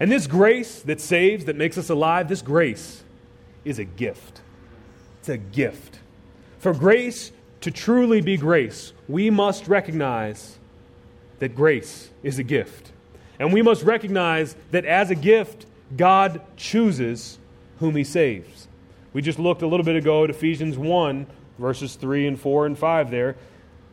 And 0.01 0.11
this 0.11 0.27
grace 0.27 0.83
that 0.83 1.01
saves, 1.01 1.45
that 1.45 1.57
makes 1.57 1.79
us 1.79 1.89
alive, 1.89 2.29
this 2.29 2.43
grace 2.43 3.03
is 3.65 3.79
a 3.79 3.85
gift. 3.85 4.41
It's 5.21 5.29
a 5.29 5.39
gift. 5.39 6.01
For 6.59 6.75
grace 6.75 7.33
to 7.61 7.71
truly 7.71 8.21
be 8.21 8.37
grace, 8.37 8.93
we 9.09 9.31
must 9.31 9.69
recognize 9.69 10.59
that 11.39 11.55
grace 11.55 12.11
is 12.23 12.39
a 12.39 12.43
gift. 12.43 12.93
And 13.39 13.53
we 13.53 13.63
must 13.63 13.83
recognize 13.83 14.57
that 14.71 14.85
as 14.85 15.11
a 15.11 15.15
gift, 15.15 15.67
God 15.97 16.41
chooses 16.57 17.39
whom 17.79 17.97
he 17.97 18.05
saves. 18.05 18.69
We 19.13 19.23
just 19.23 19.39
looked 19.39 19.63
a 19.63 19.67
little 19.67 19.85
bit 19.85 19.97
ago 19.97 20.25
at 20.25 20.31
Ephesians 20.31 20.77
1, 20.77 21.27
verses 21.59 21.95
3 21.97 22.27
and 22.27 22.41
4 22.41 22.67
and 22.67 22.79
5 22.79 23.11
there, 23.11 23.37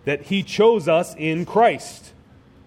that 0.05 0.23
he 0.23 0.43
chose 0.43 0.87
us 0.87 1.15
in 1.15 1.45
Christ 1.45 2.13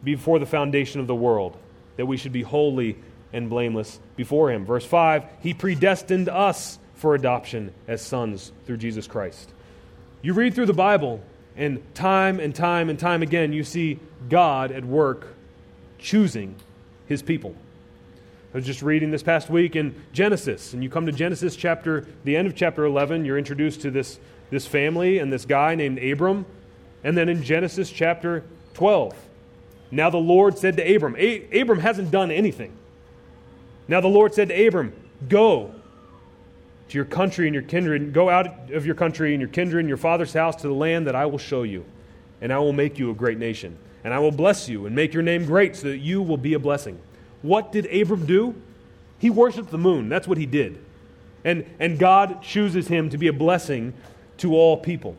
before 0.02 0.38
the 0.38 0.46
foundation 0.46 1.00
of 1.00 1.06
the 1.06 1.14
world, 1.14 1.56
that 1.96 2.06
we 2.06 2.16
should 2.16 2.32
be 2.32 2.42
holy 2.42 2.96
and 3.34 3.50
blameless 3.50 4.00
before 4.16 4.50
him. 4.50 4.64
Verse 4.64 4.86
5, 4.86 5.24
he 5.40 5.52
predestined 5.52 6.30
us 6.30 6.78
for 6.94 7.14
adoption 7.14 7.74
as 7.86 8.00
sons 8.00 8.52
through 8.64 8.78
Jesus 8.78 9.06
Christ. 9.06 9.52
You 10.22 10.32
read 10.32 10.54
through 10.54 10.66
the 10.66 10.72
Bible, 10.72 11.20
and 11.56 11.82
time 11.94 12.40
and 12.40 12.54
time 12.54 12.88
and 12.88 12.98
time 12.98 13.22
again, 13.22 13.52
you 13.52 13.62
see 13.62 14.00
God 14.30 14.72
at 14.72 14.84
work 14.84 15.26
choosing 15.98 16.56
his 17.06 17.22
people. 17.22 17.54
I 18.54 18.58
was 18.58 18.66
just 18.66 18.82
reading 18.82 19.10
this 19.10 19.22
past 19.22 19.50
week 19.50 19.74
in 19.74 20.00
Genesis, 20.12 20.72
and 20.72 20.82
you 20.82 20.88
come 20.88 21.06
to 21.06 21.12
Genesis 21.12 21.56
chapter, 21.56 22.06
the 22.22 22.36
end 22.36 22.46
of 22.46 22.54
chapter 22.54 22.84
11, 22.84 23.24
you're 23.24 23.36
introduced 23.36 23.80
to 23.82 23.90
this, 23.90 24.18
this 24.50 24.66
family 24.66 25.18
and 25.18 25.32
this 25.32 25.44
guy 25.44 25.74
named 25.74 25.98
Abram. 25.98 26.46
And 27.02 27.16
then 27.16 27.28
in 27.28 27.42
Genesis 27.42 27.90
chapter 27.90 28.44
12, 28.74 29.14
now 29.90 30.08
the 30.08 30.18
Lord 30.18 30.56
said 30.56 30.76
to 30.76 30.94
Abram, 30.94 31.16
Abram 31.52 31.80
hasn't 31.80 32.10
done 32.10 32.30
anything. 32.30 32.72
Now 33.88 34.00
the 34.00 34.08
Lord 34.08 34.34
said 34.34 34.48
to 34.48 34.66
Abram, 34.66 34.92
Go 35.28 35.74
to 36.88 36.98
your 36.98 37.04
country 37.04 37.46
and 37.46 37.54
your 37.54 37.62
kindred, 37.62 38.02
and 38.02 38.12
go 38.12 38.28
out 38.28 38.70
of 38.70 38.84
your 38.86 38.94
country 38.94 39.32
and 39.32 39.40
your 39.40 39.50
kindred 39.50 39.80
and 39.80 39.88
your 39.88 39.96
father's 39.96 40.32
house 40.32 40.56
to 40.56 40.68
the 40.68 40.74
land 40.74 41.06
that 41.06 41.14
I 41.14 41.26
will 41.26 41.38
show 41.38 41.62
you, 41.62 41.84
and 42.40 42.52
I 42.52 42.58
will 42.58 42.72
make 42.72 42.98
you 42.98 43.10
a 43.10 43.14
great 43.14 43.38
nation 43.38 43.78
and 44.04 44.12
I 44.12 44.18
will 44.18 44.30
bless 44.30 44.68
you 44.68 44.84
and 44.84 44.94
make 44.94 45.14
your 45.14 45.22
name 45.22 45.46
great 45.46 45.74
so 45.74 45.88
that 45.88 45.98
you 45.98 46.22
will 46.22 46.36
be 46.36 46.52
a 46.52 46.58
blessing. 46.58 47.00
What 47.40 47.72
did 47.72 47.86
Abram 47.92 48.26
do? 48.26 48.54
He 49.18 49.30
worshiped 49.30 49.70
the 49.70 49.78
moon. 49.78 50.10
That's 50.10 50.28
what 50.28 50.36
he 50.36 50.44
did. 50.44 50.78
And, 51.42 51.64
and 51.80 51.98
God 51.98 52.42
chooses 52.42 52.86
him 52.86 53.08
to 53.10 53.18
be 53.18 53.28
a 53.28 53.32
blessing 53.32 53.94
to 54.38 54.54
all 54.54 54.76
people. 54.76 55.16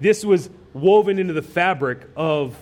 This 0.00 0.24
was 0.24 0.50
woven 0.74 1.18
into 1.18 1.32
the 1.32 1.42
fabric 1.42 2.06
of 2.14 2.54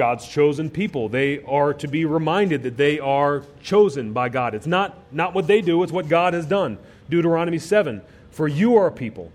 God's 0.00 0.26
chosen 0.26 0.70
people. 0.70 1.10
They 1.10 1.42
are 1.42 1.74
to 1.74 1.86
be 1.86 2.06
reminded 2.06 2.62
that 2.62 2.78
they 2.78 2.98
are 2.98 3.42
chosen 3.62 4.14
by 4.14 4.30
God. 4.30 4.54
It's 4.54 4.66
not, 4.66 4.96
not 5.12 5.34
what 5.34 5.46
they 5.46 5.60
do, 5.60 5.82
it's 5.82 5.92
what 5.92 6.08
God 6.08 6.32
has 6.32 6.46
done. 6.46 6.78
Deuteronomy 7.10 7.58
7 7.58 8.00
For 8.30 8.48
you 8.48 8.76
are 8.76 8.86
a 8.86 8.92
people 8.92 9.30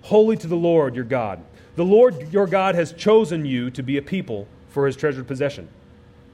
holy 0.00 0.38
to 0.38 0.46
the 0.46 0.56
Lord 0.56 0.94
your 0.94 1.04
God. 1.04 1.42
The 1.74 1.84
Lord 1.84 2.32
your 2.32 2.46
God 2.46 2.74
has 2.76 2.94
chosen 2.94 3.44
you 3.44 3.70
to 3.72 3.82
be 3.82 3.98
a 3.98 4.02
people 4.02 4.48
for 4.70 4.86
his 4.86 4.96
treasured 4.96 5.26
possession. 5.26 5.68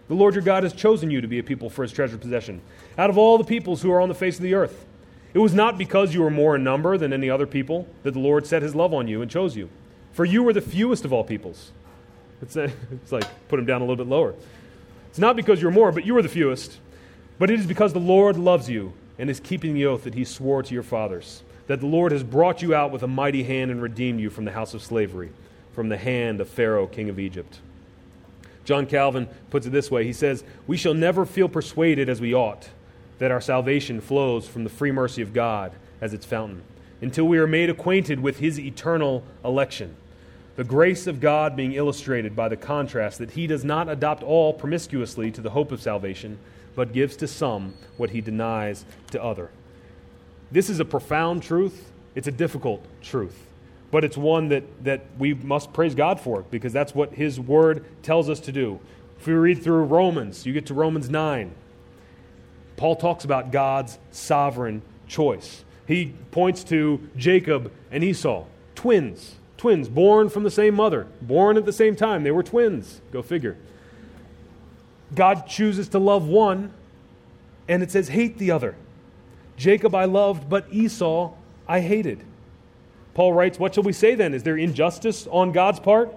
The 0.06 0.14
Lord 0.14 0.36
your 0.36 0.44
God 0.44 0.62
has 0.62 0.74
chosen 0.74 1.10
you 1.10 1.20
to 1.20 1.26
be 1.26 1.40
a 1.40 1.42
people 1.42 1.68
for 1.68 1.82
his 1.82 1.90
treasured 1.90 2.20
possession 2.20 2.62
out 2.96 3.10
of 3.10 3.18
all 3.18 3.36
the 3.36 3.42
peoples 3.42 3.82
who 3.82 3.90
are 3.90 4.00
on 4.00 4.08
the 4.08 4.14
face 4.14 4.36
of 4.36 4.44
the 4.44 4.54
earth. 4.54 4.86
It 5.34 5.40
was 5.40 5.54
not 5.54 5.76
because 5.76 6.14
you 6.14 6.22
were 6.22 6.30
more 6.30 6.54
in 6.54 6.62
number 6.62 6.96
than 6.96 7.12
any 7.12 7.28
other 7.28 7.48
people 7.48 7.88
that 8.04 8.12
the 8.12 8.20
Lord 8.20 8.46
set 8.46 8.62
his 8.62 8.76
love 8.76 8.94
on 8.94 9.08
you 9.08 9.22
and 9.22 9.28
chose 9.28 9.56
you. 9.56 9.70
For 10.12 10.24
you 10.24 10.44
were 10.44 10.52
the 10.52 10.60
fewest 10.60 11.04
of 11.04 11.12
all 11.12 11.24
peoples. 11.24 11.72
It's, 12.42 12.56
uh, 12.56 12.62
a, 12.62 12.64
it's 12.94 13.12
like 13.12 13.24
put 13.48 13.58
him 13.58 13.66
down 13.66 13.80
a 13.80 13.84
little 13.84 14.04
bit 14.04 14.10
lower. 14.10 14.34
It's 15.08 15.18
not 15.18 15.36
because 15.36 15.62
you're 15.62 15.70
more, 15.70 15.92
but 15.92 16.04
you 16.04 16.14
were 16.14 16.22
the 16.22 16.28
fewest. 16.28 16.78
But 17.38 17.50
it 17.50 17.58
is 17.58 17.66
because 17.66 17.92
the 17.92 18.00
Lord 18.00 18.36
loves 18.36 18.68
you 18.68 18.92
and 19.18 19.28
is 19.30 19.40
keeping 19.40 19.74
the 19.74 19.86
oath 19.86 20.04
that 20.04 20.14
he 20.14 20.24
swore 20.24 20.62
to 20.62 20.74
your 20.74 20.82
fathers, 20.82 21.42
that 21.66 21.80
the 21.80 21.86
Lord 21.86 22.12
has 22.12 22.22
brought 22.22 22.62
you 22.62 22.74
out 22.74 22.92
with 22.92 23.02
a 23.02 23.08
mighty 23.08 23.42
hand 23.42 23.70
and 23.70 23.82
redeemed 23.82 24.20
you 24.20 24.30
from 24.30 24.44
the 24.44 24.52
house 24.52 24.74
of 24.74 24.82
slavery, 24.82 25.30
from 25.72 25.88
the 25.88 25.96
hand 25.96 26.40
of 26.40 26.48
Pharaoh, 26.48 26.86
king 26.86 27.08
of 27.08 27.18
Egypt. 27.18 27.60
John 28.64 28.86
Calvin 28.86 29.28
puts 29.50 29.66
it 29.66 29.70
this 29.70 29.90
way 29.90 30.04
He 30.04 30.12
says, 30.12 30.44
We 30.66 30.76
shall 30.76 30.94
never 30.94 31.26
feel 31.26 31.48
persuaded 31.48 32.08
as 32.08 32.20
we 32.20 32.34
ought 32.34 32.68
that 33.18 33.30
our 33.30 33.40
salvation 33.40 34.00
flows 34.00 34.48
from 34.48 34.64
the 34.64 34.70
free 34.70 34.90
mercy 34.90 35.22
of 35.22 35.32
God 35.32 35.72
as 36.00 36.14
its 36.14 36.26
fountain, 36.26 36.62
until 37.00 37.24
we 37.24 37.38
are 37.38 37.46
made 37.46 37.70
acquainted 37.70 38.20
with 38.20 38.38
His 38.38 38.58
eternal 38.58 39.24
election. 39.44 39.94
The 40.56 40.64
grace 40.64 41.06
of 41.06 41.20
God 41.20 41.56
being 41.56 41.72
illustrated 41.72 42.36
by 42.36 42.48
the 42.48 42.56
contrast 42.56 43.18
that 43.18 43.32
He 43.32 43.46
does 43.46 43.64
not 43.64 43.88
adopt 43.88 44.22
all 44.22 44.52
promiscuously 44.52 45.30
to 45.30 45.40
the 45.40 45.50
hope 45.50 45.72
of 45.72 45.80
salvation, 45.80 46.38
but 46.74 46.92
gives 46.92 47.16
to 47.16 47.26
some 47.26 47.74
what 47.96 48.10
He 48.10 48.20
denies 48.20 48.84
to 49.10 49.22
other. 49.22 49.50
This 50.50 50.68
is 50.68 50.80
a 50.80 50.84
profound 50.84 51.42
truth. 51.42 51.90
It's 52.14 52.28
a 52.28 52.32
difficult 52.32 52.84
truth 53.00 53.46
but 53.92 54.04
it's 54.04 54.16
one 54.16 54.48
that, 54.48 54.64
that 54.84 55.02
we 55.18 55.34
must 55.34 55.72
praise 55.72 55.94
God 55.94 56.18
for 56.18 56.42
because 56.50 56.72
that's 56.72 56.94
what 56.94 57.12
His 57.12 57.38
Word 57.38 57.84
tells 58.02 58.28
us 58.28 58.40
to 58.40 58.52
do. 58.52 58.80
If 59.20 59.26
we 59.26 59.34
read 59.34 59.62
through 59.62 59.84
Romans, 59.84 60.44
you 60.44 60.52
get 60.52 60.66
to 60.66 60.74
Romans 60.74 61.08
9. 61.10 61.54
Paul 62.76 62.96
talks 62.96 63.24
about 63.24 63.52
God's 63.52 63.98
sovereign 64.10 64.82
choice. 65.06 65.62
He 65.86 66.14
points 66.30 66.64
to 66.64 67.06
Jacob 67.16 67.70
and 67.90 68.02
Esau, 68.02 68.46
twins, 68.74 69.34
twins, 69.62 69.88
born 69.88 70.28
from 70.28 70.42
the 70.42 70.50
same 70.50 70.74
mother, 70.74 71.06
born 71.20 71.56
at 71.56 71.64
the 71.64 71.72
same 71.72 71.94
time. 71.94 72.24
They 72.24 72.32
were 72.32 72.42
twins. 72.42 73.00
Go 73.12 73.22
figure. 73.22 73.56
God 75.14 75.46
chooses 75.46 75.88
to 75.90 76.00
love 76.00 76.26
one, 76.26 76.72
and 77.68 77.80
it 77.80 77.92
says, 77.92 78.08
hate 78.08 78.38
the 78.38 78.50
other. 78.50 78.74
Jacob 79.56 79.94
I 79.94 80.06
loved, 80.06 80.48
but 80.48 80.66
Esau 80.72 81.32
I 81.68 81.78
hated. 81.78 82.24
Paul 83.14 83.34
writes, 83.34 83.56
What 83.56 83.74
shall 83.74 83.84
we 83.84 83.92
say 83.92 84.16
then? 84.16 84.34
Is 84.34 84.42
there 84.42 84.56
injustice 84.56 85.28
on 85.28 85.52
God's 85.52 85.78
part? 85.78 86.12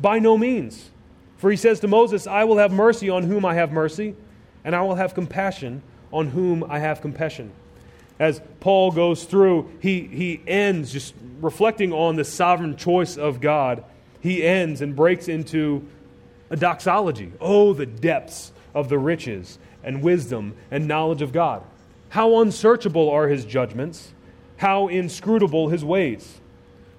By 0.00 0.20
no 0.20 0.38
means. 0.38 0.90
For 1.36 1.50
he 1.50 1.56
says 1.56 1.80
to 1.80 1.88
Moses, 1.88 2.28
I 2.28 2.44
will 2.44 2.58
have 2.58 2.70
mercy 2.70 3.10
on 3.10 3.24
whom 3.24 3.44
I 3.44 3.54
have 3.54 3.72
mercy, 3.72 4.14
and 4.62 4.76
I 4.76 4.82
will 4.82 4.94
have 4.94 5.14
compassion 5.14 5.82
on 6.12 6.28
whom 6.28 6.62
I 6.62 6.78
have 6.78 7.00
compassion. 7.00 7.50
As 8.18 8.40
Paul 8.60 8.90
goes 8.90 9.24
through, 9.24 9.70
he, 9.80 10.00
he 10.00 10.40
ends 10.46 10.92
just 10.92 11.14
reflecting 11.40 11.92
on 11.92 12.16
the 12.16 12.24
sovereign 12.24 12.76
choice 12.76 13.16
of 13.16 13.40
God. 13.40 13.84
He 14.20 14.44
ends 14.44 14.80
and 14.80 14.96
breaks 14.96 15.28
into 15.28 15.86
a 16.50 16.56
doxology. 16.56 17.32
Oh, 17.40 17.72
the 17.72 17.86
depths 17.86 18.52
of 18.74 18.88
the 18.88 18.98
riches 18.98 19.58
and 19.84 20.02
wisdom 20.02 20.56
and 20.70 20.88
knowledge 20.88 21.22
of 21.22 21.32
God. 21.32 21.62
How 22.10 22.40
unsearchable 22.40 23.08
are 23.10 23.28
his 23.28 23.44
judgments 23.44 24.12
how 24.58 24.88
inscrutable 24.88 25.68
his 25.68 25.84
ways. 25.84 26.40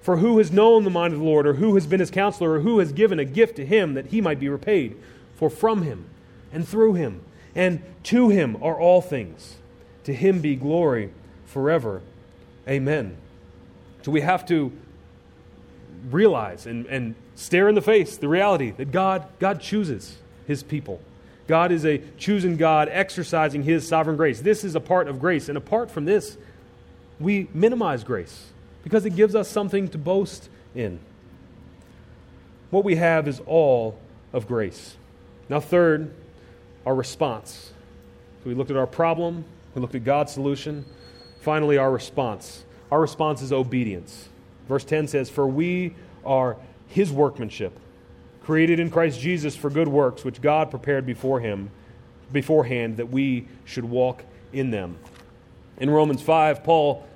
For 0.00 0.16
who 0.16 0.38
has 0.38 0.50
known 0.50 0.84
the 0.84 0.90
mind 0.90 1.12
of 1.12 1.20
the 1.20 1.24
Lord, 1.24 1.46
or 1.46 1.54
who 1.54 1.74
has 1.74 1.86
been 1.86 2.00
his 2.00 2.10
counselor, 2.10 2.52
or 2.52 2.60
who 2.60 2.78
has 2.78 2.92
given 2.92 3.18
a 3.18 3.24
gift 3.24 3.56
to 3.56 3.66
him 3.66 3.94
that 3.94 4.06
he 4.06 4.20
might 4.20 4.40
be 4.40 4.48
repaid? 4.48 4.96
For 5.36 5.48
from 5.48 5.82
him, 5.82 6.06
and 6.52 6.66
through 6.66 6.94
him, 6.94 7.20
and 7.54 7.82
to 8.04 8.30
him 8.30 8.56
are 8.62 8.80
all 8.80 9.02
things. 9.02 9.56
To 10.10 10.16
him 10.16 10.40
be 10.40 10.56
glory 10.56 11.10
forever. 11.46 12.02
Amen. 12.66 13.16
So 14.02 14.10
we 14.10 14.22
have 14.22 14.44
to 14.46 14.72
realize 16.10 16.66
and, 16.66 16.84
and 16.86 17.14
stare 17.36 17.68
in 17.68 17.76
the 17.76 17.80
face 17.80 18.16
the 18.16 18.26
reality 18.26 18.72
that 18.72 18.90
God, 18.90 19.28
God 19.38 19.60
chooses 19.60 20.16
his 20.48 20.64
people. 20.64 21.00
God 21.46 21.70
is 21.70 21.86
a 21.86 21.98
choosing 22.18 22.56
God 22.56 22.88
exercising 22.90 23.62
his 23.62 23.86
sovereign 23.86 24.16
grace. 24.16 24.40
This 24.40 24.64
is 24.64 24.74
a 24.74 24.80
part 24.80 25.06
of 25.06 25.20
grace. 25.20 25.48
And 25.48 25.56
apart 25.56 25.92
from 25.92 26.06
this, 26.06 26.36
we 27.20 27.46
minimize 27.54 28.02
grace 28.02 28.48
because 28.82 29.06
it 29.06 29.14
gives 29.14 29.36
us 29.36 29.48
something 29.48 29.86
to 29.90 29.98
boast 29.98 30.48
in. 30.74 30.98
What 32.70 32.82
we 32.82 32.96
have 32.96 33.28
is 33.28 33.40
all 33.46 33.96
of 34.32 34.48
grace. 34.48 34.96
Now, 35.48 35.60
third, 35.60 36.12
our 36.84 36.96
response. 36.96 37.70
So 38.42 38.48
we 38.48 38.56
looked 38.56 38.72
at 38.72 38.76
our 38.76 38.88
problem, 38.88 39.44
we 39.74 39.80
looked 39.80 39.94
at 39.94 40.04
God's 40.04 40.32
solution. 40.32 40.84
Finally, 41.40 41.78
our 41.78 41.90
response. 41.90 42.64
Our 42.90 43.00
response 43.00 43.42
is 43.42 43.52
obedience. 43.52 44.28
Verse 44.68 44.84
10 44.84 45.08
says, 45.08 45.30
For 45.30 45.46
we 45.46 45.94
are 46.24 46.56
his 46.88 47.10
workmanship, 47.12 47.78
created 48.42 48.80
in 48.80 48.90
Christ 48.90 49.20
Jesus 49.20 49.56
for 49.56 49.70
good 49.70 49.88
works, 49.88 50.24
which 50.24 50.40
God 50.40 50.70
prepared 50.70 51.06
before 51.06 51.40
him 51.40 51.70
beforehand 52.32 52.98
that 52.98 53.10
we 53.10 53.48
should 53.64 53.84
walk 53.84 54.24
in 54.52 54.70
them. 54.70 54.98
In 55.78 55.90
Romans 55.90 56.22
5, 56.22 56.62
Paul 56.62 57.06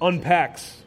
unpacks 0.00 0.82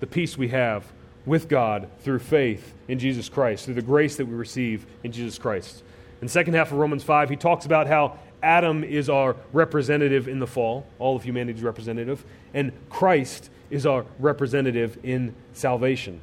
the 0.00 0.06
peace 0.06 0.38
we 0.38 0.48
have 0.48 0.84
with 1.26 1.48
God 1.48 1.88
through 2.00 2.18
faith 2.18 2.74
in 2.88 2.98
Jesus 2.98 3.28
Christ, 3.28 3.64
through 3.64 3.74
the 3.74 3.82
grace 3.82 4.16
that 4.16 4.26
we 4.26 4.34
receive 4.34 4.86
in 5.02 5.12
Jesus 5.12 5.38
Christ. 5.38 5.82
In 6.20 6.26
the 6.26 6.32
second 6.32 6.54
half 6.54 6.72
of 6.72 6.78
Romans 6.78 7.02
5, 7.02 7.30
he 7.30 7.36
talks 7.36 7.66
about 7.66 7.86
how 7.86 8.18
Adam 8.42 8.82
is 8.82 9.08
our 9.08 9.36
representative 9.52 10.28
in 10.28 10.38
the 10.40 10.46
fall, 10.46 10.86
all 10.98 11.16
of 11.16 11.24
humanity's 11.24 11.62
representative, 11.62 12.24
and 12.52 12.72
Christ 12.90 13.50
is 13.70 13.86
our 13.86 14.04
representative 14.18 14.98
in 15.02 15.34
salvation. 15.52 16.20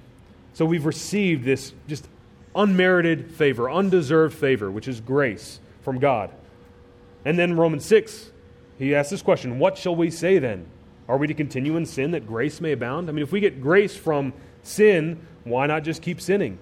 So 0.54 0.66
we've 0.66 0.86
received 0.86 1.46
this 1.46 1.74
just 1.88 2.08
unmerited 2.56 3.32
favor, 3.32 3.70
undeserved 3.70 4.38
favor, 4.38 4.70
which 4.70 4.88
is 4.88 5.00
grace 5.00 5.60
from 5.82 6.00
God. 6.00 6.32
And 7.26 7.38
then 7.40 7.56
Romans 7.56 7.86
6, 7.86 8.32
he 8.78 8.96
asks 8.96 9.12
this 9.12 9.22
question 9.22 9.60
What 9.60 9.78
shall 9.78 9.96
we 9.96 10.12
say 10.12 10.40
then? 10.40 10.66
Are 11.08 11.18
we 11.18 11.28
to 11.28 11.34
continue 11.34 11.76
in 11.76 11.86
sin 11.86 12.12
that 12.12 12.28
grace 12.28 12.62
may 12.62 12.72
abound? 12.72 13.10
I 13.10 13.14
mean, 13.14 13.24
if 13.24 13.32
we 13.32 13.40
get 13.40 13.62
grace 13.62 13.96
from 13.96 14.34
sin, 14.62 15.26
why 15.44 15.66
not 15.66 15.84
just 15.84 16.02
keep 16.02 16.22
sinning? 16.22 16.60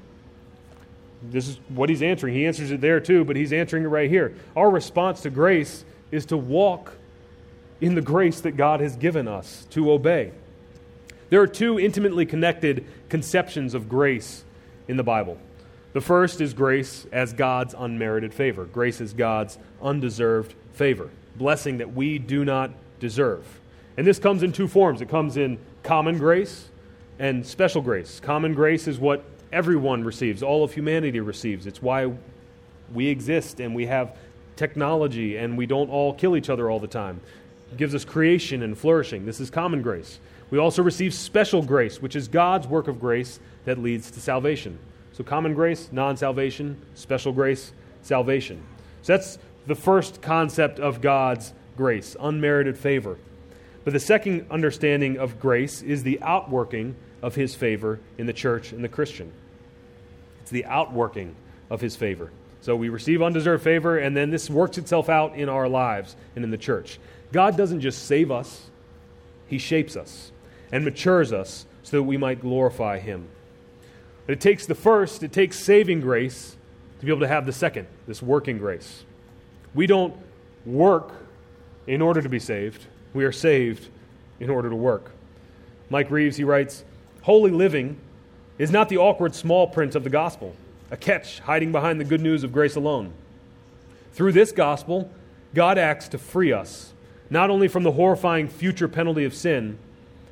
This 1.21 1.47
is 1.47 1.59
what 1.69 1.89
he's 1.89 2.01
answering. 2.01 2.33
He 2.33 2.45
answers 2.45 2.71
it 2.71 2.81
there 2.81 2.99
too, 2.99 3.25
but 3.25 3.35
he's 3.35 3.53
answering 3.53 3.83
it 3.83 3.87
right 3.87 4.09
here. 4.09 4.35
Our 4.55 4.69
response 4.69 5.21
to 5.21 5.29
grace 5.29 5.83
is 6.11 6.25
to 6.27 6.37
walk 6.37 6.93
in 7.81 7.95
the 7.95 8.01
grace 8.01 8.41
that 8.41 8.51
God 8.51 8.79
has 8.79 8.95
given 8.95 9.27
us, 9.27 9.65
to 9.71 9.91
obey. 9.91 10.31
There 11.29 11.41
are 11.41 11.47
two 11.47 11.79
intimately 11.79 12.25
connected 12.25 12.85
conceptions 13.09 13.73
of 13.73 13.89
grace 13.89 14.43
in 14.87 14.97
the 14.97 15.03
Bible. 15.03 15.37
The 15.93 16.01
first 16.01 16.41
is 16.41 16.53
grace 16.53 17.05
as 17.11 17.33
God's 17.33 17.75
unmerited 17.77 18.33
favor. 18.33 18.65
Grace 18.65 19.01
is 19.01 19.13
God's 19.13 19.57
undeserved 19.81 20.53
favor, 20.73 21.09
blessing 21.35 21.79
that 21.79 21.93
we 21.93 22.19
do 22.19 22.45
not 22.45 22.71
deserve. 22.99 23.45
And 23.97 24.05
this 24.05 24.19
comes 24.19 24.43
in 24.43 24.51
two 24.51 24.67
forms 24.67 25.01
it 25.01 25.09
comes 25.09 25.37
in 25.37 25.57
common 25.83 26.17
grace 26.17 26.69
and 27.19 27.45
special 27.45 27.81
grace. 27.81 28.19
Common 28.19 28.53
grace 28.53 28.87
is 28.87 28.99
what 28.99 29.23
everyone 29.51 30.03
receives, 30.03 30.43
all 30.43 30.63
of 30.63 30.73
humanity 30.73 31.19
receives. 31.19 31.67
It's 31.67 31.81
why 31.81 32.11
we 32.93 33.07
exist 33.07 33.59
and 33.59 33.75
we 33.75 33.85
have 33.85 34.15
technology 34.55 35.37
and 35.37 35.57
we 35.57 35.65
don't 35.65 35.89
all 35.89 36.13
kill 36.13 36.35
each 36.35 36.49
other 36.49 36.69
all 36.69 36.79
the 36.79 36.87
time. 36.87 37.21
It 37.71 37.77
gives 37.77 37.93
us 37.93 38.05
creation 38.05 38.63
and 38.63 38.77
flourishing. 38.77 39.25
This 39.25 39.39
is 39.39 39.49
common 39.49 39.81
grace. 39.81 40.19
We 40.49 40.57
also 40.57 40.81
receive 40.81 41.13
special 41.13 41.61
grace, 41.61 42.01
which 42.01 42.15
is 42.15 42.27
God's 42.27 42.67
work 42.67 42.87
of 42.87 42.99
grace 42.99 43.39
that 43.65 43.77
leads 43.77 44.09
to 44.11 44.21
salvation. 44.21 44.79
So, 45.11 45.23
common 45.23 45.53
grace, 45.53 45.89
non 45.91 46.15
salvation, 46.15 46.79
special 46.95 47.33
grace, 47.33 47.73
salvation. 48.01 48.63
So, 49.01 49.13
that's 49.13 49.39
the 49.65 49.75
first 49.75 50.21
concept 50.21 50.79
of 50.79 51.01
God's 51.01 51.53
grace 51.75 52.15
unmerited 52.19 52.77
favor. 52.77 53.17
But 53.83 53.93
the 53.93 53.99
second 53.99 54.47
understanding 54.49 55.17
of 55.17 55.39
grace 55.39 55.81
is 55.81 56.03
the 56.03 56.19
outworking 56.21 56.95
of 57.21 57.35
his 57.35 57.55
favor 57.55 57.99
in 58.17 58.25
the 58.25 58.33
church 58.33 58.71
and 58.71 58.83
the 58.83 58.89
Christian. 58.89 59.31
It's 60.41 60.51
the 60.51 60.65
outworking 60.65 61.35
of 61.69 61.81
his 61.81 61.95
favor. 61.95 62.31
So 62.61 62.75
we 62.75 62.89
receive 62.89 63.21
undeserved 63.21 63.63
favor, 63.63 63.97
and 63.97 64.15
then 64.15 64.29
this 64.29 64.49
works 64.49 64.77
itself 64.77 65.09
out 65.09 65.35
in 65.35 65.49
our 65.49 65.67
lives 65.67 66.15
and 66.35 66.43
in 66.43 66.51
the 66.51 66.57
church. 66.57 66.99
God 67.31 67.57
doesn't 67.57 67.81
just 67.81 68.05
save 68.05 68.31
us, 68.31 68.69
he 69.47 69.57
shapes 69.57 69.95
us 69.95 70.31
and 70.71 70.83
matures 70.83 71.31
us 71.31 71.65
so 71.83 71.97
that 71.97 72.03
we 72.03 72.17
might 72.17 72.41
glorify 72.41 72.99
him. 72.99 73.27
But 74.25 74.33
it 74.33 74.41
takes 74.41 74.65
the 74.65 74.75
first, 74.75 75.23
it 75.23 75.31
takes 75.31 75.63
saving 75.63 76.01
grace 76.01 76.57
to 76.99 77.05
be 77.05 77.11
able 77.11 77.21
to 77.21 77.27
have 77.27 77.45
the 77.45 77.53
second, 77.53 77.87
this 78.07 78.21
working 78.21 78.57
grace. 78.57 79.05
We 79.73 79.87
don't 79.87 80.15
work 80.65 81.13
in 81.85 82.01
order 82.01 82.21
to 82.21 82.29
be 82.29 82.39
saved. 82.39 82.85
We 83.13 83.23
are 83.23 83.31
saved 83.31 83.87
in 84.39 84.49
order 84.49 84.69
to 84.69 84.75
work. 84.75 85.11
Mike 85.89 86.11
Reeves, 86.11 86.35
he 86.35 86.43
writes, 86.43 86.83
Holy 87.27 87.51
living 87.51 87.97
is 88.57 88.71
not 88.71 88.87
the 88.87 88.95
awkward 88.95 89.35
small 89.35 89.67
print 89.67 89.95
of 89.95 90.05
the 90.05 90.09
gospel, 90.09 90.55
a 90.89 90.95
catch 90.95 91.39
hiding 91.39 91.73
behind 91.73 91.99
the 91.99 92.05
good 92.05 92.21
news 92.21 92.41
of 92.45 92.53
grace 92.53 92.77
alone. 92.77 93.11
Through 94.13 94.31
this 94.31 94.53
gospel, 94.53 95.11
God 95.53 95.77
acts 95.77 96.07
to 96.07 96.17
free 96.17 96.53
us, 96.53 96.93
not 97.29 97.49
only 97.49 97.67
from 97.67 97.83
the 97.83 97.91
horrifying 97.91 98.47
future 98.47 98.87
penalty 98.87 99.25
of 99.25 99.33
sin, 99.33 99.77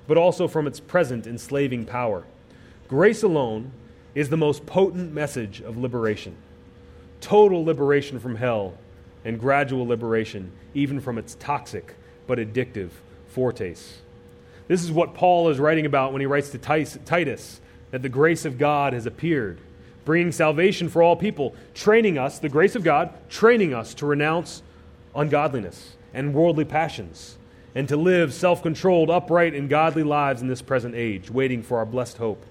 but 0.07 0.15
also 0.15 0.47
from 0.47 0.67
its 0.67 0.79
present 0.79 1.27
enslaving 1.27 1.83
power. 1.83 2.23
Grace 2.87 3.23
alone 3.23 3.73
is 4.13 4.29
the 4.29 4.37
most 4.37 4.65
potent 4.65 5.11
message 5.11 5.59
of 5.59 5.75
liberation 5.75 6.33
total 7.19 7.65
liberation 7.65 8.21
from 8.21 8.35
hell 8.35 8.73
and 9.25 9.37
gradual 9.37 9.85
liberation, 9.85 10.49
even 10.73 11.01
from 11.01 11.17
its 11.17 11.35
toxic 11.41 11.95
but 12.25 12.37
addictive 12.37 12.91
foretaste. 13.27 13.95
This 14.67 14.83
is 14.83 14.91
what 14.91 15.13
Paul 15.13 15.49
is 15.49 15.59
writing 15.59 15.85
about 15.85 16.11
when 16.11 16.21
he 16.21 16.25
writes 16.25 16.49
to 16.51 16.57
Titus 16.57 17.61
that 17.91 18.01
the 18.01 18.09
grace 18.09 18.45
of 18.45 18.57
God 18.57 18.93
has 18.93 19.05
appeared, 19.05 19.59
bringing 20.03 20.31
salvation 20.31 20.89
for 20.89 21.03
all 21.03 21.15
people, 21.15 21.55
training 21.73 22.17
us, 22.17 22.39
the 22.39 22.49
grace 22.49 22.75
of 22.75 22.83
God, 22.83 23.13
training 23.29 23.73
us 23.73 23.93
to 23.95 24.05
renounce 24.05 24.63
ungodliness 25.15 25.95
and 26.13 26.33
worldly 26.33 26.65
passions, 26.65 27.37
and 27.73 27.87
to 27.87 27.97
live 27.97 28.33
self 28.33 28.63
controlled, 28.63 29.09
upright, 29.09 29.53
and 29.53 29.69
godly 29.69 30.03
lives 30.03 30.41
in 30.41 30.47
this 30.47 30.61
present 30.61 30.95
age, 30.95 31.29
waiting 31.29 31.61
for 31.61 31.77
our 31.77 31.85
blessed 31.85 32.17
hope 32.17 32.45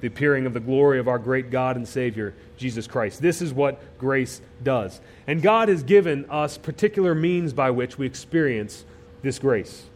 the 0.00 0.06
appearing 0.06 0.46
of 0.46 0.54
the 0.54 0.60
glory 0.60 0.98
of 0.98 1.08
our 1.08 1.18
great 1.18 1.50
God 1.50 1.76
and 1.76 1.88
Savior, 1.88 2.34
Jesus 2.56 2.86
Christ. 2.86 3.22
This 3.22 3.40
is 3.40 3.52
what 3.52 3.80
grace 3.98 4.40
does. 4.62 5.00
And 5.26 5.40
God 5.40 5.68
has 5.68 5.82
given 5.82 6.26
us 6.30 6.58
particular 6.58 7.14
means 7.14 7.52
by 7.52 7.70
which 7.70 7.96
we 7.96 8.06
experience 8.06 8.84
this 9.22 9.38
grace. 9.38 9.86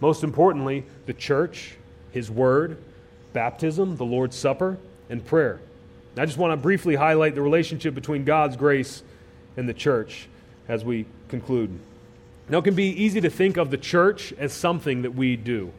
Most 0.00 0.24
importantly, 0.24 0.84
the 1.06 1.14
church, 1.14 1.76
His 2.12 2.30
Word, 2.30 2.76
baptism, 3.32 3.96
the 3.96 4.04
Lord's 4.04 4.36
Supper, 4.36 4.78
and 5.08 5.24
prayer. 5.24 5.60
I 6.16 6.26
just 6.26 6.38
want 6.38 6.52
to 6.52 6.56
briefly 6.56 6.94
highlight 6.94 7.34
the 7.34 7.42
relationship 7.42 7.94
between 7.94 8.24
God's 8.24 8.56
grace 8.56 9.02
and 9.56 9.68
the 9.68 9.74
church 9.74 10.28
as 10.68 10.84
we 10.84 11.06
conclude. 11.28 11.78
Now, 12.48 12.58
it 12.58 12.64
can 12.64 12.74
be 12.74 12.88
easy 13.02 13.20
to 13.22 13.30
think 13.30 13.56
of 13.56 13.70
the 13.70 13.78
church 13.78 14.32
as 14.38 14.52
something 14.52 15.02
that 15.02 15.14
we 15.14 15.36
do. 15.36 15.72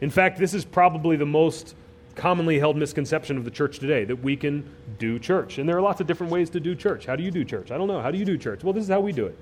In 0.00 0.10
fact, 0.10 0.38
this 0.38 0.52
is 0.52 0.64
probably 0.64 1.16
the 1.16 1.26
most 1.26 1.74
commonly 2.16 2.58
held 2.58 2.76
misconception 2.76 3.36
of 3.36 3.44
the 3.44 3.50
church 3.50 3.78
today 3.78 4.04
that 4.04 4.16
we 4.16 4.36
can 4.36 4.68
do 4.98 5.18
church. 5.18 5.58
And 5.58 5.68
there 5.68 5.76
are 5.76 5.82
lots 5.82 6.00
of 6.00 6.06
different 6.06 6.32
ways 6.32 6.50
to 6.50 6.60
do 6.60 6.74
church. 6.74 7.06
How 7.06 7.14
do 7.14 7.22
you 7.22 7.30
do 7.30 7.44
church? 7.44 7.70
I 7.70 7.78
don't 7.78 7.88
know. 7.88 8.00
How 8.00 8.10
do 8.10 8.18
you 8.18 8.24
do 8.24 8.36
church? 8.36 8.64
Well, 8.64 8.72
this 8.72 8.84
is 8.84 8.90
how 8.90 9.00
we 9.00 9.12
do 9.12 9.26
it. 9.26 9.38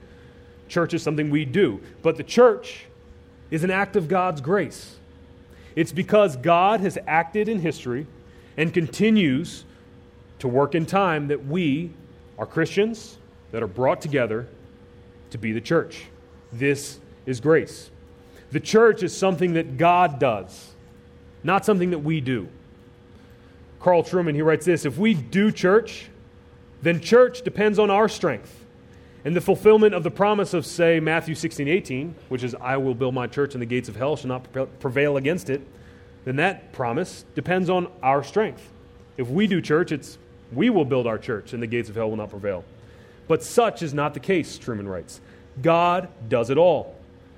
Church 0.68 0.94
is 0.94 1.02
something 1.02 1.30
we 1.30 1.44
do. 1.44 1.80
But 2.02 2.16
the 2.16 2.24
church 2.24 2.84
is 3.50 3.64
an 3.64 3.70
act 3.70 3.96
of 3.96 4.08
God's 4.08 4.40
grace. 4.40 4.96
It's 5.76 5.92
because 5.92 6.36
God 6.36 6.80
has 6.80 6.98
acted 7.06 7.48
in 7.48 7.60
history 7.60 8.06
and 8.56 8.72
continues 8.72 9.64
to 10.38 10.48
work 10.48 10.74
in 10.74 10.86
time 10.86 11.28
that 11.28 11.46
we 11.46 11.90
are 12.38 12.46
Christians 12.46 13.18
that 13.52 13.62
are 13.62 13.68
brought 13.68 14.00
together 14.00 14.48
to 15.30 15.38
be 15.38 15.52
the 15.52 15.60
church. 15.60 16.04
This 16.52 16.98
is 17.26 17.40
grace. 17.40 17.90
The 18.52 18.60
church 18.60 19.02
is 19.02 19.16
something 19.16 19.54
that 19.54 19.76
God 19.78 20.18
does, 20.18 20.72
not 21.42 21.64
something 21.64 21.90
that 21.90 22.00
we 22.00 22.20
do. 22.20 22.48
Carl 23.80 24.02
Trueman, 24.02 24.34
he 24.34 24.42
writes 24.42 24.64
this 24.64 24.84
If 24.84 24.96
we 24.96 25.14
do 25.14 25.50
church, 25.50 26.08
then 26.82 27.00
church 27.00 27.42
depends 27.42 27.78
on 27.78 27.90
our 27.90 28.08
strength. 28.08 28.63
And 29.24 29.34
the 29.34 29.40
fulfillment 29.40 29.94
of 29.94 30.02
the 30.02 30.10
promise 30.10 30.52
of, 30.52 30.66
say, 30.66 31.00
Matthew 31.00 31.34
16, 31.34 31.66
18, 31.66 32.14
which 32.28 32.42
is, 32.42 32.54
I 32.60 32.76
will 32.76 32.94
build 32.94 33.14
my 33.14 33.26
church 33.26 33.54
and 33.54 33.62
the 33.62 33.66
gates 33.66 33.88
of 33.88 33.96
hell 33.96 34.16
shall 34.16 34.28
not 34.28 34.46
prevail 34.80 35.16
against 35.16 35.48
it, 35.48 35.66
then 36.24 36.36
that 36.36 36.72
promise 36.72 37.24
depends 37.34 37.70
on 37.70 37.88
our 38.02 38.22
strength. 38.22 38.70
If 39.16 39.28
we 39.28 39.46
do 39.46 39.60
church, 39.60 39.92
it's 39.92 40.18
we 40.52 40.68
will 40.70 40.84
build 40.84 41.06
our 41.06 41.18
church 41.18 41.52
and 41.52 41.62
the 41.62 41.66
gates 41.66 41.88
of 41.88 41.96
hell 41.96 42.10
will 42.10 42.16
not 42.16 42.30
prevail. 42.30 42.64
But 43.26 43.42
such 43.42 43.82
is 43.82 43.94
not 43.94 44.12
the 44.12 44.20
case, 44.20 44.58
Trueman 44.58 44.88
writes. 44.88 45.20
God 45.62 46.08
does 46.28 46.50
it 46.50 46.58
all. 46.58 46.94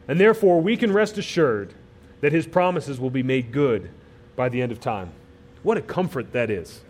And 0.09 0.19
therefore, 0.21 0.61
we 0.61 0.77
can 0.77 0.93
rest 0.93 1.19
assured 1.19 1.73
that 2.21 2.33
his 2.33 2.47
promises 2.47 2.99
will 2.99 3.11
be 3.11 3.23
made 3.23 3.53
good 3.53 3.91
by 4.35 4.49
the 4.49 4.63
end 4.63 4.73
of 4.73 4.81
time. 4.81 5.13
What 5.63 5.77
a 5.77 5.83
comfort 5.83 6.33
that 6.33 6.51
is. 6.51 6.81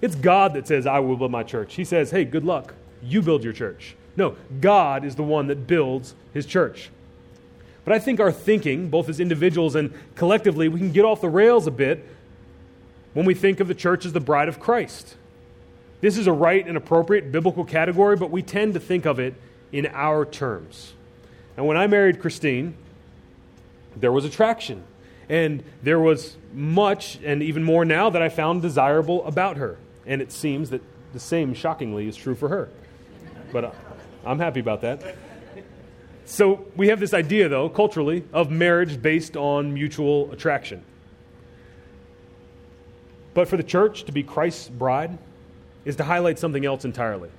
It's 0.00 0.14
God 0.14 0.54
that 0.54 0.66
says, 0.66 0.86
I 0.86 1.00
will 1.00 1.16
build 1.16 1.30
my 1.30 1.42
church. 1.42 1.74
He 1.74 1.84
says, 1.84 2.10
hey, 2.10 2.24
good 2.24 2.44
luck. 2.44 2.74
You 3.02 3.22
build 3.22 3.44
your 3.44 3.52
church. 3.52 3.96
No, 4.16 4.36
God 4.60 5.04
is 5.04 5.16
the 5.16 5.22
one 5.22 5.46
that 5.48 5.66
builds 5.66 6.14
his 6.32 6.46
church. 6.46 6.90
But 7.84 7.94
I 7.94 7.98
think 7.98 8.18
our 8.18 8.32
thinking, 8.32 8.88
both 8.88 9.08
as 9.08 9.20
individuals 9.20 9.76
and 9.76 9.92
collectively, 10.16 10.68
we 10.68 10.80
can 10.80 10.92
get 10.92 11.04
off 11.04 11.20
the 11.20 11.28
rails 11.28 11.66
a 11.66 11.70
bit 11.70 12.04
when 13.12 13.26
we 13.26 13.34
think 13.34 13.60
of 13.60 13.68
the 13.68 13.74
church 13.74 14.04
as 14.04 14.12
the 14.12 14.20
bride 14.20 14.48
of 14.48 14.58
Christ. 14.58 15.16
This 16.00 16.18
is 16.18 16.26
a 16.26 16.32
right 16.32 16.66
and 16.66 16.76
appropriate 16.76 17.30
biblical 17.30 17.64
category, 17.64 18.16
but 18.16 18.30
we 18.30 18.42
tend 18.42 18.74
to 18.74 18.80
think 18.80 19.06
of 19.06 19.18
it 19.18 19.34
in 19.72 19.86
our 19.86 20.24
terms. 20.24 20.94
And 21.56 21.66
when 21.66 21.76
I 21.76 21.86
married 21.86 22.20
Christine, 22.20 22.76
there 23.96 24.12
was 24.12 24.24
attraction. 24.24 24.84
And 25.28 25.64
there 25.82 25.98
was 25.98 26.36
much, 26.52 27.18
and 27.24 27.42
even 27.42 27.64
more 27.64 27.84
now, 27.84 28.10
that 28.10 28.22
I 28.22 28.28
found 28.28 28.62
desirable 28.62 29.24
about 29.26 29.56
her. 29.56 29.76
And 30.06 30.22
it 30.22 30.30
seems 30.30 30.70
that 30.70 30.82
the 31.12 31.20
same, 31.20 31.54
shockingly, 31.54 32.06
is 32.06 32.16
true 32.16 32.34
for 32.34 32.48
her. 32.48 32.68
But 33.52 33.64
uh, 33.64 33.70
I'm 34.26 34.38
happy 34.38 34.60
about 34.60 34.80
that. 34.82 35.16
So 36.24 36.66
we 36.74 36.88
have 36.88 36.98
this 36.98 37.14
idea, 37.14 37.48
though, 37.48 37.68
culturally, 37.68 38.24
of 38.32 38.50
marriage 38.50 39.00
based 39.00 39.36
on 39.36 39.72
mutual 39.72 40.32
attraction. 40.32 40.84
But 43.32 43.48
for 43.48 43.56
the 43.56 43.62
church 43.62 44.04
to 44.04 44.12
be 44.12 44.22
Christ's 44.24 44.68
bride 44.68 45.18
is 45.84 45.96
to 45.96 46.04
highlight 46.04 46.38
something 46.38 46.66
else 46.66 46.84
entirely. 46.84 47.30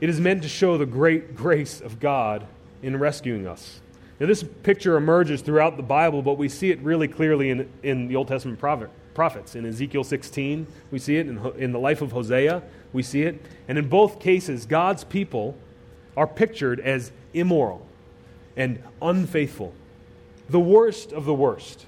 It 0.00 0.08
is 0.08 0.18
meant 0.18 0.42
to 0.42 0.48
show 0.48 0.78
the 0.78 0.86
great 0.86 1.36
grace 1.36 1.80
of 1.80 2.00
God 2.00 2.46
in 2.82 2.96
rescuing 2.96 3.46
us. 3.46 3.80
Now, 4.18 4.26
this 4.26 4.42
picture 4.62 4.96
emerges 4.96 5.42
throughout 5.42 5.76
the 5.76 5.82
Bible, 5.82 6.22
but 6.22 6.38
we 6.38 6.48
see 6.48 6.70
it 6.70 6.80
really 6.80 7.08
clearly 7.08 7.50
in, 7.50 7.68
in 7.82 8.08
the 8.08 8.16
Old 8.16 8.28
Testament 8.28 8.58
prophet, 8.58 8.88
prophets. 9.14 9.54
In 9.54 9.66
Ezekiel 9.66 10.04
16, 10.04 10.66
we 10.90 10.98
see 10.98 11.16
it. 11.16 11.26
In, 11.26 11.38
in 11.56 11.72
the 11.72 11.78
life 11.78 12.02
of 12.02 12.12
Hosea, 12.12 12.62
we 12.92 13.02
see 13.02 13.22
it. 13.22 13.40
And 13.68 13.78
in 13.78 13.88
both 13.88 14.20
cases, 14.20 14.66
God's 14.66 15.04
people 15.04 15.56
are 16.16 16.26
pictured 16.26 16.80
as 16.80 17.12
immoral 17.32 17.86
and 18.56 18.82
unfaithful, 19.00 19.72
the 20.48 20.60
worst 20.60 21.12
of 21.12 21.24
the 21.24 21.34
worst. 21.34 21.86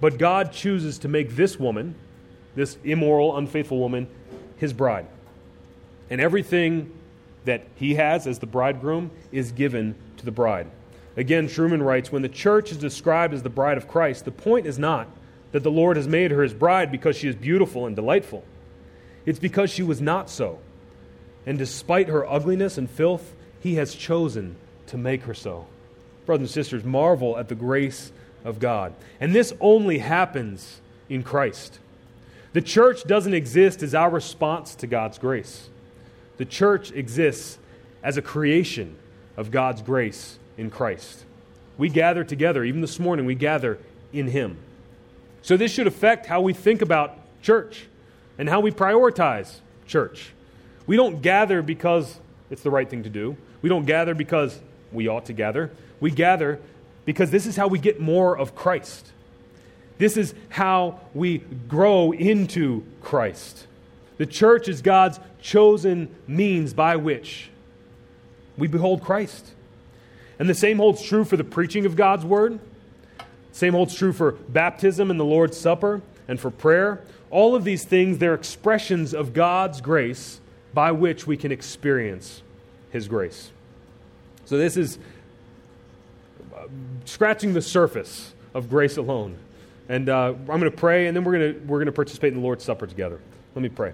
But 0.00 0.18
God 0.18 0.52
chooses 0.52 0.98
to 0.98 1.08
make 1.08 1.36
this 1.36 1.58
woman, 1.58 1.94
this 2.54 2.78
immoral, 2.84 3.36
unfaithful 3.36 3.78
woman, 3.78 4.08
his 4.56 4.72
bride. 4.72 5.06
And 6.10 6.20
everything 6.20 6.92
that 7.44 7.66
he 7.76 7.94
has 7.94 8.26
as 8.26 8.38
the 8.38 8.46
bridegroom 8.46 9.10
is 9.32 9.52
given 9.52 9.94
to 10.16 10.24
the 10.24 10.30
bride. 10.30 10.70
Again, 11.16 11.46
Trueman 11.46 11.84
writes 11.84 12.10
When 12.10 12.22
the 12.22 12.28
church 12.28 12.72
is 12.72 12.78
described 12.78 13.34
as 13.34 13.42
the 13.42 13.50
bride 13.50 13.76
of 13.76 13.88
Christ, 13.88 14.24
the 14.24 14.30
point 14.30 14.66
is 14.66 14.78
not 14.78 15.08
that 15.54 15.62
the 15.62 15.70
Lord 15.70 15.96
has 15.96 16.08
made 16.08 16.32
her 16.32 16.42
his 16.42 16.52
bride 16.52 16.90
because 16.90 17.16
she 17.16 17.28
is 17.28 17.36
beautiful 17.36 17.86
and 17.86 17.94
delightful. 17.94 18.42
It's 19.24 19.38
because 19.38 19.70
she 19.70 19.84
was 19.84 20.00
not 20.00 20.28
so. 20.28 20.58
And 21.46 21.56
despite 21.56 22.08
her 22.08 22.28
ugliness 22.28 22.76
and 22.76 22.90
filth, 22.90 23.36
he 23.60 23.76
has 23.76 23.94
chosen 23.94 24.56
to 24.88 24.98
make 24.98 25.22
her 25.22 25.32
so. 25.32 25.68
Brothers 26.26 26.48
and 26.48 26.50
sisters, 26.50 26.82
marvel 26.82 27.38
at 27.38 27.46
the 27.46 27.54
grace 27.54 28.10
of 28.42 28.58
God. 28.58 28.94
And 29.20 29.32
this 29.32 29.52
only 29.60 29.98
happens 29.98 30.80
in 31.08 31.22
Christ. 31.22 31.78
The 32.52 32.60
church 32.60 33.04
doesn't 33.04 33.32
exist 33.32 33.80
as 33.84 33.94
our 33.94 34.10
response 34.10 34.74
to 34.74 34.88
God's 34.88 35.18
grace. 35.18 35.68
The 36.36 36.46
church 36.46 36.90
exists 36.90 37.58
as 38.02 38.16
a 38.16 38.22
creation 38.22 38.96
of 39.36 39.52
God's 39.52 39.82
grace 39.82 40.36
in 40.58 40.70
Christ. 40.70 41.24
We 41.78 41.90
gather 41.90 42.24
together, 42.24 42.64
even 42.64 42.80
this 42.80 42.98
morning, 42.98 43.24
we 43.24 43.36
gather 43.36 43.78
in 44.12 44.26
Him. 44.26 44.58
So 45.44 45.58
this 45.58 45.70
should 45.70 45.86
affect 45.86 46.24
how 46.24 46.40
we 46.40 46.54
think 46.54 46.80
about 46.80 47.18
church 47.42 47.86
and 48.38 48.48
how 48.48 48.60
we 48.60 48.70
prioritize 48.70 49.56
church. 49.86 50.32
We 50.86 50.96
don't 50.96 51.20
gather 51.20 51.60
because 51.60 52.18
it's 52.48 52.62
the 52.62 52.70
right 52.70 52.88
thing 52.88 53.02
to 53.02 53.10
do. 53.10 53.36
We 53.60 53.68
don't 53.68 53.84
gather 53.84 54.14
because 54.14 54.58
we 54.90 55.06
ought 55.06 55.26
to 55.26 55.34
gather. 55.34 55.70
We 56.00 56.10
gather 56.10 56.60
because 57.04 57.30
this 57.30 57.44
is 57.44 57.56
how 57.56 57.68
we 57.68 57.78
get 57.78 58.00
more 58.00 58.38
of 58.38 58.54
Christ. 58.54 59.12
This 59.98 60.16
is 60.16 60.34
how 60.48 61.00
we 61.12 61.38
grow 61.68 62.12
into 62.12 62.82
Christ. 63.02 63.66
The 64.16 64.24
church 64.24 64.66
is 64.66 64.80
God's 64.80 65.20
chosen 65.42 66.08
means 66.26 66.72
by 66.72 66.96
which 66.96 67.50
we 68.56 68.66
behold 68.66 69.02
Christ. 69.02 69.50
And 70.38 70.48
the 70.48 70.54
same 70.54 70.78
holds 70.78 71.02
true 71.02 71.22
for 71.22 71.36
the 71.36 71.44
preaching 71.44 71.84
of 71.84 71.96
God's 71.96 72.24
word. 72.24 72.60
Same 73.54 73.72
holds 73.72 73.94
true 73.94 74.12
for 74.12 74.32
baptism 74.32 75.12
and 75.12 75.20
the 75.20 75.24
Lord's 75.24 75.56
Supper 75.56 76.02
and 76.26 76.40
for 76.40 76.50
prayer. 76.50 77.04
All 77.30 77.54
of 77.54 77.62
these 77.62 77.84
things, 77.84 78.18
they're 78.18 78.34
expressions 78.34 79.14
of 79.14 79.32
God's 79.32 79.80
grace 79.80 80.40
by 80.74 80.90
which 80.90 81.24
we 81.28 81.36
can 81.36 81.52
experience 81.52 82.42
His 82.90 83.06
grace. 83.06 83.52
So, 84.44 84.58
this 84.58 84.76
is 84.76 84.98
uh, 86.52 86.66
scratching 87.04 87.54
the 87.54 87.62
surface 87.62 88.34
of 88.54 88.68
grace 88.68 88.96
alone. 88.96 89.36
And 89.88 90.08
uh, 90.08 90.34
I'm 90.34 90.46
going 90.46 90.62
to 90.62 90.72
pray, 90.72 91.06
and 91.06 91.16
then 91.16 91.22
we're 91.22 91.38
going 91.38 91.66
we're 91.68 91.78
going 91.78 91.86
to 91.86 91.92
participate 91.92 92.32
in 92.32 92.40
the 92.40 92.44
Lord's 92.44 92.64
Supper 92.64 92.88
together. 92.88 93.20
Let 93.54 93.62
me 93.62 93.68
pray. 93.68 93.92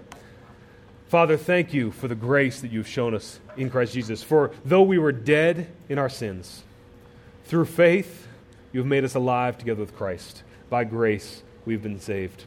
Father, 1.07 1.37
thank 1.37 1.71
you 1.71 1.91
for 1.91 2.07
the 2.07 2.15
grace 2.15 2.61
that 2.61 2.71
you've 2.71 2.87
shown 2.87 3.13
us 3.13 3.39
in 3.57 3.69
Christ 3.69 3.93
Jesus. 3.93 4.23
For 4.23 4.53
though 4.65 4.81
we 4.81 4.97
were 4.97 5.11
dead 5.11 5.67
in 5.87 5.99
our 5.99 6.09
sins, 6.09 6.63
through 7.45 7.65
faith, 7.65 8.20
you 8.73 8.79
have 8.79 8.87
made 8.87 9.03
us 9.03 9.15
alive 9.15 9.57
together 9.57 9.81
with 9.81 9.95
Christ. 9.95 10.43
By 10.69 10.83
grace, 10.83 11.43
we've 11.65 11.81
been 11.81 11.99
saved. 11.99 12.45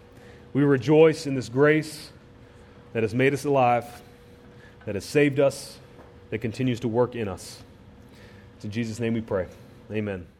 We 0.52 0.62
rejoice 0.62 1.26
in 1.26 1.34
this 1.34 1.48
grace 1.48 2.10
that 2.92 3.02
has 3.02 3.14
made 3.14 3.34
us 3.34 3.44
alive, 3.44 3.86
that 4.86 4.94
has 4.94 5.04
saved 5.04 5.40
us, 5.40 5.78
that 6.30 6.38
continues 6.38 6.80
to 6.80 6.88
work 6.88 7.14
in 7.14 7.28
us. 7.28 7.62
It's 8.56 8.64
in 8.64 8.70
Jesus' 8.70 9.00
name 9.00 9.14
we 9.14 9.20
pray. 9.20 9.46
Amen. 9.90 10.33